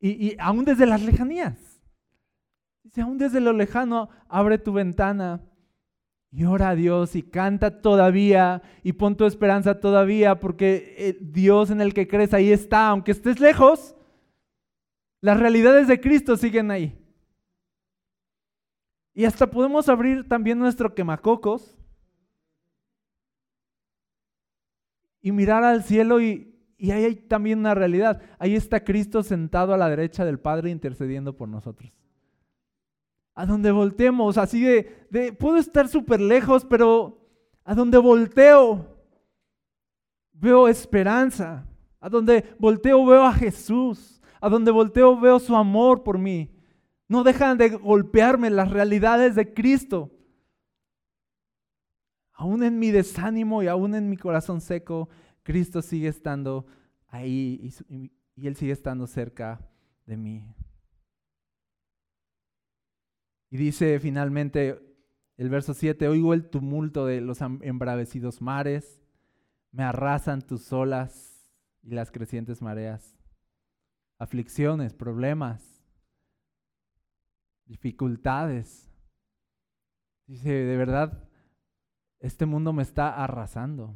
Y, 0.00 0.10
y 0.10 0.36
aún 0.38 0.64
desde 0.64 0.86
las 0.86 1.02
lejanías. 1.02 1.80
Dice, 2.82 3.02
aún 3.02 3.18
desde 3.18 3.40
lo 3.40 3.52
lejano, 3.52 4.08
abre 4.28 4.56
tu 4.56 4.72
ventana 4.72 5.42
y 6.30 6.44
ora 6.44 6.70
a 6.70 6.74
Dios 6.74 7.16
y 7.16 7.22
canta 7.22 7.80
todavía 7.80 8.62
y 8.82 8.92
pon 8.92 9.16
tu 9.16 9.24
esperanza 9.24 9.80
todavía 9.80 10.38
porque 10.40 10.94
eh, 10.98 11.18
Dios 11.20 11.70
en 11.70 11.80
el 11.80 11.94
que 11.94 12.06
crees 12.06 12.34
ahí 12.34 12.52
está, 12.52 12.88
aunque 12.88 13.12
estés 13.12 13.40
lejos, 13.40 13.96
las 15.20 15.40
realidades 15.40 15.88
de 15.88 16.00
Cristo 16.00 16.36
siguen 16.36 16.70
ahí. 16.70 16.96
Y 19.14 19.24
hasta 19.24 19.50
podemos 19.50 19.88
abrir 19.88 20.28
también 20.28 20.58
nuestro 20.58 20.94
quemacocos 20.94 21.76
y 25.20 25.32
mirar 25.32 25.64
al 25.64 25.82
cielo 25.82 26.20
y, 26.20 26.54
y 26.76 26.92
ahí 26.92 27.04
hay 27.04 27.16
también 27.16 27.58
una 27.58 27.74
realidad. 27.74 28.22
Ahí 28.38 28.54
está 28.54 28.84
Cristo 28.84 29.24
sentado 29.24 29.74
a 29.74 29.78
la 29.78 29.88
derecha 29.88 30.24
del 30.24 30.38
Padre 30.38 30.70
intercediendo 30.70 31.36
por 31.36 31.48
nosotros 31.48 31.92
a 33.38 33.46
donde 33.46 33.70
volteemos, 33.70 34.36
así 34.36 34.64
de, 34.64 35.32
puedo 35.38 35.58
estar 35.58 35.86
súper 35.86 36.20
lejos, 36.20 36.64
pero 36.64 37.24
a 37.62 37.72
donde 37.72 37.96
volteo 37.96 38.98
veo 40.32 40.66
esperanza, 40.66 41.64
a 42.00 42.08
donde 42.08 42.56
volteo 42.58 43.06
veo 43.06 43.22
a 43.22 43.32
Jesús, 43.32 44.20
a 44.40 44.48
donde 44.48 44.72
volteo 44.72 45.20
veo 45.20 45.38
su 45.38 45.54
amor 45.54 46.02
por 46.02 46.18
mí. 46.18 46.50
No 47.06 47.22
dejan 47.22 47.56
de 47.58 47.68
golpearme 47.68 48.50
las 48.50 48.72
realidades 48.72 49.36
de 49.36 49.54
Cristo. 49.54 50.10
Aún 52.32 52.64
en 52.64 52.76
mi 52.76 52.90
desánimo 52.90 53.62
y 53.62 53.68
aún 53.68 53.94
en 53.94 54.10
mi 54.10 54.16
corazón 54.16 54.60
seco, 54.60 55.10
Cristo 55.44 55.80
sigue 55.80 56.08
estando 56.08 56.66
ahí 57.06 57.72
y, 57.88 58.10
y 58.34 58.48
Él 58.48 58.56
sigue 58.56 58.72
estando 58.72 59.06
cerca 59.06 59.60
de 60.06 60.16
mí. 60.16 60.44
Y 63.50 63.56
dice 63.56 63.98
finalmente 64.00 64.78
El 65.36 65.48
verso 65.48 65.74
7, 65.74 66.08
oigo 66.08 66.34
el 66.34 66.50
tumulto 66.50 67.06
de 67.06 67.20
los 67.20 67.40
embravecidos 67.40 68.42
mares, 68.42 69.02
me 69.70 69.84
arrasan 69.84 70.42
tus 70.42 70.72
olas 70.72 71.52
y 71.82 71.90
las 71.90 72.10
crecientes 72.10 72.60
mareas. 72.60 73.16
Aflicciones, 74.18 74.94
problemas, 74.94 75.84
dificultades. 77.66 78.90
Dice, 80.26 80.50
de 80.50 80.76
verdad, 80.76 81.28
este 82.18 82.46
mundo 82.46 82.72
me 82.72 82.82
está 82.82 83.22
arrasando. 83.22 83.94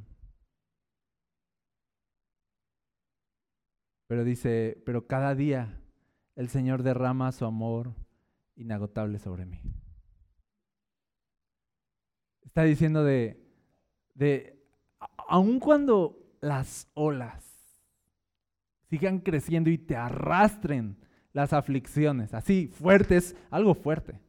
Pero 4.06 4.24
dice, 4.24 4.80
pero 4.86 5.06
cada 5.06 5.34
día 5.34 5.80
el 6.36 6.48
Señor 6.48 6.82
derrama 6.82 7.32
su 7.32 7.44
amor 7.44 7.94
inagotable 8.62 9.18
sobre 9.18 9.46
mí. 9.46 9.60
Está 12.42 12.64
diciendo 12.64 13.04
de, 13.04 13.42
de, 14.14 14.58
aun 15.28 15.58
cuando 15.58 16.18
las 16.40 16.88
olas 16.94 17.44
sigan 18.88 19.20
creciendo 19.20 19.70
y 19.70 19.78
te 19.78 19.96
arrastren 19.96 20.96
las 21.32 21.52
aflicciones, 21.52 22.34
así 22.34 22.68
fuertes, 22.68 23.36
algo 23.50 23.74
fuerte. 23.74 24.20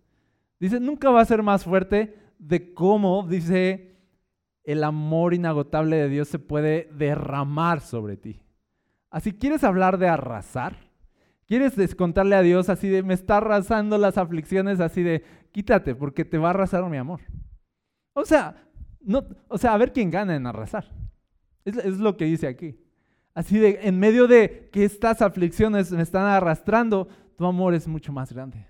Dice, 0.60 0.80
nunca 0.80 1.10
va 1.10 1.22
a 1.22 1.26
ser 1.26 1.44
más 1.44 1.66
fuerte 1.66 2.18
de 2.40 2.74
cómo, 2.74 3.28
dice, 3.28 3.98
el 4.64 4.84
amor 4.84 5.34
inagotable 5.34 5.98
de 5.98 6.10
Dios 6.10 6.30
se 6.30 6.40
puede 6.40 6.90
derramar 6.94 7.82
sobre 7.82 8.16
ti. 8.16 8.40
Así, 9.10 9.34
¿quieres 9.34 9.64
hablar 9.64 9.98
de 9.98 10.08
arrasar? 10.08 10.78
¿Quieres 11.54 11.76
descontarle 11.76 12.36
a 12.36 12.42
Dios 12.42 12.68
así 12.68 12.90
de, 12.90 13.04
me 13.04 13.14
está 13.14 13.38
arrasando 13.38 14.00
las 14.00 14.18
aflicciones, 14.18 14.80
así 14.80 15.04
de, 15.04 15.24
quítate 15.52 15.94
porque 15.94 16.26
te 16.26 16.40
va 16.40 16.48
a 16.48 16.50
arrasar 16.50 16.84
mi 16.90 16.98
amor? 16.98 17.20
O 18.14 18.26
sea, 18.26 18.56
no, 19.02 19.24
o 19.50 19.60
sea, 19.60 19.76
a 19.76 19.78
ver 19.78 19.94
quién 19.94 20.10
gana 20.10 20.36
en 20.36 20.48
arrasar. 20.48 20.92
Es, 21.64 21.78
es 21.78 22.00
lo 22.00 22.18
que 22.18 22.26
dice 22.26 22.48
aquí. 22.48 22.80
Así 23.36 23.60
de, 23.60 23.82
en 23.84 24.00
medio 24.00 24.28
de 24.28 24.72
que 24.74 24.84
estas 24.84 25.22
aflicciones 25.22 25.92
me 25.92 26.02
están 26.02 26.26
arrastrando, 26.26 27.08
tu 27.38 27.46
amor 27.46 27.76
es 27.76 27.88
mucho 27.88 28.12
más 28.12 28.34
grande. 28.34 28.66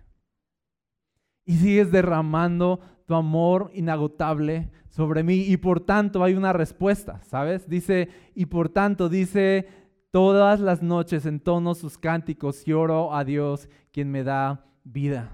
Y 1.46 1.56
sigues 1.56 1.90
derramando 1.90 2.82
tu 3.06 3.16
amor 3.16 3.72
inagotable 3.74 4.72
sobre 4.90 5.24
mí 5.24 5.36
y 5.36 5.56
por 5.56 5.80
tanto 5.80 6.22
hay 6.22 6.34
una 6.34 6.52
respuesta, 6.52 7.22
¿sabes? 7.24 7.70
Dice, 7.70 8.10
y 8.36 8.48
por 8.48 8.68
tanto 8.68 9.08
dice, 9.08 9.70
todas 10.14 10.60
las 10.60 10.84
noches 10.84 11.26
entono 11.26 11.74
sus 11.74 11.98
cánticos 11.98 12.68
y 12.68 12.72
oro 12.72 13.16
a 13.16 13.24
Dios 13.24 13.68
quien 13.92 14.12
me 14.12 14.24
da 14.24 14.64
vida. 14.84 15.32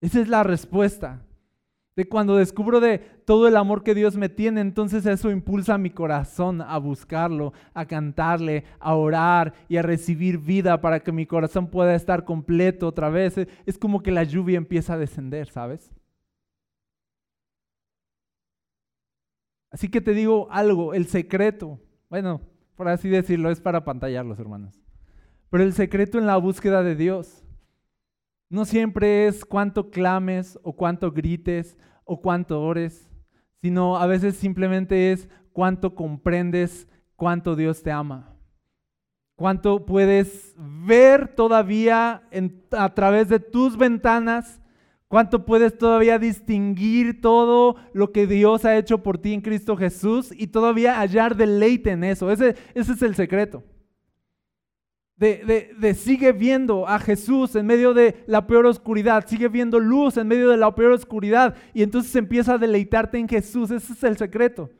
Esa 0.00 0.20
es 0.20 0.26
la 0.26 0.42
respuesta. 0.42 1.24
De 1.94 2.08
cuando 2.08 2.36
descubro 2.36 2.80
de 2.80 2.98
todo 2.98 3.46
el 3.46 3.56
amor 3.56 3.84
que 3.84 3.94
Dios 3.94 4.16
me 4.16 4.28
tiene, 4.28 4.62
entonces 4.62 5.06
eso 5.06 5.30
impulsa 5.30 5.78
mi 5.78 5.90
corazón 5.90 6.60
a 6.60 6.76
buscarlo, 6.78 7.52
a 7.72 7.86
cantarle, 7.86 8.64
a 8.80 8.96
orar 8.96 9.54
y 9.68 9.76
a 9.76 9.82
recibir 9.82 10.38
vida 10.38 10.80
para 10.80 10.98
que 10.98 11.12
mi 11.12 11.24
corazón 11.24 11.68
pueda 11.68 11.94
estar 11.94 12.24
completo 12.24 12.88
otra 12.88 13.10
vez. 13.10 13.36
Es 13.64 13.78
como 13.78 14.02
que 14.02 14.10
la 14.10 14.24
lluvia 14.24 14.56
empieza 14.56 14.94
a 14.94 14.98
descender, 14.98 15.48
¿sabes? 15.48 15.92
Así 19.70 19.88
que 19.88 20.00
te 20.00 20.14
digo 20.14 20.48
algo, 20.50 20.94
el 20.94 21.06
secreto, 21.06 21.78
bueno, 22.10 22.40
por 22.76 22.88
así 22.88 23.08
decirlo, 23.08 23.50
es 23.50 23.60
para 23.60 23.84
pantallarlos, 23.84 24.38
hermanos. 24.38 24.80
Pero 25.50 25.64
el 25.64 25.72
secreto 25.72 26.18
en 26.18 26.26
la 26.26 26.36
búsqueda 26.36 26.82
de 26.82 26.96
Dios 26.96 27.44
no 28.48 28.64
siempre 28.64 29.26
es 29.26 29.44
cuánto 29.44 29.90
clames 29.90 30.58
o 30.62 30.74
cuánto 30.74 31.12
grites 31.12 31.76
o 32.04 32.20
cuánto 32.20 32.62
ores, 32.62 33.10
sino 33.60 33.96
a 33.96 34.06
veces 34.06 34.36
simplemente 34.36 35.12
es 35.12 35.28
cuánto 35.52 35.94
comprendes 35.94 36.88
cuánto 37.16 37.54
Dios 37.54 37.82
te 37.82 37.92
ama. 37.92 38.34
Cuánto 39.36 39.86
puedes 39.86 40.54
ver 40.56 41.34
todavía 41.34 42.28
a 42.72 42.94
través 42.94 43.28
de 43.28 43.40
tus 43.40 43.76
ventanas, 43.76 44.61
cuánto 45.12 45.44
puedes 45.44 45.76
todavía 45.76 46.18
distinguir 46.18 47.20
todo 47.20 47.76
lo 47.92 48.12
que 48.12 48.26
Dios 48.26 48.64
ha 48.64 48.78
hecho 48.78 49.02
por 49.02 49.18
ti 49.18 49.34
en 49.34 49.42
Cristo 49.42 49.76
Jesús 49.76 50.32
y 50.34 50.46
todavía 50.46 50.94
hallar 50.98 51.36
deleite 51.36 51.90
en 51.90 52.02
eso. 52.02 52.30
Ese, 52.30 52.56
ese 52.72 52.92
es 52.92 53.02
el 53.02 53.14
secreto 53.14 53.62
de, 55.18 55.94
sigue 55.94 56.32
viendo 56.32 56.88
a 56.88 56.98
Jesús 56.98 57.54
en 57.56 57.66
medio 57.66 57.92
de 57.92 58.24
la 58.26 58.46
peor 58.46 58.64
oscuridad, 58.64 59.26
sigue 59.26 59.48
viendo 59.48 59.78
luz 59.78 60.16
en 60.16 60.26
medio 60.26 60.48
de 60.48 60.56
la 60.56 60.74
peor 60.74 60.92
oscuridad 60.92 61.56
y 61.74 61.82
entonces 61.82 62.16
empieza 62.16 62.54
a 62.54 62.58
deleitarte 62.58 63.18
en 63.18 63.28
Jesús. 63.28 63.70
Ese 63.70 63.92
es 63.92 64.02
el 64.02 64.16
secreto. 64.16 64.70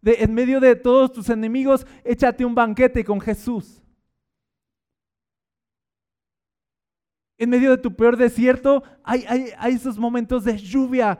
De, 0.00 0.18
en 0.20 0.32
medio 0.32 0.60
de 0.60 0.76
todos 0.76 1.12
tus 1.12 1.28
enemigos, 1.30 1.84
échate 2.04 2.44
un 2.44 2.54
banquete 2.54 3.04
con 3.04 3.20
Jesús. 3.20 3.82
En 7.40 7.48
medio 7.48 7.70
de 7.70 7.78
tu 7.78 7.96
peor 7.96 8.18
desierto, 8.18 8.82
hay, 9.02 9.24
hay 9.56 9.72
esos 9.72 9.98
momentos 9.98 10.44
de 10.44 10.58
lluvia, 10.58 11.18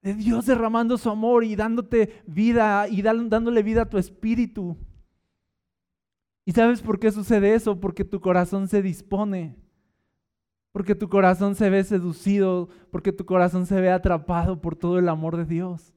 de 0.00 0.14
Dios 0.14 0.46
derramando 0.46 0.96
su 0.96 1.10
amor 1.10 1.42
y 1.42 1.56
dándote 1.56 2.22
vida 2.28 2.86
y 2.88 3.02
dándole 3.02 3.64
vida 3.64 3.82
a 3.82 3.90
tu 3.90 3.98
espíritu. 3.98 4.76
¿Y 6.44 6.52
sabes 6.52 6.80
por 6.80 7.00
qué 7.00 7.10
sucede 7.10 7.56
eso? 7.56 7.80
Porque 7.80 8.04
tu 8.04 8.20
corazón 8.20 8.68
se 8.68 8.82
dispone, 8.82 9.56
porque 10.70 10.94
tu 10.94 11.08
corazón 11.08 11.56
se 11.56 11.68
ve 11.70 11.82
seducido, 11.82 12.68
porque 12.92 13.10
tu 13.10 13.26
corazón 13.26 13.66
se 13.66 13.80
ve 13.80 13.90
atrapado 13.90 14.60
por 14.60 14.76
todo 14.76 15.00
el 15.00 15.08
amor 15.08 15.36
de 15.36 15.44
Dios. 15.44 15.92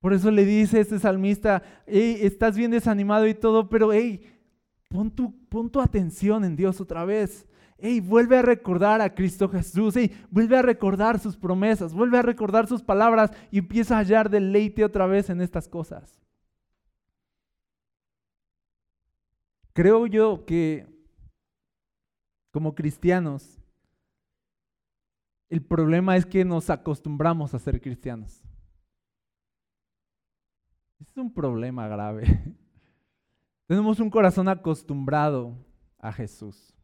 Por 0.00 0.14
eso 0.14 0.32
le 0.32 0.44
dice 0.44 0.80
este 0.80 0.98
salmista, 0.98 1.62
hey, 1.86 2.18
estás 2.22 2.56
bien 2.56 2.72
desanimado 2.72 3.28
y 3.28 3.34
todo, 3.34 3.68
pero 3.68 3.92
hey, 3.92 4.20
pon 4.88 5.12
tu, 5.12 5.32
pon 5.48 5.70
tu 5.70 5.80
atención 5.80 6.44
en 6.44 6.56
Dios 6.56 6.80
otra 6.80 7.04
vez. 7.04 7.46
Hey, 7.82 8.00
vuelve 8.00 8.38
a 8.38 8.42
recordar 8.42 9.00
a 9.00 9.14
Cristo 9.14 9.48
Jesús. 9.48 9.96
Hey, 9.96 10.10
vuelve 10.30 10.56
a 10.56 10.62
recordar 10.62 11.18
sus 11.18 11.36
promesas. 11.36 11.92
Vuelve 11.92 12.18
a 12.18 12.22
recordar 12.22 12.66
sus 12.66 12.82
palabras 12.82 13.30
y 13.50 13.58
empieza 13.58 13.94
a 13.96 13.98
hallar 13.98 14.28
deleite 14.28 14.84
otra 14.84 15.06
vez 15.06 15.30
en 15.30 15.40
estas 15.40 15.68
cosas. 15.68 16.20
Creo 19.72 20.06
yo 20.06 20.44
que 20.44 20.86
como 22.50 22.74
cristianos, 22.74 23.58
el 25.48 25.62
problema 25.62 26.16
es 26.16 26.26
que 26.26 26.44
nos 26.44 26.70
acostumbramos 26.70 27.54
a 27.54 27.58
ser 27.58 27.80
cristianos. 27.80 28.42
Es 31.00 31.16
un 31.16 31.32
problema 31.32 31.88
grave. 31.88 32.56
Tenemos 33.66 34.00
un 34.00 34.10
corazón 34.10 34.48
acostumbrado 34.48 35.56
a 35.98 36.12
Jesús. 36.12 36.74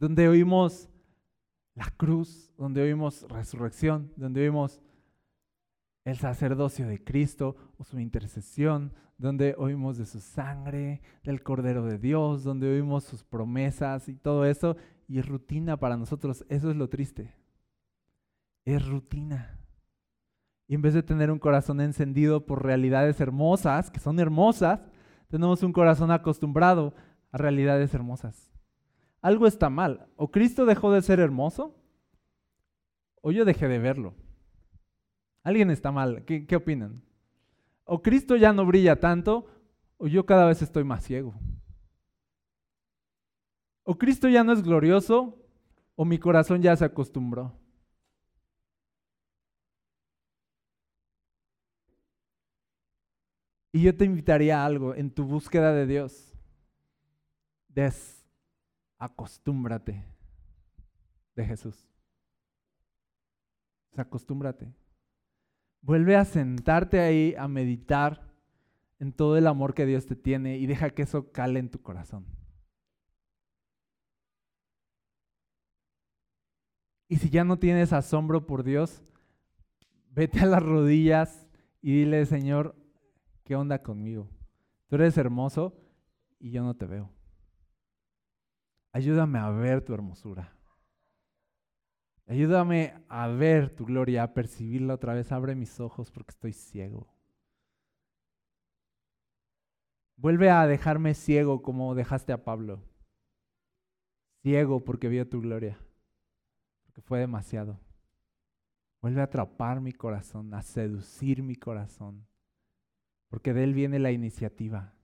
Donde 0.00 0.28
oímos 0.28 0.88
la 1.74 1.90
cruz, 1.96 2.52
donde 2.56 2.82
oímos 2.82 3.26
resurrección, 3.28 4.12
donde 4.16 4.42
oímos 4.42 4.80
el 6.04 6.16
sacerdocio 6.16 6.88
de 6.88 7.04
Cristo 7.04 7.54
o 7.76 7.84
su 7.84 8.00
intercesión, 8.00 8.94
donde 9.18 9.54
oímos 9.58 9.98
de 9.98 10.06
su 10.06 10.20
sangre, 10.20 11.02
del 11.22 11.42
Cordero 11.42 11.84
de 11.84 11.98
Dios, 11.98 12.42
donde 12.42 12.72
oímos 12.72 13.04
sus 13.04 13.22
promesas 13.22 14.08
y 14.08 14.16
todo 14.16 14.46
eso, 14.46 14.76
y 15.06 15.18
es 15.18 15.28
rutina 15.28 15.76
para 15.76 15.98
nosotros. 15.98 16.46
Eso 16.48 16.70
es 16.70 16.76
lo 16.76 16.88
triste. 16.88 17.34
Es 18.64 18.86
rutina. 18.88 19.60
Y 20.66 20.76
en 20.76 20.82
vez 20.82 20.94
de 20.94 21.02
tener 21.02 21.30
un 21.30 21.38
corazón 21.38 21.82
encendido 21.82 22.46
por 22.46 22.64
realidades 22.64 23.20
hermosas, 23.20 23.90
que 23.90 24.00
son 24.00 24.18
hermosas, 24.18 24.80
tenemos 25.28 25.62
un 25.62 25.74
corazón 25.74 26.10
acostumbrado 26.10 26.94
a 27.32 27.36
realidades 27.38 27.92
hermosas. 27.92 28.49
Algo 29.22 29.46
está 29.46 29.68
mal. 29.68 30.08
O 30.16 30.30
Cristo 30.30 30.64
dejó 30.64 30.92
de 30.92 31.02
ser 31.02 31.20
hermoso, 31.20 31.74
o 33.20 33.32
yo 33.32 33.44
dejé 33.44 33.68
de 33.68 33.78
verlo. 33.78 34.14
Alguien 35.42 35.70
está 35.70 35.92
mal. 35.92 36.24
¿Qué, 36.24 36.56
opinan? 36.56 37.02
O 37.84 38.02
Cristo 38.02 38.36
ya 38.36 38.52
no 38.52 38.64
brilla 38.66 39.00
tanto, 39.00 39.46
o 39.98 40.06
yo 40.06 40.24
cada 40.24 40.46
vez 40.46 40.62
estoy 40.62 40.84
más 40.84 41.04
ciego. 41.04 41.34
O 43.82 43.98
Cristo 43.98 44.28
ya 44.28 44.44
no 44.44 44.52
es 44.52 44.62
glorioso, 44.62 45.38
o 45.96 46.04
mi 46.04 46.18
corazón 46.18 46.62
ya 46.62 46.76
se 46.76 46.84
acostumbró. 46.84 47.58
Y 53.72 53.82
yo 53.82 53.96
te 53.96 54.04
invitaría 54.04 54.62
a 54.62 54.66
algo 54.66 54.94
en 54.94 55.10
tu 55.10 55.24
búsqueda 55.24 55.72
de 55.72 55.86
Dios. 55.86 56.34
Desacostúmbrate 59.00 60.04
de 61.34 61.44
Jesús. 61.46 61.88
Desacostúmbrate. 63.92 64.74
Vuelve 65.80 66.16
a 66.16 66.26
sentarte 66.26 67.00
ahí 67.00 67.34
a 67.38 67.48
meditar 67.48 68.30
en 68.98 69.14
todo 69.14 69.38
el 69.38 69.46
amor 69.46 69.72
que 69.72 69.86
Dios 69.86 70.04
te 70.04 70.16
tiene 70.16 70.58
y 70.58 70.66
deja 70.66 70.90
que 70.90 71.02
eso 71.02 71.32
cale 71.32 71.60
en 71.60 71.70
tu 71.70 71.80
corazón. 71.80 72.26
Y 77.08 77.16
si 77.16 77.30
ya 77.30 77.42
no 77.42 77.58
tienes 77.58 77.94
asombro 77.94 78.46
por 78.46 78.64
Dios, 78.64 79.02
vete 80.10 80.40
a 80.40 80.46
las 80.46 80.62
rodillas 80.62 81.48
y 81.80 81.92
dile, 82.00 82.26
Señor, 82.26 82.76
¿qué 83.44 83.56
onda 83.56 83.82
conmigo? 83.82 84.28
Tú 84.88 84.96
eres 84.96 85.16
hermoso 85.16 85.74
y 86.38 86.50
yo 86.50 86.62
no 86.62 86.76
te 86.76 86.84
veo. 86.84 87.10
Ayúdame 88.92 89.38
a 89.38 89.50
ver 89.50 89.84
tu 89.84 89.94
hermosura. 89.94 90.56
Ayúdame 92.26 92.94
a 93.08 93.28
ver 93.28 93.74
tu 93.74 93.84
gloria, 93.84 94.22
a 94.22 94.34
percibirla 94.34 94.94
otra 94.94 95.14
vez. 95.14 95.32
Abre 95.32 95.54
mis 95.54 95.80
ojos 95.80 96.10
porque 96.10 96.30
estoy 96.30 96.52
ciego. 96.52 97.12
Vuelve 100.16 100.50
a 100.50 100.66
dejarme 100.66 101.14
ciego 101.14 101.62
como 101.62 101.94
dejaste 101.94 102.32
a 102.32 102.44
Pablo. 102.44 102.84
Ciego 104.42 104.84
porque 104.84 105.08
vio 105.08 105.28
tu 105.28 105.40
gloria. 105.40 105.78
Porque 106.84 107.00
fue 107.00 107.18
demasiado. 107.18 107.80
Vuelve 109.00 109.22
a 109.22 109.24
atrapar 109.24 109.80
mi 109.80 109.92
corazón, 109.92 110.52
a 110.52 110.62
seducir 110.62 111.42
mi 111.42 111.56
corazón. 111.56 112.28
Porque 113.28 113.54
de 113.54 113.64
Él 113.64 113.74
viene 113.74 113.98
la 113.98 114.12
iniciativa. 114.12 114.94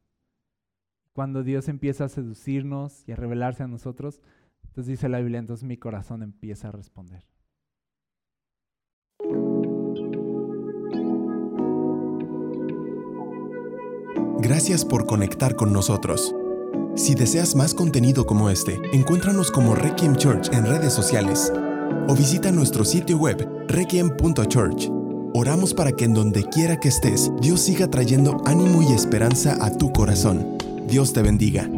Cuando 1.16 1.42
Dios 1.42 1.68
empieza 1.68 2.04
a 2.04 2.08
seducirnos 2.10 3.02
y 3.08 3.12
a 3.12 3.16
revelarse 3.16 3.62
a 3.62 3.66
nosotros, 3.66 4.20
entonces 4.66 4.86
dice 4.86 5.08
la 5.08 5.18
Biblia, 5.18 5.38
entonces 5.38 5.64
mi 5.66 5.78
corazón 5.78 6.22
empieza 6.22 6.68
a 6.68 6.72
responder. 6.72 7.24
Gracias 14.40 14.84
por 14.84 15.06
conectar 15.06 15.56
con 15.56 15.72
nosotros. 15.72 16.34
Si 16.96 17.14
deseas 17.14 17.56
más 17.56 17.72
contenido 17.72 18.26
como 18.26 18.50
este, 18.50 18.78
encuéntranos 18.92 19.50
como 19.50 19.74
Requiem 19.74 20.16
Church 20.16 20.52
en 20.52 20.66
redes 20.66 20.92
sociales 20.92 21.50
o 22.08 22.14
visita 22.14 22.52
nuestro 22.52 22.84
sitio 22.84 23.16
web 23.16 23.64
requiem.church. 23.68 24.90
Oramos 25.32 25.72
para 25.72 25.92
que 25.92 26.04
en 26.04 26.12
donde 26.12 26.44
quiera 26.44 26.78
que 26.78 26.88
estés, 26.88 27.32
Dios 27.40 27.62
siga 27.62 27.88
trayendo 27.88 28.36
ánimo 28.44 28.82
y 28.82 28.92
esperanza 28.92 29.56
a 29.64 29.74
tu 29.74 29.90
corazón. 29.94 30.55
Dios 30.88 31.12
te 31.12 31.20
bendiga. 31.20 31.68